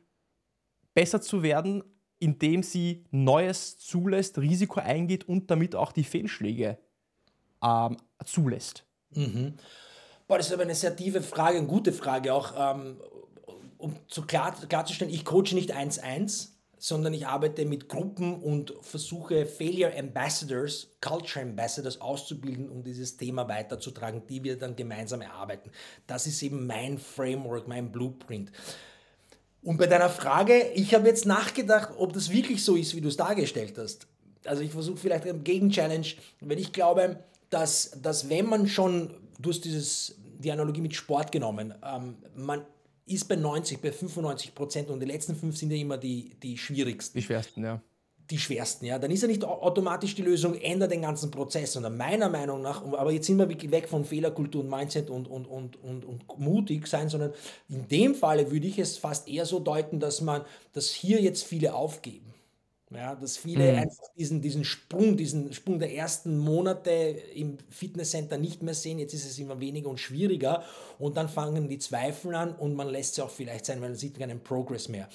besser 0.94 1.22
zu 1.22 1.44
werden 1.44 1.84
indem 2.22 2.62
sie 2.62 3.04
Neues 3.10 3.80
zulässt, 3.80 4.38
Risiko 4.38 4.80
eingeht 4.80 5.28
und 5.28 5.50
damit 5.50 5.76
auch 5.76 5.92
die 5.92 6.04
Fehlschläge 6.04 6.78
ähm, 7.64 7.98
zulässt? 8.24 8.86
Mhm. 9.14 9.56
Boah, 10.28 10.38
das 10.38 10.48
ist 10.48 10.54
aber 10.54 10.64
eine 10.64 10.76
sehr 10.76 10.96
tiefe 10.96 11.22
Frage, 11.22 11.58
eine 11.58 11.68
gute 11.68 11.92
Frage 11.92 12.34
auch. 12.34 12.54
Ähm, 12.56 12.98
um 13.78 13.96
zu 14.08 14.22
klar, 14.22 14.56
klarzustellen, 14.70 15.12
ich 15.12 15.26
coache 15.26 15.56
nicht 15.56 15.76
1-1, 15.76 16.50
sondern 16.78 17.14
ich 17.14 17.26
arbeite 17.26 17.66
mit 17.66 17.90
Gruppen 17.90 18.36
und 18.36 18.76
versuche 18.82 19.48
Failure 19.48 19.98
Ambassadors, 19.98 20.90
Culture 21.02 21.44
Ambassadors 21.44 22.00
auszubilden, 22.00 22.70
um 22.70 22.84
dieses 22.84 23.18
Thema 23.18 23.50
weiterzutragen, 23.50 24.28
die 24.28 24.44
wir 24.44 24.60
dann 24.60 24.76
gemeinsam 24.76 25.22
erarbeiten. 25.22 25.72
Das 26.06 26.28
ist 26.28 26.42
eben 26.44 26.68
mein 26.68 27.00
Framework, 27.00 27.68
mein 27.68 27.92
Blueprint. 27.92 28.52
Und 29.64 29.78
bei 29.78 29.88
deiner 29.88 30.10
Frage, 30.10 30.72
ich 30.74 30.94
habe 30.94 31.08
jetzt 31.08 31.26
nachgedacht, 31.26 31.90
ob 31.98 32.14
das 32.14 32.32
wirklich 32.32 32.64
so 32.64 32.76
ist, 32.76 32.96
wie 32.96 33.02
du 33.02 33.10
es 33.10 33.18
dargestellt 33.18 33.78
hast. 33.78 34.08
Also 34.46 34.64
ich 34.64 34.72
versuche 34.72 34.98
vielleicht 34.98 35.26
eine 35.26 35.38
Gegenchallenge, 35.40 36.08
weil 36.40 36.60
ich 36.60 36.74
glaube, 36.74 37.24
dass, 37.52 37.92
dass 38.02 38.28
wenn 38.30 38.48
man 38.48 38.68
schon, 38.68 39.12
du 39.40 39.52
hast 39.52 39.64
dieses, 39.66 40.16
die 40.40 40.52
Analogie 40.52 40.82
mit 40.82 40.96
Sport 40.96 41.32
genommen, 41.32 41.76
ähm, 41.86 42.16
man 42.36 42.66
ist 43.06 43.28
bei 43.28 43.36
90, 43.36 43.82
bei 43.82 43.92
95 43.92 44.56
Prozent 44.56 44.90
und 44.90 45.00
die 45.00 45.06
letzten 45.06 45.36
fünf 45.36 45.58
sind 45.58 45.72
ja 45.72 45.78
immer 45.78 45.98
die, 45.98 46.32
die 46.42 46.58
schwierigsten. 46.58 47.20
Die 47.20 47.24
schwersten, 47.24 47.64
ja. 47.64 47.82
Die 48.32 48.38
schwersten, 48.38 48.86
ja. 48.86 48.98
Dann 48.98 49.12
ist 49.12 49.22
ja 49.22 49.28
nicht 49.28 49.44
automatisch 49.44 50.16
die 50.16 50.22
Lösung, 50.22 50.56
ändert 50.56 50.92
den 50.92 51.02
ganzen 51.02 51.30
Prozess, 51.30 51.74
sondern 51.74 51.98
meiner 51.98 52.30
Meinung 52.30 52.62
nach, 52.62 52.82
aber 52.82 53.12
jetzt 53.12 53.28
sind 53.28 53.38
wir 53.38 53.50
weg 53.50 53.90
von 53.90 54.06
Fehlerkultur 54.06 54.62
und 54.62 54.70
Mindset 54.70 55.10
und, 55.10 55.28
und, 55.28 55.48
und, 55.48 55.76
und, 55.84 56.06
und 56.06 56.40
mutig 56.40 56.88
sein, 56.88 57.10
sondern 57.10 57.34
in 57.68 57.90
dem 57.90 58.16
Falle 58.16 58.50
würde 58.50 58.68
ich 58.68 58.80
es 58.80 58.98
fast 58.98 59.28
eher 59.28 59.46
so 59.46 59.60
deuten, 59.60 60.00
dass 60.00 60.22
man, 60.22 60.44
dass 60.72 60.90
hier 60.90 61.22
jetzt 61.22 61.44
viele 61.44 61.76
aufgeben. 61.76 62.34
Ja, 62.94 63.16
dass 63.16 63.38
viele 63.38 63.72
mhm. 63.72 63.80
einfach 63.80 64.04
diesen, 64.18 64.42
diesen 64.42 64.66
Sprung, 64.66 65.16
diesen 65.16 65.54
Sprung 65.54 65.80
der 65.80 65.94
ersten 65.94 66.38
Monate 66.38 66.92
im 67.34 67.58
Fitnesscenter 67.70 68.38
nicht 68.38 68.64
mehr 68.64 68.74
sehen. 68.74 69.00
Jetzt 69.00 69.14
ist 69.14 69.26
es 69.26 69.40
immer 69.40 69.62
weniger 69.62 69.90
und 69.90 70.00
schwieriger. 70.00 70.64
Und 71.00 71.16
dann 71.16 71.30
fangen 71.30 71.70
die 71.70 71.80
Zweifel 71.80 72.36
an 72.36 72.54
und 72.54 72.76
man 72.76 72.90
lässt 72.90 73.18
es 73.18 73.24
auch 73.24 73.30
vielleicht 73.30 73.66
sein, 73.66 73.80
weil 73.82 73.90
man 73.90 73.98
sieht 73.98 74.20
keinen 74.20 74.42
Progress 74.42 74.90
mehr. 74.90 75.08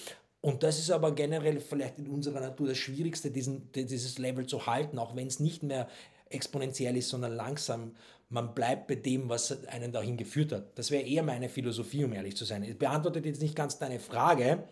Und 0.46 0.62
das 0.62 0.78
ist 0.78 0.92
aber 0.92 1.12
generell 1.12 1.58
vielleicht 1.58 1.98
in 1.98 2.06
unserer 2.06 2.38
Natur 2.38 2.68
das 2.68 2.78
Schwierigste, 2.78 3.32
diesen, 3.32 3.72
dieses 3.72 4.16
Level 4.18 4.46
zu 4.46 4.64
halten, 4.64 4.96
auch 4.96 5.16
wenn 5.16 5.26
es 5.26 5.40
nicht 5.40 5.64
mehr 5.64 5.88
exponentiell 6.30 6.96
ist, 6.96 7.08
sondern 7.08 7.34
langsam. 7.34 7.96
Man 8.28 8.54
bleibt 8.54 8.86
bei 8.86 8.94
dem, 8.94 9.28
was 9.28 9.66
einen 9.66 9.90
dahin 9.90 10.16
geführt 10.16 10.52
hat. 10.52 10.78
Das 10.78 10.92
wäre 10.92 11.02
eher 11.02 11.24
meine 11.24 11.48
Philosophie, 11.48 12.04
um 12.04 12.12
ehrlich 12.12 12.36
zu 12.36 12.44
sein. 12.44 12.62
Es 12.62 12.78
beantwortet 12.78 13.26
jetzt 13.26 13.42
nicht 13.42 13.56
ganz 13.56 13.80
deine 13.80 13.98
Frage, 13.98 14.62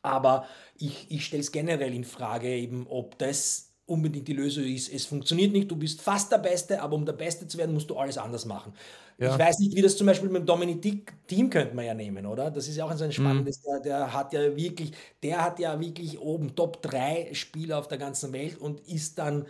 aber 0.00 0.46
ich, 0.78 1.10
ich 1.10 1.26
stelle 1.26 1.42
es 1.42 1.52
generell 1.52 1.92
in 1.92 2.04
Frage, 2.04 2.48
eben, 2.48 2.86
ob 2.88 3.18
das 3.18 3.63
unbedingt 3.86 4.26
die 4.26 4.32
Lösung 4.32 4.64
ist. 4.64 4.92
Es 4.92 5.04
funktioniert 5.06 5.52
nicht, 5.52 5.70
du 5.70 5.76
bist 5.76 6.00
fast 6.00 6.32
der 6.32 6.38
Beste, 6.38 6.80
aber 6.80 6.96
um 6.96 7.04
der 7.04 7.12
Beste 7.12 7.46
zu 7.46 7.58
werden, 7.58 7.74
musst 7.74 7.90
du 7.90 7.96
alles 7.96 8.16
anders 8.16 8.46
machen. 8.46 8.72
Ja. 9.18 9.32
Ich 9.32 9.38
weiß 9.38 9.58
nicht, 9.60 9.76
wie 9.76 9.82
das 9.82 9.96
zum 9.96 10.06
Beispiel 10.06 10.28
mit 10.28 10.42
dem 10.42 10.46
Dominik 10.46 11.12
Team 11.26 11.50
könnte 11.50 11.74
man 11.74 11.84
ja 11.84 11.94
nehmen, 11.94 12.26
oder? 12.26 12.50
Das 12.50 12.66
ist 12.66 12.76
ja 12.76 12.84
auch 12.84 12.90
ein 12.90 12.96
so 12.96 13.04
ein 13.04 13.10
mhm. 13.10 13.12
spannendes, 13.12 13.58
mhm. 13.58 13.70
der, 13.70 13.80
der 13.80 14.12
hat 14.12 14.32
ja 14.32 14.56
wirklich, 14.56 14.92
der 15.22 15.44
hat 15.44 15.58
ja 15.58 15.78
wirklich 15.78 16.18
oben 16.18 16.54
Top 16.54 16.82
3 16.82 17.30
Spieler 17.32 17.78
auf 17.78 17.88
der 17.88 17.98
ganzen 17.98 18.32
Welt 18.32 18.58
und 18.58 18.80
ist 18.88 19.18
dann 19.18 19.46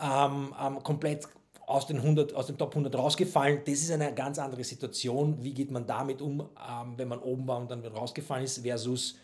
ähm, 0.00 0.54
ähm, 0.60 0.82
komplett 0.82 1.28
aus 1.66 1.86
den, 1.86 1.98
100, 1.98 2.34
aus 2.34 2.48
den 2.48 2.58
Top 2.58 2.70
100 2.70 2.94
rausgefallen. 2.96 3.60
Das 3.64 3.74
ist 3.74 3.92
eine 3.92 4.12
ganz 4.12 4.38
andere 4.38 4.64
Situation. 4.64 5.42
Wie 5.42 5.54
geht 5.54 5.70
man 5.70 5.86
damit 5.86 6.20
um, 6.20 6.40
ähm, 6.40 6.94
wenn 6.96 7.08
man 7.08 7.20
oben 7.20 7.46
war 7.46 7.58
und 7.58 7.70
dann 7.70 7.84
rausgefallen 7.86 8.44
ist, 8.44 8.58
versus 8.58 9.16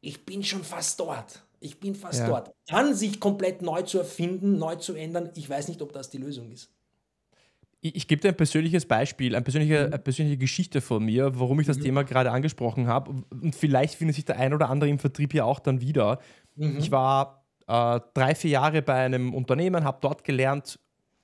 ich 0.00 0.24
bin 0.24 0.42
schon 0.42 0.64
fast 0.64 0.98
dort. 0.98 1.42
Ich 1.62 1.78
bin 1.80 1.94
fast 1.94 2.20
ja. 2.20 2.26
dort. 2.26 2.52
Dann 2.66 2.94
sich 2.94 3.20
komplett 3.20 3.62
neu 3.62 3.82
zu 3.82 3.98
erfinden, 3.98 4.58
neu 4.58 4.76
zu 4.76 4.94
ändern, 4.94 5.30
ich 5.36 5.48
weiß 5.48 5.68
nicht, 5.68 5.80
ob 5.80 5.92
das 5.92 6.10
die 6.10 6.18
Lösung 6.18 6.50
ist. 6.50 6.70
Ich, 7.80 7.96
ich 7.96 8.08
gebe 8.08 8.20
dir 8.20 8.28
ein 8.28 8.36
persönliches 8.36 8.86
Beispiel, 8.86 9.34
eine 9.34 9.42
persönliche, 9.42 9.86
mhm. 9.86 9.92
eine 9.92 9.98
persönliche 9.98 10.38
Geschichte 10.38 10.80
von 10.80 11.04
mir, 11.04 11.38
warum 11.38 11.60
ich 11.60 11.66
das 11.66 11.78
mhm. 11.78 11.82
Thema 11.82 12.04
gerade 12.04 12.30
angesprochen 12.30 12.86
habe. 12.86 13.10
Und 13.30 13.54
vielleicht 13.54 13.94
findet 13.94 14.16
sich 14.16 14.24
der 14.24 14.38
ein 14.38 14.52
oder 14.54 14.70
andere 14.70 14.90
im 14.90 14.98
Vertrieb 14.98 15.34
ja 15.34 15.44
auch 15.44 15.60
dann 15.60 15.80
wieder. 15.80 16.18
Mhm. 16.56 16.78
Ich 16.78 16.90
war 16.90 17.44
äh, 17.66 18.00
drei, 18.14 18.34
vier 18.34 18.50
Jahre 18.50 18.82
bei 18.82 18.94
einem 18.94 19.34
Unternehmen, 19.34 19.84
habe 19.84 19.98
dort 20.00 20.24
gelernt, 20.24 20.78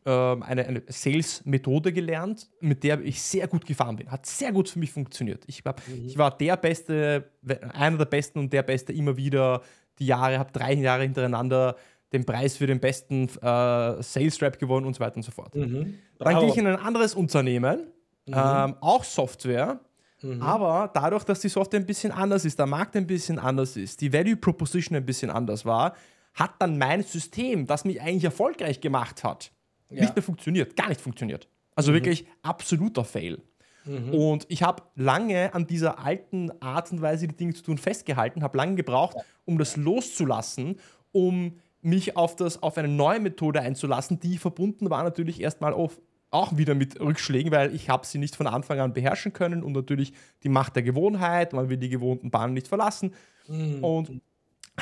ähm, 0.06 0.42
eine, 0.42 0.66
eine 0.66 0.82
Sales-Methode 0.86 1.92
gelernt, 1.92 2.48
mit 2.60 2.82
der 2.82 3.00
ich 3.02 3.20
sehr 3.20 3.46
gut 3.46 3.66
gefahren 3.66 3.96
bin. 3.96 4.10
Hat 4.10 4.24
sehr 4.26 4.52
gut 4.52 4.68
für 4.68 4.78
mich 4.78 4.90
funktioniert. 4.90 5.44
Ich, 5.46 5.62
glaub, 5.62 5.82
mhm. 5.86 6.06
ich 6.06 6.16
war 6.16 6.36
der 6.36 6.56
Beste, 6.56 7.30
einer 7.72 7.98
der 7.98 8.04
Besten 8.06 8.38
und 8.38 8.52
der 8.52 8.62
Beste 8.62 8.92
immer 8.92 9.16
wieder 9.16 9.62
die 9.98 10.06
Jahre, 10.06 10.38
habe 10.38 10.52
drei 10.52 10.74
Jahre 10.74 11.02
hintereinander 11.02 11.76
den 12.12 12.24
Preis 12.24 12.56
für 12.56 12.66
den 12.66 12.80
besten 12.80 13.28
äh, 13.28 14.02
Sales 14.02 14.40
Rap 14.40 14.58
gewonnen 14.58 14.86
und 14.86 14.94
so 14.94 15.00
weiter 15.00 15.16
und 15.16 15.22
so 15.22 15.30
fort. 15.30 15.54
Mhm. 15.54 15.98
Dann 16.18 16.40
gehe 16.40 16.48
ich 16.48 16.56
in 16.56 16.66
ein 16.66 16.76
anderes 16.76 17.14
Unternehmen, 17.14 17.88
mhm. 18.26 18.34
ähm, 18.34 18.74
auch 18.80 19.04
Software, 19.04 19.80
mhm. 20.22 20.42
aber 20.42 20.90
dadurch, 20.94 21.24
dass 21.24 21.40
die 21.40 21.48
Software 21.48 21.80
ein 21.80 21.86
bisschen 21.86 22.12
anders 22.12 22.44
ist, 22.44 22.58
der 22.58 22.66
Markt 22.66 22.96
ein 22.96 23.06
bisschen 23.06 23.38
anders 23.38 23.76
ist, 23.76 24.00
die 24.00 24.12
Value 24.12 24.36
Proposition 24.36 24.96
ein 24.96 25.04
bisschen 25.04 25.30
anders 25.30 25.64
war, 25.66 25.94
hat 26.34 26.52
dann 26.60 26.78
mein 26.78 27.02
System, 27.02 27.66
das 27.66 27.84
mich 27.84 28.00
eigentlich 28.00 28.24
erfolgreich 28.24 28.80
gemacht 28.80 29.24
hat, 29.24 29.50
ja. 29.90 30.02
nicht 30.02 30.14
mehr 30.14 30.22
funktioniert, 30.22 30.76
gar 30.76 30.88
nicht 30.88 31.00
funktioniert. 31.00 31.48
Also 31.74 31.90
mhm. 31.90 31.96
wirklich 31.96 32.26
absoluter 32.42 33.04
Fail. 33.04 33.42
Mhm. 33.84 34.14
Und 34.14 34.46
ich 34.48 34.62
habe 34.62 34.82
lange 34.94 35.54
an 35.54 35.66
dieser 35.66 35.98
alten 35.98 36.50
Art 36.60 36.92
und 36.92 37.00
Weise, 37.00 37.28
die 37.28 37.36
Dinge 37.36 37.54
zu 37.54 37.62
tun, 37.62 37.78
festgehalten, 37.78 38.42
habe 38.42 38.58
lange 38.58 38.74
gebraucht, 38.74 39.16
um 39.44 39.58
das 39.58 39.76
loszulassen, 39.76 40.78
um 41.12 41.58
mich 41.80 42.16
auf, 42.16 42.36
das, 42.36 42.62
auf 42.62 42.76
eine 42.76 42.88
neue 42.88 43.20
Methode 43.20 43.60
einzulassen, 43.60 44.20
die 44.20 44.38
verbunden 44.38 44.90
war 44.90 45.02
natürlich 45.02 45.40
erstmal 45.40 45.72
auf, 45.72 46.00
auch 46.30 46.56
wieder 46.56 46.74
mit 46.74 47.00
Rückschlägen, 47.00 47.52
weil 47.52 47.74
ich 47.74 47.88
habe 47.88 48.06
sie 48.06 48.18
nicht 48.18 48.36
von 48.36 48.46
Anfang 48.46 48.80
an 48.80 48.92
beherrschen 48.92 49.32
können 49.32 49.62
und 49.62 49.72
natürlich 49.72 50.12
die 50.42 50.48
Macht 50.48 50.76
der 50.76 50.82
Gewohnheit, 50.82 51.52
man 51.52 51.70
will 51.70 51.78
die 51.78 51.88
gewohnten 51.88 52.30
Bahnen 52.30 52.54
nicht 52.54 52.68
verlassen. 52.68 53.14
Mhm. 53.46 53.82
Und 53.82 54.20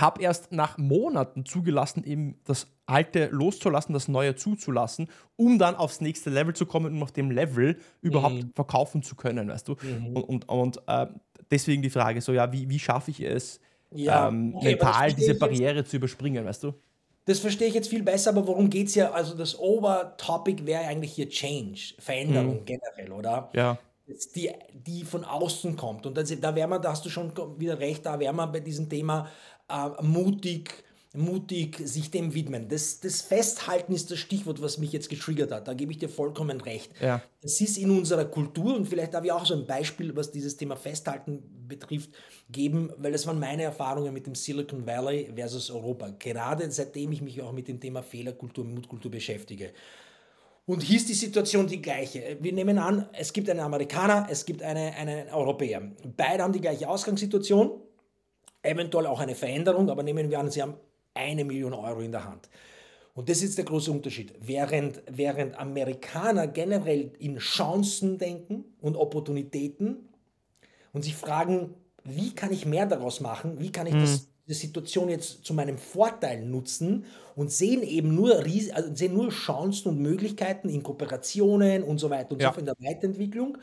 habe 0.01 0.23
erst 0.23 0.53
nach 0.53 0.79
Monaten 0.79 1.45
zugelassen, 1.45 2.05
eben 2.05 2.39
das 2.45 2.69
Alte 2.87 3.29
loszulassen, 3.33 3.93
das 3.93 4.09
Neue 4.09 4.37
zuzulassen, 4.37 5.09
um 5.37 5.59
dann 5.59 5.75
aufs 5.75 6.01
nächste 6.01 6.31
Level 6.31 6.55
zu 6.55 6.67
kommen 6.67 6.95
und 6.95 7.03
auf 7.03 7.13
dem 7.13 7.31
Level 7.31 7.79
überhaupt 8.01 8.35
mhm. 8.35 8.53
verkaufen 8.55 9.03
zu 9.03 9.17
können, 9.17 9.49
weißt 9.49 9.69
du? 9.69 9.77
Mhm. 9.83 10.17
Und, 10.17 10.23
und, 10.23 10.49
und 10.49 10.83
äh, 10.87 11.07
deswegen 11.51 11.83
die 11.83 11.91
Frage 11.91 12.21
so, 12.21 12.33
ja, 12.33 12.53
wie, 12.53 12.69
wie 12.69 12.79
schaffe 12.79 13.11
ich 13.11 13.21
es, 13.21 13.61
ja, 13.91 14.29
ähm, 14.29 14.55
okay, 14.55 14.71
mental 14.71 15.13
diese 15.13 15.35
Barriere 15.35 15.85
zu 15.85 15.97
überspringen, 15.97 16.45
weißt 16.45 16.65
du? 16.65 16.75
Das 17.25 17.41
verstehe 17.41 17.67
ich 17.67 17.75
jetzt 17.75 17.89
viel 17.89 18.05
besser, 18.05 18.31
aber 18.31 18.47
worum 18.47 18.71
geht 18.71 18.87
es 18.87 18.95
ja? 18.95 19.11
Also 19.11 19.35
das 19.35 19.59
Obertopic 19.59 20.65
wäre 20.65 20.85
eigentlich 20.85 21.13
hier 21.13 21.29
Change, 21.29 21.95
Veränderung 21.99 22.61
mhm. 22.61 22.65
generell, 22.65 23.13
oder? 23.13 23.51
Ja. 23.53 23.79
Die, 24.37 24.51
die 24.73 25.03
von 25.03 25.25
außen 25.25 25.75
kommt. 25.75 26.07
Und 26.07 26.17
das, 26.17 26.33
da 26.41 26.55
wäre 26.55 26.69
man, 26.69 26.81
da 26.81 26.93
hast 26.93 27.05
du 27.05 27.11
schon 27.11 27.33
wieder 27.59 27.81
recht, 27.81 28.07
da 28.07 28.21
wäre 28.21 28.33
man 28.33 28.53
bei 28.53 28.61
diesem 28.61 28.89
Thema 28.89 29.29
äh, 29.69 30.03
mutig, 30.03 30.85
mutig 31.17 31.81
sich 31.85 32.11
dem 32.11 32.35
widmen. 32.35 32.69
Das, 32.69 33.01
das 33.01 33.23
Festhalten 33.23 33.93
ist 33.93 34.11
das 34.11 34.19
Stichwort, 34.19 34.61
was 34.61 34.79
mich 34.79 34.93
jetzt 34.93 35.09
getriggert 35.09 35.51
hat. 35.51 35.67
Da 35.67 35.75
gebe 35.75 35.93
ich 35.93 35.99
dir 35.99 36.09
vollkommen 36.09 36.61
recht. 36.61 36.93
Ja. 37.01 37.23
Das 37.41 37.61
ist 37.61 37.79
in 37.79 37.91
unserer 37.91 38.27
Kultur 38.27 38.77
und 38.77 38.87
vielleicht 38.87 39.15
darf 39.15 39.25
ich 39.25 39.33
auch 39.33 39.47
so 39.47 39.55
ein 39.55 39.67
Beispiel, 39.67 40.15
was 40.15 40.31
dieses 40.31 40.57
Thema 40.57 40.77
Festhalten 40.77 41.43
betrifft, 41.67 42.11
geben, 42.51 42.93
weil 42.99 43.13
das 43.13 43.27
waren 43.27 43.39
meine 43.39 43.65
Erfahrungen 43.65 44.13
mit 44.13 44.27
dem 44.27 44.35
Silicon 44.35 44.87
Valley 44.87 45.33
versus 45.35 45.71
Europa. 45.71 46.11
Gerade 46.19 46.71
seitdem 46.71 47.13
ich 47.13 47.23
mich 47.23 47.41
auch 47.43 47.53
mit 47.53 47.69
dem 47.69 47.81
Thema 47.81 48.03
Fehlerkultur 48.03 48.65
und 48.65 48.75
Mutkultur 48.75 49.11
beschäftige. 49.11 49.73
Und 50.67 50.83
hier 50.83 50.97
ist 50.97 51.09
die 51.09 51.15
Situation 51.15 51.69
die 51.69 51.81
gleiche. 51.81 52.39
Wir 52.41 52.53
nehmen 52.53 52.79
an, 52.79 53.09
es 53.13 53.33
gibt 53.33 53.49
einen 53.49 53.61
Amerikaner, 53.61 54.27
es 54.29 54.45
gibt 54.45 54.63
eine, 54.63 54.97
einen 54.97 55.29
Europäer. 55.29 55.81
Beide 56.17 56.43
haben 56.43 56.53
die 56.53 56.61
gleiche 56.61 56.89
Ausgangssituation 56.89 57.71
eventuell 58.67 59.07
auch 59.07 59.21
eine 59.21 59.35
Veränderung, 59.35 59.91
aber 59.91 60.03
nehmen 60.03 60.31
wir 60.31 60.39
an, 60.39 60.51
Sie 60.51 60.63
haben 60.63 60.75
eine 61.15 61.45
Million 61.45 61.73
Euro 61.73 62.01
in 62.01 62.13
der 62.13 62.25
Hand. 62.25 62.49
Und 63.15 63.31
das 63.31 63.43
ist 63.43 63.57
der 63.57 63.65
große 63.65 63.91
Unterschied. 63.91 64.35
Während, 64.41 65.03
während 65.11 65.59
Amerikaner 65.59 66.47
generell 66.47 67.13
in 67.19 67.39
Chancen 67.39 68.19
denken 68.19 68.65
und 68.81 68.95
Opportunitäten 68.95 70.11
und 70.93 71.03
sich 71.03 71.15
fragen, 71.15 71.75
wie 72.05 72.35
kann 72.35 72.53
ich 72.53 72.67
mehr 72.67 72.85
daraus 72.85 73.21
machen, 73.21 73.59
wie 73.59 73.73
kann 73.73 73.87
ich 73.87 73.95
mhm. 73.95 74.01
das, 74.01 74.29
die 74.47 74.55
Situation 74.55 75.09
jetzt 75.09 75.45
zu 75.45 75.55
meinem 75.55 75.79
Vorteil 75.79 76.45
nutzen 76.45 77.07
und 77.35 77.51
sehen 77.51 77.83
eben 77.83 78.15
nur, 78.15 78.45
also 78.73 78.95
sehen 78.95 79.15
nur 79.15 79.31
Chancen 79.31 79.89
und 79.89 79.99
Möglichkeiten 80.01 80.69
in 80.69 80.83
Kooperationen 80.83 81.83
und 81.83 81.99
so 81.99 82.11
weiter 82.11 82.33
und 82.33 82.43
ja. 82.43 82.53
so 82.53 82.61
in 82.61 82.67
der 82.67 82.77
Weiterentwicklung. 82.79 83.57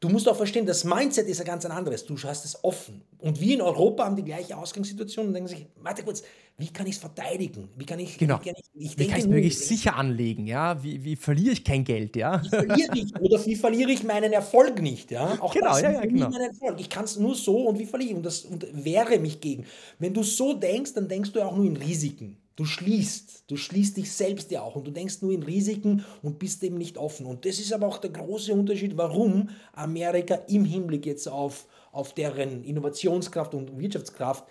Du 0.00 0.08
musst 0.08 0.28
auch 0.28 0.36
verstehen, 0.36 0.64
das 0.64 0.84
Mindset 0.84 1.26
ist 1.26 1.40
ein 1.40 1.46
ganz 1.46 1.64
anderes. 1.64 2.06
Du 2.06 2.16
hast 2.16 2.44
es 2.44 2.62
offen. 2.62 3.02
Und 3.18 3.40
wir 3.40 3.54
in 3.54 3.60
Europa 3.60 4.04
haben 4.04 4.14
die 4.14 4.22
gleiche 4.22 4.56
Ausgangssituation 4.56 5.26
und 5.26 5.32
denken 5.32 5.48
sich, 5.48 5.66
warte 5.82 6.04
kurz, 6.04 6.22
wie 6.56 6.68
kann 6.68 6.86
ich 6.86 6.94
es 6.94 7.00
verteidigen? 7.00 7.68
Wie 7.76 7.84
kann 7.84 7.98
ich 7.98 8.16
genau. 8.16 8.38
Wie 8.40 8.50
kann 8.50 8.54
ich, 8.58 8.92
ich, 8.92 8.98
wie 8.98 9.08
kann 9.08 9.18
ich 9.18 9.24
es 9.24 9.30
wirklich 9.30 9.58
sicher 9.58 9.96
anlegen? 9.96 10.46
Ja? 10.46 10.80
Wie, 10.84 11.02
wie 11.02 11.16
verliere 11.16 11.52
ich 11.52 11.64
kein 11.64 11.82
Geld? 11.82 12.14
Ja? 12.14 12.40
Wie 12.44 12.48
verliere 12.48 12.96
ich 12.96 13.20
oder 13.20 13.44
wie 13.44 13.56
verliere 13.56 13.90
ich 13.90 14.04
meinen 14.04 14.32
Erfolg 14.32 14.80
nicht? 14.80 15.10
Ja? 15.10 15.36
Auch 15.40 15.52
genau, 15.52 15.70
das 15.70 15.82
ja, 15.82 15.90
ja, 15.90 16.00
genau. 16.02 16.30
meinen 16.30 16.50
Erfolg. 16.50 16.78
Ich 16.80 16.90
kann 16.90 17.04
es 17.04 17.16
nur 17.16 17.34
so 17.34 17.66
und 17.66 17.80
wie 17.80 17.86
verliere 17.86 18.10
ich 18.10 18.16
und, 18.16 18.26
das, 18.26 18.44
und 18.44 18.66
wehre 18.72 19.18
mich 19.18 19.40
gegen. 19.40 19.66
Wenn 19.98 20.14
du 20.14 20.22
so 20.22 20.54
denkst, 20.54 20.94
dann 20.94 21.08
denkst 21.08 21.32
du 21.32 21.42
auch 21.42 21.56
nur 21.56 21.66
in 21.66 21.76
Risiken. 21.76 22.36
Du 22.58 22.64
schließt, 22.64 23.44
du 23.46 23.56
schließt 23.56 23.98
dich 23.98 24.10
selbst 24.10 24.50
ja 24.50 24.62
auch 24.62 24.74
und 24.74 24.84
du 24.84 24.90
denkst 24.90 25.22
nur 25.22 25.30
in 25.30 25.44
Risiken 25.44 26.04
und 26.22 26.40
bist 26.40 26.64
eben 26.64 26.76
nicht 26.76 26.98
offen. 26.98 27.24
Und 27.24 27.44
das 27.44 27.60
ist 27.60 27.72
aber 27.72 27.86
auch 27.86 27.98
der 27.98 28.10
große 28.10 28.52
Unterschied, 28.52 28.96
warum 28.96 29.50
Amerika 29.72 30.34
im 30.48 30.64
Hinblick 30.64 31.06
jetzt 31.06 31.28
auf, 31.28 31.68
auf 31.92 32.14
deren 32.14 32.64
Innovationskraft 32.64 33.54
und 33.54 33.78
Wirtschaftskraft 33.78 34.44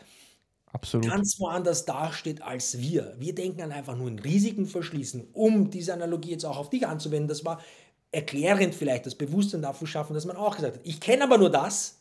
Absolut. 0.71 1.05
ganz 1.05 1.37
woanders 1.41 1.83
dasteht 1.83 2.41
als 2.41 2.79
wir. 2.79 3.13
Wir 3.19 3.35
denken 3.35 3.61
an 3.61 3.73
einfach 3.73 3.97
nur 3.97 4.07
in 4.07 4.19
Risiken 4.19 4.67
verschließen, 4.67 5.27
um 5.33 5.69
diese 5.69 5.93
Analogie 5.93 6.31
jetzt 6.31 6.45
auch 6.45 6.59
auf 6.59 6.69
dich 6.69 6.87
anzuwenden. 6.87 7.27
Das 7.27 7.43
war 7.43 7.59
erklärend 8.13 8.73
vielleicht, 8.73 9.05
das 9.05 9.15
Bewusstsein 9.15 9.61
dafür 9.61 9.85
schaffen, 9.85 10.13
dass 10.13 10.25
man 10.25 10.37
auch 10.37 10.55
gesagt 10.55 10.77
hat, 10.77 10.85
ich 10.85 11.01
kenne 11.01 11.25
aber 11.25 11.37
nur 11.37 11.49
das 11.49 11.99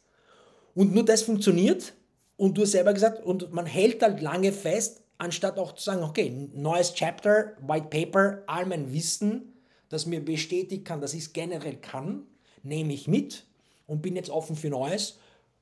und 0.73 0.95
nur 0.95 1.05
das 1.05 1.23
funktioniert 1.23 1.95
und 2.37 2.57
du 2.57 2.63
hast 2.63 2.71
selber 2.71 2.95
gesagt, 2.95 3.25
und 3.25 3.53
man 3.53 3.67
hält 3.67 4.05
halt 4.05 4.21
lange 4.21 4.53
fest, 4.53 5.03
anstatt 5.19 5.59
auch 5.59 5.73
zu 5.73 5.85
sagen, 5.85 6.03
okay, 6.03 6.49
neues 6.55 6.95
Chapter, 6.95 7.57
White 7.61 7.89
Paper, 7.91 8.43
all 8.47 8.67
mein 8.67 8.93
Wissen, 8.93 9.55
das 9.89 10.07
mir 10.07 10.25
bestätigt 10.25 10.85
kann, 10.85 11.01
dass 11.01 11.15
ich 11.15 11.21
es 11.21 11.33
generell 11.33 11.77
kann, 11.77 12.27
nehme 12.63 12.93
ich 12.93 13.09
mit 13.09 13.47
und 13.87 14.03
bin 14.03 14.17
jetzt 14.17 14.31
offen 14.31 14.57
für 14.57 14.69
Neues. 14.69 15.19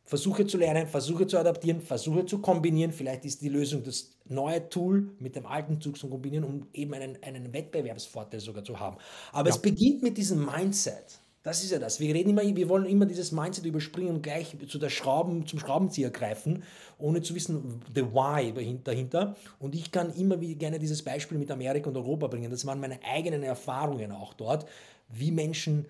Versuche 0.06 0.46
zu 0.46 0.58
lernen, 0.58 0.86
versuche 0.86 1.26
zu 1.26 1.38
adaptieren, 1.38 1.80
versuche 1.80 2.26
zu 2.26 2.38
kombinieren. 2.40 2.92
Vielleicht 2.92 3.24
ist 3.24 3.40
die 3.40 3.48
Lösung 3.48 3.82
das 3.82 4.10
neue 4.26 4.68
Tool 4.68 5.14
mit 5.18 5.34
dem 5.34 5.46
alten 5.46 5.80
Zug 5.80 5.96
zu 5.96 6.10
kombinieren, 6.10 6.44
um 6.44 6.66
eben 6.74 6.92
einen, 6.92 7.22
einen 7.22 7.50
Wettbewerbsvorteil 7.54 8.40
sogar 8.40 8.64
zu 8.64 8.78
haben. 8.78 8.98
Aber 9.32 9.48
ja. 9.48 9.54
es 9.54 9.62
beginnt 9.62 10.02
mit 10.02 10.18
diesem 10.18 10.44
Mindset. 10.44 11.20
Das 11.44 11.62
ist 11.62 11.72
ja 11.72 11.78
das. 11.78 12.00
Wir 12.00 12.14
reden 12.14 12.30
immer, 12.30 12.42
wir 12.42 12.68
wollen 12.70 12.86
immer 12.86 13.04
dieses 13.04 13.30
Mindset 13.30 13.66
überspringen 13.66 14.14
und 14.14 14.22
gleich 14.22 14.56
zu 14.66 14.78
der 14.78 14.88
Schrauben, 14.88 15.46
zum 15.46 15.58
Schraubenzieher 15.58 16.10
greifen, 16.10 16.62
ohne 16.96 17.20
zu 17.20 17.34
wissen, 17.34 17.82
the 17.94 18.02
why 18.02 18.50
dahinter. 18.82 19.36
Und 19.58 19.74
ich 19.74 19.92
kann 19.92 20.14
immer 20.14 20.40
wieder 20.40 20.54
gerne 20.54 20.78
dieses 20.78 21.02
Beispiel 21.02 21.36
mit 21.36 21.50
Amerika 21.50 21.90
und 21.90 21.96
Europa 21.98 22.28
bringen. 22.28 22.50
Das 22.50 22.64
waren 22.64 22.80
meine 22.80 22.98
eigenen 23.04 23.42
Erfahrungen 23.42 24.10
auch 24.10 24.32
dort, 24.32 24.66
wie 25.10 25.30
Menschen 25.30 25.86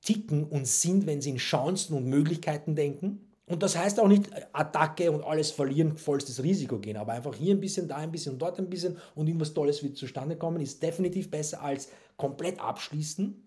ticken 0.00 0.44
und 0.44 0.66
sind, 0.66 1.04
wenn 1.06 1.20
sie 1.20 1.30
in 1.30 1.36
Chancen 1.36 1.94
und 1.94 2.06
Möglichkeiten 2.06 2.74
denken. 2.74 3.20
Und 3.44 3.62
das 3.62 3.76
heißt 3.76 4.00
auch 4.00 4.08
nicht 4.08 4.30
Attacke 4.54 5.12
und 5.12 5.22
alles 5.22 5.50
verlieren, 5.50 5.98
vollstes 5.98 6.42
Risiko 6.42 6.78
gehen, 6.78 6.96
aber 6.96 7.12
einfach 7.12 7.34
hier 7.34 7.54
ein 7.54 7.60
bisschen, 7.60 7.86
da 7.86 7.96
ein 7.96 8.12
bisschen 8.12 8.32
und 8.32 8.38
dort 8.38 8.58
ein 8.58 8.70
bisschen 8.70 8.96
und 9.14 9.26
irgendwas 9.26 9.52
Tolles 9.52 9.82
wird 9.82 9.98
zustande 9.98 10.36
kommen, 10.36 10.62
ist 10.62 10.82
definitiv 10.82 11.30
besser 11.30 11.62
als 11.62 11.90
komplett 12.16 12.58
abschließen 12.58 13.45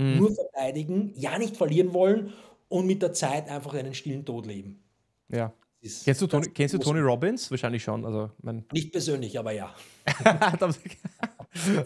Mhm. 0.00 0.16
Nur 0.18 0.34
verteidigen, 0.34 1.12
ja 1.14 1.38
nicht 1.38 1.56
verlieren 1.56 1.92
wollen 1.92 2.32
und 2.68 2.86
mit 2.86 3.02
der 3.02 3.12
Zeit 3.12 3.48
einfach 3.48 3.74
einen 3.74 3.94
stillen 3.94 4.24
Tod 4.24 4.46
leben. 4.46 4.82
Ja. 5.28 5.52
kennst 6.04 6.22
du, 6.22 6.26
Tony, 6.26 6.48
kennst 6.48 6.74
du 6.74 6.78
Tony 6.78 7.00
Robbins? 7.00 7.50
Wahrscheinlich 7.50 7.82
schon. 7.82 8.04
Also, 8.04 8.30
mein 8.42 8.64
nicht 8.72 8.92
persönlich, 8.92 9.38
aber 9.38 9.52
ja. 9.52 9.74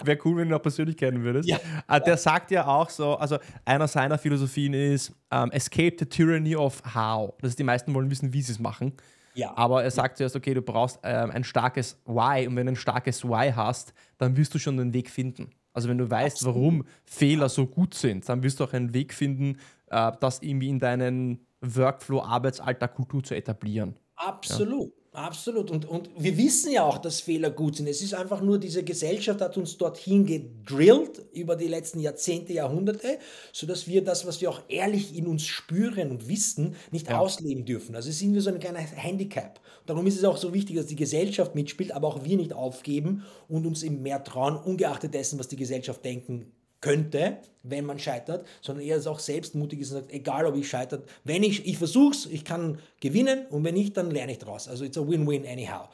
Wäre 0.05 0.19
cool, 0.25 0.37
wenn 0.37 0.49
du 0.49 0.55
ihn 0.55 0.59
auch 0.59 0.63
persönlich 0.63 0.97
kennen 0.97 1.23
würdest. 1.25 1.49
Ja. 1.49 1.59
Uh, 1.91 1.99
der 1.99 2.17
sagt 2.17 2.51
ja 2.51 2.67
auch 2.67 2.91
so, 2.91 3.15
also 3.15 3.39
einer 3.65 3.89
seiner 3.89 4.19
Philosophien 4.19 4.75
ist 4.75 5.13
um, 5.33 5.51
Escape 5.51 5.97
the 5.99 6.05
tyranny 6.05 6.55
of 6.55 6.83
how. 6.95 7.35
Das 7.41 7.51
ist, 7.51 7.59
die 7.59 7.65
meisten 7.65 7.95
wollen 7.95 8.11
wissen, 8.11 8.33
wie 8.33 8.43
sie 8.43 8.53
es 8.53 8.59
machen. 8.59 8.93
Ja. 9.35 9.57
Aber 9.57 9.83
er 9.83 9.91
sagt 9.91 10.19
zuerst, 10.19 10.37
okay, 10.37 10.55
du 10.55 10.63
brauchst 10.63 11.01
ähm, 11.03 11.31
ein 11.31 11.43
starkes 11.43 11.99
Why 12.05 12.47
und 12.47 12.57
wenn 12.57 12.67
du 12.67 12.73
ein 12.73 12.77
starkes 12.77 13.25
Why 13.25 13.53
hast, 13.53 13.95
dann 14.19 14.37
wirst 14.37 14.55
du 14.55 14.59
schon 14.59 14.77
den 14.77 14.93
Weg 14.93 15.11
finden. 15.11 15.51
Also 15.75 15.89
wenn 15.89 15.99
du 15.99 16.09
weißt, 16.09 16.37
Absolut. 16.37 16.55
warum 16.55 16.87
Fehler 17.05 17.49
so 17.49 17.67
gut 17.67 17.95
sind, 17.95 18.27
dann 18.29 18.43
wirst 18.43 18.61
du 18.61 18.65
auch 18.65 18.73
einen 18.73 18.95
Weg 18.95 19.13
finden, 19.13 19.59
äh, 19.91 20.13
das 20.21 20.41
irgendwie 20.41 20.71
in 20.71 20.79
deinen 20.79 21.47
Workflow, 21.61 22.23
Arbeitsalltag, 22.23 22.95
Kultur 22.95 23.23
zu 23.23 23.35
etablieren. 23.35 23.97
Absolut. 24.17 24.89
Ja. 24.89 25.05
Absolut. 25.15 25.71
Und, 25.71 25.85
und 25.85 26.11
wir 26.19 26.37
wissen 26.37 26.73
ja 26.73 26.83
auch, 26.83 26.99
dass 26.99 27.21
Fehler 27.21 27.51
gut 27.51 27.77
sind. 27.77 27.87
Es 27.87 28.03
ist 28.03 28.15
einfach 28.15 28.41
nur, 28.41 28.59
diese 28.59 28.83
Gesellschaft 28.83 29.41
hat 29.41 29.57
uns 29.57 29.79
dorthin 29.79 30.27
gedrillt 30.27 31.25
über 31.33 31.55
die 31.55 31.69
letzten 31.69 32.01
Jahrzehnte, 32.01 32.53
Jahrhunderte, 32.53 33.19
sodass 33.53 33.87
wir 33.87 34.03
das, 34.03 34.27
was 34.27 34.41
wir 34.41 34.51
auch 34.51 34.63
ehrlich 34.67 35.17
in 35.17 35.29
uns 35.29 35.47
spüren 35.47 36.11
und 36.11 36.29
wissen, 36.29 36.75
nicht 36.91 37.09
ja. 37.09 37.21
ausleben 37.21 37.65
dürfen. 37.65 37.95
Also 37.95 38.11
sind 38.11 38.35
wir 38.35 38.43
so 38.43 38.51
ein 38.51 38.59
kleiner 38.59 38.81
Handicap. 38.81 39.61
Darum 39.87 40.07
ist 40.07 40.17
es 40.17 40.25
auch 40.25 40.37
so 40.37 40.55
wichtig, 40.55 40.77
dass 40.77 40.87
die 40.87 40.97
Gesellschaft 40.97 41.55
mitspielt, 41.55 41.93
aber 41.93 42.09
auch 42.09 42.25
wir 42.25 42.37
nicht 42.37 42.53
aufgeben 42.53 43.25
und 43.49 43.67
uns 43.67 43.83
eben 43.83 44.03
mehr 44.03 44.25
trauen, 44.25 44.57
ungeachtet 44.57 45.15
dessen, 45.15 45.39
was 45.39 45.49
die 45.49 45.57
Gesellschaft 45.57 46.05
denken 46.05 46.53
könnte, 46.85 47.39
wenn 47.63 47.87
man 47.87 47.99
scheitert, 47.99 48.47
sondern 48.61 48.85
eher 48.85 49.01
auch 49.07 49.19
selbstmutig 49.19 49.81
ist 49.81 49.93
und 49.93 50.01
sagt, 50.01 50.13
egal 50.13 50.45
ob 50.45 50.55
ich 50.55 50.69
scheitert, 50.69 51.09
wenn 51.25 51.43
ich, 51.43 51.67
ich 51.67 51.79
versuche 51.79 52.29
ich 52.31 52.45
kann 52.45 52.79
gewinnen 53.01 53.47
und 53.49 53.65
wenn 53.65 53.73
nicht, 53.73 53.97
dann 53.97 54.11
lerne 54.11 54.33
ich 54.33 54.39
daraus. 54.39 54.69
Also 54.69 54.85
it's 54.85 54.99
a 54.99 55.07
win-win 55.07 55.47
anyhow. 55.47 55.89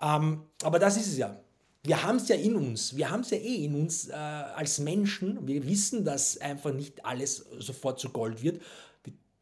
Ähm, 0.00 0.42
aber 0.62 0.78
das 0.78 0.96
ist 0.96 1.08
es 1.08 1.18
ja. 1.18 1.36
Wir 1.82 2.02
haben 2.02 2.16
es 2.16 2.28
ja 2.28 2.36
in 2.36 2.56
uns, 2.56 2.96
wir 2.96 3.10
haben 3.10 3.20
es 3.20 3.30
ja 3.30 3.38
eh 3.38 3.64
in 3.64 3.74
uns 3.74 4.08
äh, 4.08 4.12
als 4.12 4.78
Menschen. 4.78 5.46
Wir 5.46 5.66
wissen, 5.66 6.04
dass 6.04 6.38
einfach 6.38 6.72
nicht 6.72 7.04
alles 7.04 7.44
sofort 7.58 7.98
zu 7.98 8.10
Gold 8.10 8.42
wird. 8.42 8.60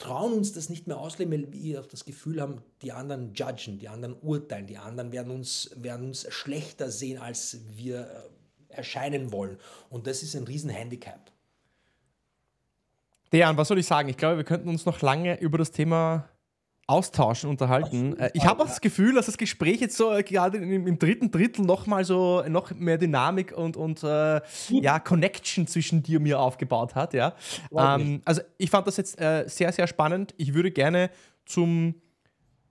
Trauen 0.04 0.34
uns 0.34 0.52
das 0.52 0.68
nicht 0.68 0.86
mehr 0.86 0.98
ausleben, 0.98 1.32
weil 1.32 1.52
wir 1.54 1.80
auch 1.80 1.86
das 1.86 2.04
Gefühl 2.04 2.38
haben, 2.38 2.60
die 2.82 2.92
anderen 2.92 3.32
judgen, 3.32 3.78
die 3.78 3.88
anderen 3.88 4.14
urteilen, 4.20 4.66
die 4.66 4.76
anderen 4.76 5.12
werden 5.12 5.32
uns, 5.32 5.70
werden 5.76 6.08
uns 6.08 6.26
schlechter 6.28 6.90
sehen, 6.90 7.16
als 7.16 7.60
wir 7.74 8.00
äh, 8.00 8.74
erscheinen 8.76 9.32
wollen. 9.32 9.56
Und 9.88 10.06
das 10.06 10.22
ist 10.22 10.36
ein 10.36 10.44
Riesenhandicap. 10.44 11.32
Dejan, 13.32 13.56
was 13.56 13.68
soll 13.68 13.78
ich 13.78 13.86
sagen? 13.86 14.10
Ich 14.10 14.18
glaube, 14.18 14.36
wir 14.36 14.44
könnten 14.44 14.68
uns 14.68 14.84
noch 14.84 15.00
lange 15.00 15.40
über 15.40 15.56
das 15.56 15.70
Thema 15.70 16.28
austauschen, 16.86 17.48
unterhalten. 17.48 18.16
Äh, 18.18 18.30
ich 18.34 18.44
habe 18.44 18.62
auch 18.62 18.66
das 18.66 18.80
Gefühl, 18.80 19.14
dass 19.14 19.26
das 19.26 19.38
Gespräch 19.38 19.80
jetzt 19.80 19.96
so 19.96 20.12
äh, 20.12 20.22
gerade 20.22 20.58
im, 20.58 20.86
im 20.86 20.98
dritten 20.98 21.30
Drittel 21.30 21.64
noch 21.64 21.86
mal 21.86 22.04
so 22.04 22.42
noch 22.48 22.72
mehr 22.74 22.98
Dynamik 22.98 23.52
und, 23.56 23.76
und 23.76 24.02
äh, 24.02 24.40
ja, 24.68 24.98
Connection 24.98 25.66
zwischen 25.66 26.02
dir 26.02 26.18
und 26.18 26.24
mir 26.24 26.38
aufgebaut 26.38 26.94
hat. 26.94 27.14
Ja. 27.14 27.34
Ähm, 27.76 28.20
also 28.24 28.42
ich 28.58 28.70
fand 28.70 28.86
das 28.86 28.96
jetzt 28.96 29.20
äh, 29.20 29.44
sehr, 29.46 29.72
sehr 29.72 29.86
spannend. 29.86 30.34
Ich 30.36 30.54
würde 30.54 30.70
gerne 30.70 31.10
zum 31.46 31.94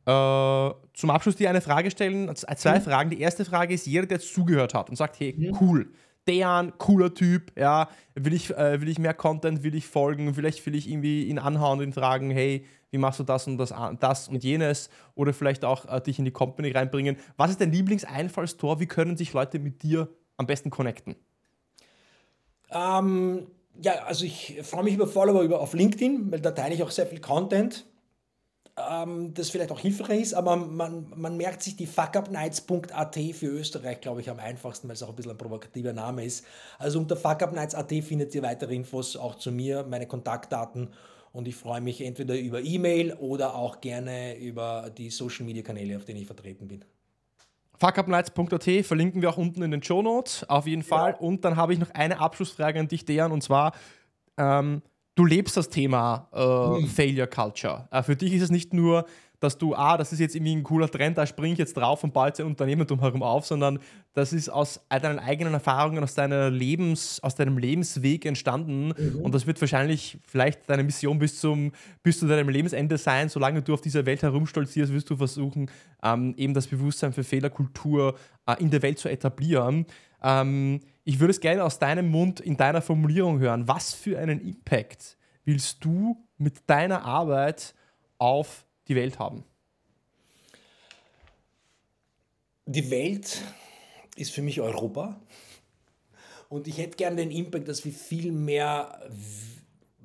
äh, 0.06 0.72
zum 0.94 1.10
Abschluss 1.10 1.38
dir 1.38 1.50
eine 1.50 1.62
Frage 1.62 1.90
stellen, 1.90 2.36
zwei 2.36 2.80
mhm. 2.80 2.84
Fragen. 2.84 3.10
Die 3.10 3.22
erste 3.22 3.46
Frage 3.46 3.74
ist, 3.74 3.88
jeder, 3.88 4.06
der 4.06 4.18
jetzt 4.18 4.34
zugehört 4.34 4.74
hat 4.74 4.90
und 4.90 4.96
sagt, 4.98 5.20
hey, 5.20 5.34
mhm. 5.36 5.58
cool, 5.62 5.92
Dejan, 6.28 6.78
cooler 6.78 7.14
Typ, 7.14 7.52
ja, 7.58 7.90
will 8.16 8.34
ich, 8.34 8.52
äh, 8.52 8.80
will 8.82 8.90
ich 8.90 9.00
mehr 9.00 9.14
Content, 9.14 9.64
will 9.64 9.76
ich 9.76 9.88
folgen, 9.88 10.34
vielleicht 10.34 10.66
will 10.66 10.76
ich 10.76 10.90
irgendwie 10.90 11.26
ihn 11.26 11.40
anhauen 11.40 11.80
und 11.80 11.86
ihn 11.86 11.94
fragen, 11.94 12.32
hey, 12.32 12.66
wie 12.94 12.98
machst 12.98 13.20
du 13.20 13.24
das 13.24 13.48
und 13.48 13.58
das, 13.58 13.74
das 14.00 14.28
und 14.30 14.44
jenes 14.44 14.90
oder 15.16 15.34
vielleicht 15.34 15.66
auch 15.66 15.86
äh, 15.86 16.00
dich 16.00 16.20
in 16.20 16.26
die 16.26 16.32
Company 16.32 16.72
reinbringen. 16.72 17.18
Was 17.36 17.52
ist 17.52 17.60
dein 17.60 17.72
Lieblingseinfallstor? 17.72 18.80
Wie 18.80 18.86
können 18.86 19.18
sich 19.18 19.34
Leute 19.34 19.60
mit 19.60 19.84
dir 19.84 20.08
am 20.38 20.46
besten 20.46 20.70
connecten? 20.70 21.16
Ähm, 22.72 23.48
ja, 23.82 23.94
also 24.06 24.26
ich 24.26 24.60
freue 24.64 24.84
mich 24.84 24.94
über 24.94 25.08
Follower 25.08 25.42
über, 25.42 25.60
auf 25.60 25.74
LinkedIn, 25.74 26.32
weil 26.32 26.40
da 26.40 26.52
teile 26.52 26.76
ich 26.76 26.84
auch 26.84 26.92
sehr 26.92 27.08
viel 27.08 27.20
Content 27.20 27.86
ähm, 28.76 29.34
das 29.34 29.50
vielleicht 29.50 29.72
auch 29.72 29.80
hilfreich 29.80 30.22
ist, 30.22 30.34
aber 30.34 30.56
man, 30.56 31.12
man 31.16 31.38
merkt 31.38 31.62
sich 31.62 31.76
die 31.76 31.86
fuckupnights.at 31.86 33.16
für 33.34 33.46
Österreich, 33.46 34.02
glaube 34.02 34.22
ich, 34.22 34.30
am 34.30 34.40
einfachsten, 34.40 34.88
weil 34.88 34.96
es 34.96 35.04
auch 35.04 35.10
ein 35.10 35.16
bisschen 35.16 35.32
ein 35.32 35.38
provokativer 35.38 35.94
Name 35.94 36.26
ist. 36.26 36.46
Also 36.80 37.00
unter 37.00 37.16
fuckupnights.at 37.16 37.92
findet 38.04 38.34
ihr 38.34 38.42
weitere 38.42 38.74
Infos 38.74 39.16
auch 39.16 39.36
zu 39.36 39.52
mir, 39.52 39.86
meine 39.88 40.08
Kontaktdaten 40.08 40.90
und 41.34 41.48
ich 41.48 41.56
freue 41.56 41.82
mich 41.82 42.00
entweder 42.02 42.40
über 42.40 42.62
E-Mail 42.62 43.14
oder 43.14 43.56
auch 43.56 43.82
gerne 43.82 44.38
über 44.38 44.90
die 44.96 45.10
Social 45.10 45.46
Media 45.46 45.64
Kanäle, 45.64 45.98
auf 45.98 46.06
denen 46.06 46.22
ich 46.22 46.28
vertreten 46.28 46.68
bin. 46.68 46.86
Fuckupnights.at 47.80 48.86
verlinken 48.86 49.22
wir 49.22 49.32
auch 49.32 49.38
unten 49.38 49.64
in 49.64 49.72
den 49.72 49.84
Show 49.84 50.02
Notes, 50.02 50.48
auf 50.48 50.68
jeden 50.68 50.84
Fall. 50.84 51.12
Ja. 51.12 51.18
Und 51.18 51.44
dann 51.44 51.58
habe 51.58 51.74
ich 51.74 51.80
noch 51.80 51.90
eine 51.90 52.20
Abschlussfrage 52.20 52.80
an 52.80 52.88
dich, 52.88 53.04
Dejan, 53.04 53.32
und 53.32 53.42
zwar, 53.42 53.74
ähm, 54.38 54.84
du 55.16 55.26
lebst 55.26 55.58
das 55.58 55.70
Thema 55.70 56.28
äh, 56.34 56.82
mhm. 56.82 56.88
Failure 56.88 57.28
Culture. 57.28 57.88
Äh, 57.92 58.04
für 58.04 58.16
dich 58.16 58.34
ist 58.34 58.44
es 58.44 58.52
nicht 58.52 58.74
nur, 58.74 59.06
dass 59.44 59.58
du, 59.58 59.76
ah, 59.76 59.98
das 59.98 60.14
ist 60.14 60.20
jetzt 60.20 60.36
irgendwie 60.36 60.56
ein 60.56 60.64
cooler 60.64 60.90
Trend, 60.90 61.18
da 61.18 61.28
springe 61.28 61.52
ich 61.52 61.60
jetzt 61.60 61.76
drauf 61.76 62.02
und 62.06 62.14
baue 62.14 62.32
ein 62.38 62.46
Unternehmen 62.46 62.88
drumherum 62.88 63.22
auf, 63.22 63.46
sondern 63.46 63.80
das 64.14 64.32
ist 64.32 64.48
aus 64.48 64.80
deinen 64.88 65.20
eigenen 65.20 65.54
Erfahrungen, 65.54 66.02
aus, 66.02 66.16
deiner 66.16 66.50
Lebens, 66.50 67.22
aus 67.22 67.36
deinem 67.36 67.58
Lebensweg 67.58 68.26
entstanden 68.26 68.94
mhm. 68.98 69.20
und 69.22 69.36
das 69.36 69.46
wird 69.46 69.60
wahrscheinlich 69.60 70.18
vielleicht 70.26 70.70
deine 70.70 70.84
Mission 70.84 71.20
bis, 71.20 71.42
zum, 71.42 71.74
bis 72.04 72.20
zu 72.20 72.28
deinem 72.28 72.48
Lebensende 72.48 72.98
sein. 72.98 73.28
Solange 73.28 73.62
du 73.62 73.74
auf 73.74 73.82
dieser 73.82 74.06
Welt 74.06 74.24
herumstolzierst, 74.24 74.94
wirst 74.94 75.10
du 75.10 75.18
versuchen, 75.18 75.70
ähm, 76.02 76.34
eben 76.38 76.54
das 76.54 76.68
Bewusstsein 76.68 77.12
für 77.12 77.26
Fehlerkultur 77.26 78.16
äh, 78.46 78.56
in 78.62 78.72
der 78.72 78.82
Welt 78.82 78.98
zu 78.98 79.10
etablieren. 79.10 79.86
Ähm, 80.24 80.80
ich 81.06 81.20
würde 81.20 81.32
es 81.32 81.42
gerne 81.42 81.64
aus 81.64 81.80
deinem 81.80 82.10
Mund 82.10 82.40
in 82.40 82.58
deiner 82.58 82.82
Formulierung 82.82 83.40
hören. 83.40 83.68
Was 83.68 83.94
für 83.94 84.18
einen 84.18 84.40
Impact 84.40 85.18
willst 85.44 85.84
du 85.84 86.18
mit 86.38 86.70
deiner 86.70 87.04
Arbeit 87.04 87.76
auf 88.18 88.66
die 88.88 88.96
Welt 88.96 89.20
haben? 89.20 89.44
Die 92.66 92.90
Welt 92.90 93.42
ist 94.16 94.32
für 94.32 94.42
mich 94.42 94.62
Europa. 94.62 95.20
Und 96.48 96.68
ich 96.68 96.78
hätte 96.78 96.96
gerne 96.96 97.18
den 97.18 97.32
Impact, 97.32 97.68
dass 97.68 97.84
wir 97.84 97.92
viel 97.92 98.32
mehr 98.32 99.02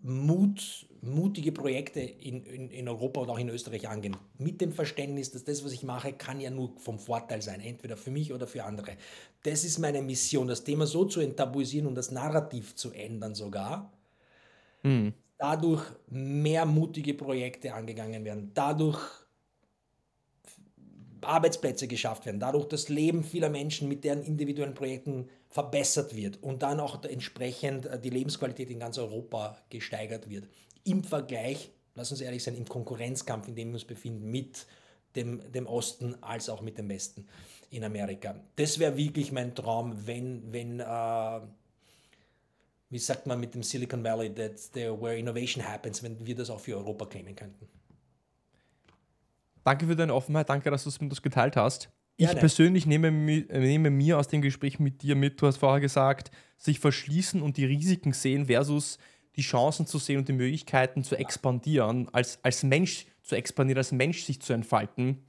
Mut 0.02 0.87
mutige 1.00 1.52
Projekte 1.52 2.00
in, 2.00 2.44
in, 2.44 2.70
in 2.70 2.88
Europa 2.88 3.20
und 3.20 3.30
auch 3.30 3.38
in 3.38 3.48
Österreich 3.48 3.88
angehen. 3.88 4.16
Mit 4.38 4.60
dem 4.60 4.72
Verständnis, 4.72 5.30
dass 5.30 5.44
das, 5.44 5.64
was 5.64 5.72
ich 5.72 5.82
mache, 5.82 6.12
kann 6.12 6.40
ja 6.40 6.50
nur 6.50 6.76
vom 6.78 6.98
Vorteil 6.98 7.42
sein, 7.42 7.60
entweder 7.60 7.96
für 7.96 8.10
mich 8.10 8.32
oder 8.32 8.46
für 8.46 8.64
andere. 8.64 8.96
Das 9.42 9.64
ist 9.64 9.78
meine 9.78 10.02
Mission, 10.02 10.48
das 10.48 10.64
Thema 10.64 10.86
so 10.86 11.04
zu 11.04 11.20
enttabuisieren 11.20 11.86
und 11.86 11.94
das 11.94 12.10
Narrativ 12.10 12.74
zu 12.74 12.92
ändern 12.92 13.34
sogar. 13.34 13.92
Mhm. 14.82 15.14
Dadurch 15.38 15.84
mehr 16.08 16.66
mutige 16.66 17.14
Projekte 17.14 17.72
angegangen 17.74 18.24
werden, 18.24 18.50
dadurch 18.54 18.98
Arbeitsplätze 21.20 21.88
geschafft 21.88 22.26
werden, 22.26 22.40
dadurch 22.40 22.66
das 22.66 22.88
Leben 22.88 23.22
vieler 23.22 23.48
Menschen 23.48 23.88
mit 23.88 24.04
deren 24.04 24.22
individuellen 24.22 24.74
Projekten 24.74 25.28
verbessert 25.48 26.14
wird 26.14 26.42
und 26.42 26.62
dann 26.62 26.80
auch 26.80 27.04
entsprechend 27.04 27.86
äh, 27.86 28.00
die 28.00 28.10
Lebensqualität 28.10 28.70
in 28.70 28.80
ganz 28.80 28.98
Europa 28.98 29.58
gesteigert 29.70 30.28
wird 30.28 30.48
im 30.88 31.04
Vergleich, 31.04 31.70
lass 31.94 32.10
uns 32.10 32.20
ehrlich 32.20 32.42
sein, 32.42 32.56
im 32.56 32.66
Konkurrenzkampf, 32.66 33.48
in 33.48 33.54
dem 33.54 33.68
wir 33.68 33.74
uns 33.74 33.84
befinden, 33.84 34.30
mit 34.30 34.66
dem, 35.16 35.52
dem 35.52 35.66
Osten 35.66 36.16
als 36.22 36.48
auch 36.48 36.60
mit 36.60 36.78
dem 36.78 36.88
Westen 36.88 37.26
in 37.70 37.84
Amerika. 37.84 38.34
Das 38.56 38.78
wäre 38.78 38.96
wirklich 38.96 39.32
mein 39.32 39.54
Traum, 39.54 40.06
wenn, 40.06 40.52
wenn, 40.52 40.80
äh, 40.80 41.40
wie 42.90 42.98
sagt 42.98 43.26
man 43.26 43.40
mit 43.40 43.54
dem 43.54 43.62
Silicon 43.62 44.02
Valley, 44.02 44.34
that's 44.34 44.70
there 44.70 45.00
where 45.00 45.16
innovation 45.16 45.66
happens, 45.66 46.02
wenn 46.02 46.24
wir 46.24 46.34
das 46.34 46.50
auch 46.50 46.60
für 46.60 46.76
Europa 46.76 47.06
claimen 47.06 47.36
könnten. 47.36 47.68
Danke 49.64 49.86
für 49.86 49.96
deine 49.96 50.14
Offenheit, 50.14 50.48
danke, 50.48 50.70
dass 50.70 50.84
du 50.84 50.88
es 50.88 51.00
mit 51.00 51.10
uns 51.10 51.20
geteilt 51.20 51.56
hast. 51.56 51.90
Ich 52.20 52.34
persönlich 52.34 52.84
nehme, 52.84 53.12
nehme, 53.12 53.90
mir 53.90 54.18
aus 54.18 54.26
dem 54.26 54.42
Gespräch 54.42 54.80
mit 54.80 55.02
dir 55.02 55.14
mit, 55.14 55.40
du 55.40 55.46
hast 55.46 55.58
vorher 55.58 55.80
gesagt, 55.80 56.32
sich 56.56 56.80
verschließen 56.80 57.40
und 57.40 57.56
die 57.56 57.64
Risiken 57.64 58.12
sehen 58.12 58.46
versus 58.46 58.98
die 59.38 59.42
Chancen 59.42 59.86
zu 59.86 59.98
sehen 59.98 60.18
und 60.18 60.28
die 60.28 60.32
Möglichkeiten 60.32 61.04
zu 61.04 61.16
expandieren, 61.16 62.08
als, 62.12 62.40
als 62.42 62.64
Mensch 62.64 63.06
zu 63.22 63.36
expandieren, 63.36 63.78
als 63.78 63.92
Mensch 63.92 64.24
sich 64.24 64.42
zu 64.42 64.52
entfalten. 64.52 65.24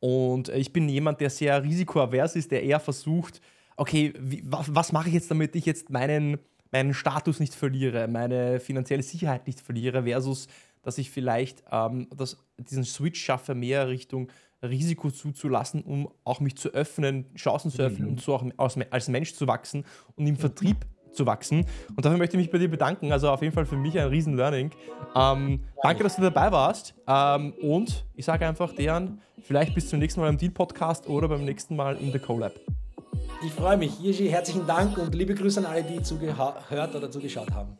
Und 0.00 0.48
ich 0.48 0.72
bin 0.72 0.88
jemand, 0.88 1.20
der 1.20 1.30
sehr 1.30 1.62
risikoavers 1.62 2.34
ist, 2.34 2.50
der 2.50 2.62
eher 2.62 2.80
versucht, 2.80 3.42
okay, 3.76 4.14
wie, 4.18 4.42
was, 4.46 4.74
was 4.74 4.92
mache 4.92 5.08
ich 5.08 5.14
jetzt, 5.14 5.30
damit 5.30 5.54
ich 5.54 5.66
jetzt 5.66 5.90
meinen, 5.90 6.38
meinen 6.70 6.94
Status 6.94 7.40
nicht 7.40 7.54
verliere, 7.54 8.08
meine 8.08 8.58
finanzielle 8.58 9.02
Sicherheit 9.02 9.46
nicht 9.46 9.60
verliere, 9.60 10.04
versus 10.04 10.48
dass 10.82 10.98
ich 10.98 11.10
vielleicht 11.10 11.62
ähm, 11.70 12.08
das, 12.16 12.38
diesen 12.56 12.84
Switch 12.84 13.22
schaffe, 13.22 13.54
mehr 13.54 13.86
Richtung 13.88 14.28
Risiko 14.62 15.10
zuzulassen, 15.10 15.82
um 15.82 16.08
auch 16.24 16.40
mich 16.40 16.56
zu 16.56 16.70
öffnen, 16.70 17.26
Chancen 17.34 17.70
zu 17.70 17.82
öffnen 17.82 18.06
mhm. 18.06 18.12
und 18.12 18.20
so 18.22 18.34
auch 18.34 18.44
als, 18.56 18.76
als 18.90 19.08
Mensch 19.08 19.34
zu 19.34 19.46
wachsen 19.46 19.84
und 20.16 20.26
im 20.26 20.36
Vertrieb 20.36 20.86
zu 21.12 21.26
wachsen. 21.26 21.66
Und 21.96 22.04
dafür 22.04 22.18
möchte 22.18 22.36
ich 22.36 22.42
mich 22.42 22.50
bei 22.50 22.58
dir 22.58 22.70
bedanken. 22.70 23.12
Also 23.12 23.30
auf 23.30 23.42
jeden 23.42 23.54
Fall 23.54 23.66
für 23.66 23.76
mich 23.76 23.98
ein 23.98 24.08
riesen 24.08 24.36
Learning. 24.36 24.70
Ähm, 25.14 25.60
danke, 25.82 26.02
dass 26.02 26.16
du 26.16 26.22
dabei 26.22 26.50
warst. 26.52 26.94
Ähm, 27.06 27.52
und 27.62 28.04
ich 28.14 28.24
sage 28.24 28.46
einfach, 28.46 28.72
Dejan, 28.72 29.20
vielleicht 29.42 29.74
bis 29.74 29.88
zum 29.88 29.98
nächsten 29.98 30.20
Mal 30.20 30.28
im 30.28 30.38
Deal-Podcast 30.38 31.08
oder 31.08 31.28
beim 31.28 31.44
nächsten 31.44 31.76
Mal 31.76 31.96
in 31.96 32.12
The 32.12 32.18
CoLab. 32.18 32.52
Ich 33.44 33.52
freue 33.52 33.76
mich. 33.76 33.98
Jiří, 33.98 34.28
herzlichen 34.28 34.66
Dank 34.66 34.96
und 34.98 35.14
liebe 35.14 35.34
Grüße 35.34 35.60
an 35.60 35.66
alle, 35.66 35.82
die 35.82 36.02
zugehört 36.02 36.94
oder 36.94 37.10
zugeschaut 37.10 37.50
haben. 37.50 37.76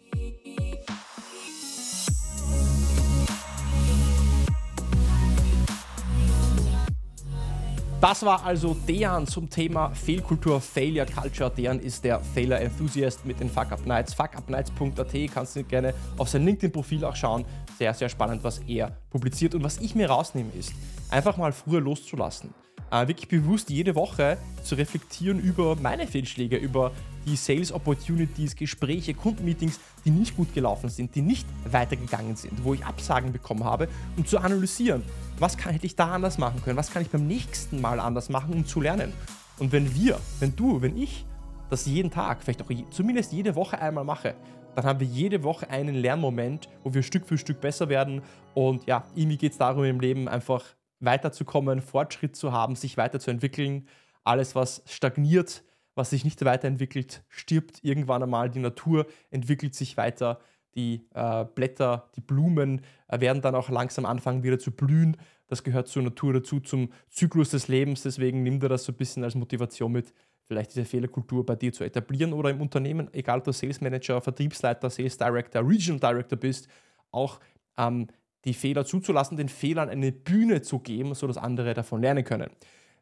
Das 8.03 8.25
war 8.25 8.45
also 8.45 8.75
Dejan 8.89 9.29
zum 9.29 9.49
Thema 9.49 9.91
Fehlkultur, 9.91 10.61
Failure 10.61 11.07
Culture. 11.07 11.53
Dejan 11.57 11.79
ist 11.79 12.03
der 12.03 12.19
Failure 12.19 12.59
Enthusiast 12.59 13.25
mit 13.25 13.39
den 13.39 13.49
Fuck 13.49 13.71
Up 13.71 13.87
Nights. 13.87 14.13
Fuckupnights.at 14.13 15.33
kannst 15.33 15.55
du 15.55 15.63
gerne 15.63 15.95
auf 16.19 16.29
sein 16.29 16.45
LinkedIn-Profil 16.45 17.05
auch 17.05 17.15
schauen. 17.15 17.45
Sehr, 17.79 17.95
sehr 17.95 18.09
spannend, 18.09 18.43
was 18.43 18.59
er 18.67 18.97
publiziert. 19.09 19.55
Und 19.55 19.63
was 19.63 19.79
ich 19.79 19.95
mir 19.95 20.11
rausnehme, 20.11 20.51
ist, 20.59 20.73
einfach 21.11 21.37
mal 21.37 21.53
früher 21.53 21.81
loszulassen 21.81 22.53
äh, 22.93 23.09
wirklich 23.09 23.29
bewusst 23.29 23.71
jede 23.71 23.95
Woche 23.95 24.37
zu 24.63 24.75
reflektieren 24.75 25.41
über 25.41 25.77
meine 25.77 26.07
Fehlschläge, 26.07 26.57
über 26.57 26.93
die 27.25 27.37
Sales 27.37 27.73
Opportunities, 27.73 28.55
Gespräche, 28.55 29.15
Kundenmeetings, 29.15 29.81
die 30.05 30.11
nicht 30.11 30.37
gut 30.37 30.53
gelaufen 30.55 30.91
sind, 30.91 31.15
die 31.15 31.23
nicht 31.23 31.47
weitergegangen 31.71 32.37
sind, 32.37 32.65
wo 32.65 32.75
ich 32.75 32.85
Absagen 32.85 33.33
bekommen 33.33 33.65
habe, 33.65 33.89
um 34.17 34.27
zu 34.27 34.39
analysieren, 34.39 35.03
was 35.43 35.57
kann 35.57 35.77
ich 35.83 35.97
da 35.97 36.13
anders 36.13 36.39
machen 36.39 36.63
können, 36.63 36.77
was 36.77 36.93
kann 36.93 37.03
ich 37.03 37.11
beim 37.11 37.27
nächsten 37.27 37.81
Mal 37.81 37.99
anders 37.99 38.29
machen, 38.29 38.55
um 38.55 38.65
zu 38.65 38.81
lernen. 38.81 39.13
Und 39.59 39.73
wenn 39.73 39.93
wir, 39.93 40.21
wenn 40.39 40.55
du, 40.55 40.81
wenn 40.81 40.97
ich 40.97 41.27
das 41.69 41.85
jeden 41.85 42.13
Tag, 42.13 42.45
vielleicht 42.45 42.63
auch 42.63 42.71
zumindest 42.91 43.33
jede 43.33 43.57
Woche 43.57 43.81
einmal 43.81 44.05
mache, 44.05 44.37
dann 44.77 44.85
haben 44.85 45.01
wir 45.01 45.07
jede 45.07 45.43
Woche 45.43 45.69
einen 45.69 45.97
Lernmoment, 45.97 46.69
wo 46.85 46.95
wir 46.95 47.03
Stück 47.03 47.27
für 47.27 47.37
Stück 47.37 47.61
besser 47.61 47.89
werden. 47.89 48.23
Und 48.55 48.87
ja, 48.87 49.05
irgendwie 49.17 49.37
geht 49.37 49.53
es 49.53 49.59
darum 49.59 49.83
im 49.83 49.99
Leben 49.99 50.29
einfach 50.29 50.65
weiterzukommen, 51.01 51.83
Fortschritt 51.83 52.37
zu 52.37 52.53
haben, 52.53 52.77
sich 52.77 52.97
weiterzuentwickeln. 52.97 53.89
Alles, 54.23 54.55
was 54.55 54.85
stagniert, 54.87 55.65
was 55.97 56.11
sich 56.11 56.25
nicht 56.25 56.43
weiterentwickelt, 56.45 57.25
stirbt 57.29 57.83
irgendwann 57.83 58.23
einmal. 58.23 58.49
Die 58.49 58.61
Natur 58.61 59.07
entwickelt 59.31 59.75
sich 59.75 59.97
weiter. 59.97 60.39
Die 60.75 61.07
äh, 61.15 61.45
Blätter, 61.45 62.09
die 62.17 62.21
Blumen 62.21 62.83
äh, 63.09 63.21
werden 63.21 63.43
dann 63.43 63.55
auch 63.55 63.69
langsam 63.69 64.07
anfangen 64.07 64.43
wieder 64.43 64.59
zu 64.59 64.71
blühen. 64.71 65.17
Das 65.49 65.63
gehört 65.63 65.89
zur 65.89 66.03
Natur 66.03 66.33
dazu, 66.33 66.61
zum 66.61 66.91
Zyklus 67.11 67.51
des 67.51 67.69
Lebens. 67.69 68.03
Deswegen 68.03 68.43
nimm 68.43 68.59
dir 68.59 68.69
das 68.69 68.85
so 68.85 68.93
ein 68.93 68.97
bisschen 68.97 69.23
als 69.23 69.35
Motivation 69.35 69.93
mit, 69.93 70.15
vielleicht 70.47 70.71
diese 70.71 70.85
Fehlerkultur 70.85 71.45
bei 71.45 71.57
dir 71.57 71.73
zu 71.73 71.85
etablieren 71.85 72.33
oder 72.33 72.51
im 72.51 72.61
Unternehmen, 72.61 73.09
egal 73.13 73.39
ob 73.39 73.45
du 73.45 73.53
Sales 73.53 73.81
Manager, 73.81 74.21
Vertriebsleiter, 74.21 74.89
Sales 74.89 75.17
Director, 75.17 75.67
Regional 75.67 76.01
Director 76.01 76.39
bist, 76.39 76.69
auch 77.11 77.39
ähm, 77.77 78.09
die 78.45 78.55
Fehler 78.55 78.85
zuzulassen, 78.85 79.37
den 79.37 79.49
Fehlern 79.49 79.89
eine 79.89 80.11
Bühne 80.11 80.63
zu 80.63 80.79
geben, 80.79 81.15
sodass 81.15 81.37
andere 81.37 81.75
davon 81.75 82.01
lernen 82.01 82.25
können. 82.25 82.51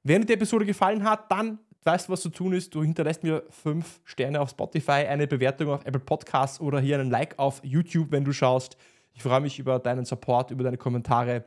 Wenn 0.02 0.22
dir 0.22 0.26
die 0.26 0.32
Episode 0.34 0.66
gefallen 0.66 1.04
hat, 1.04 1.30
dann 1.30 1.58
weißt 1.84 2.08
du, 2.08 2.12
was 2.12 2.20
zu 2.20 2.30
tun 2.30 2.52
ist. 2.52 2.74
Du 2.74 2.82
hinterlässt 2.82 3.22
mir 3.22 3.42
fünf 3.50 4.00
Sterne 4.04 4.40
auf 4.40 4.50
Spotify, 4.50 5.06
eine 5.06 5.26
Bewertung 5.26 5.70
auf 5.70 5.84
Apple 5.84 6.00
Podcasts 6.00 6.60
oder 6.60 6.80
hier 6.80 6.98
einen 6.98 7.10
Like 7.10 7.38
auf 7.38 7.60
YouTube, 7.64 8.10
wenn 8.10 8.24
du 8.24 8.32
schaust. 8.32 8.76
Ich 9.12 9.22
freue 9.22 9.40
mich 9.40 9.58
über 9.58 9.78
deinen 9.78 10.04
Support, 10.04 10.50
über 10.50 10.64
deine 10.64 10.78
Kommentare. 10.78 11.44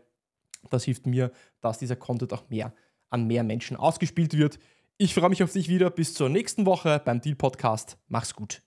Das 0.70 0.84
hilft 0.84 1.06
mir, 1.06 1.32
dass 1.62 1.78
dieser 1.78 1.96
Content 1.96 2.34
auch 2.34 2.50
mehr 2.50 2.74
an 3.10 3.28
mehr 3.28 3.44
Menschen 3.44 3.78
ausgespielt 3.78 4.36
wird. 4.36 4.60
Ich 4.98 5.14
freue 5.14 5.30
mich 5.30 5.44
auf 5.44 5.52
dich 5.52 5.70
wieder. 5.70 5.90
Bis 5.90 6.14
zur 6.14 6.30
nächsten 6.30 6.66
Woche 6.66 7.02
beim 7.04 7.22
Deal 7.22 7.36
Podcast. 7.36 7.98
Mach's 8.08 8.34
gut. 8.36 8.64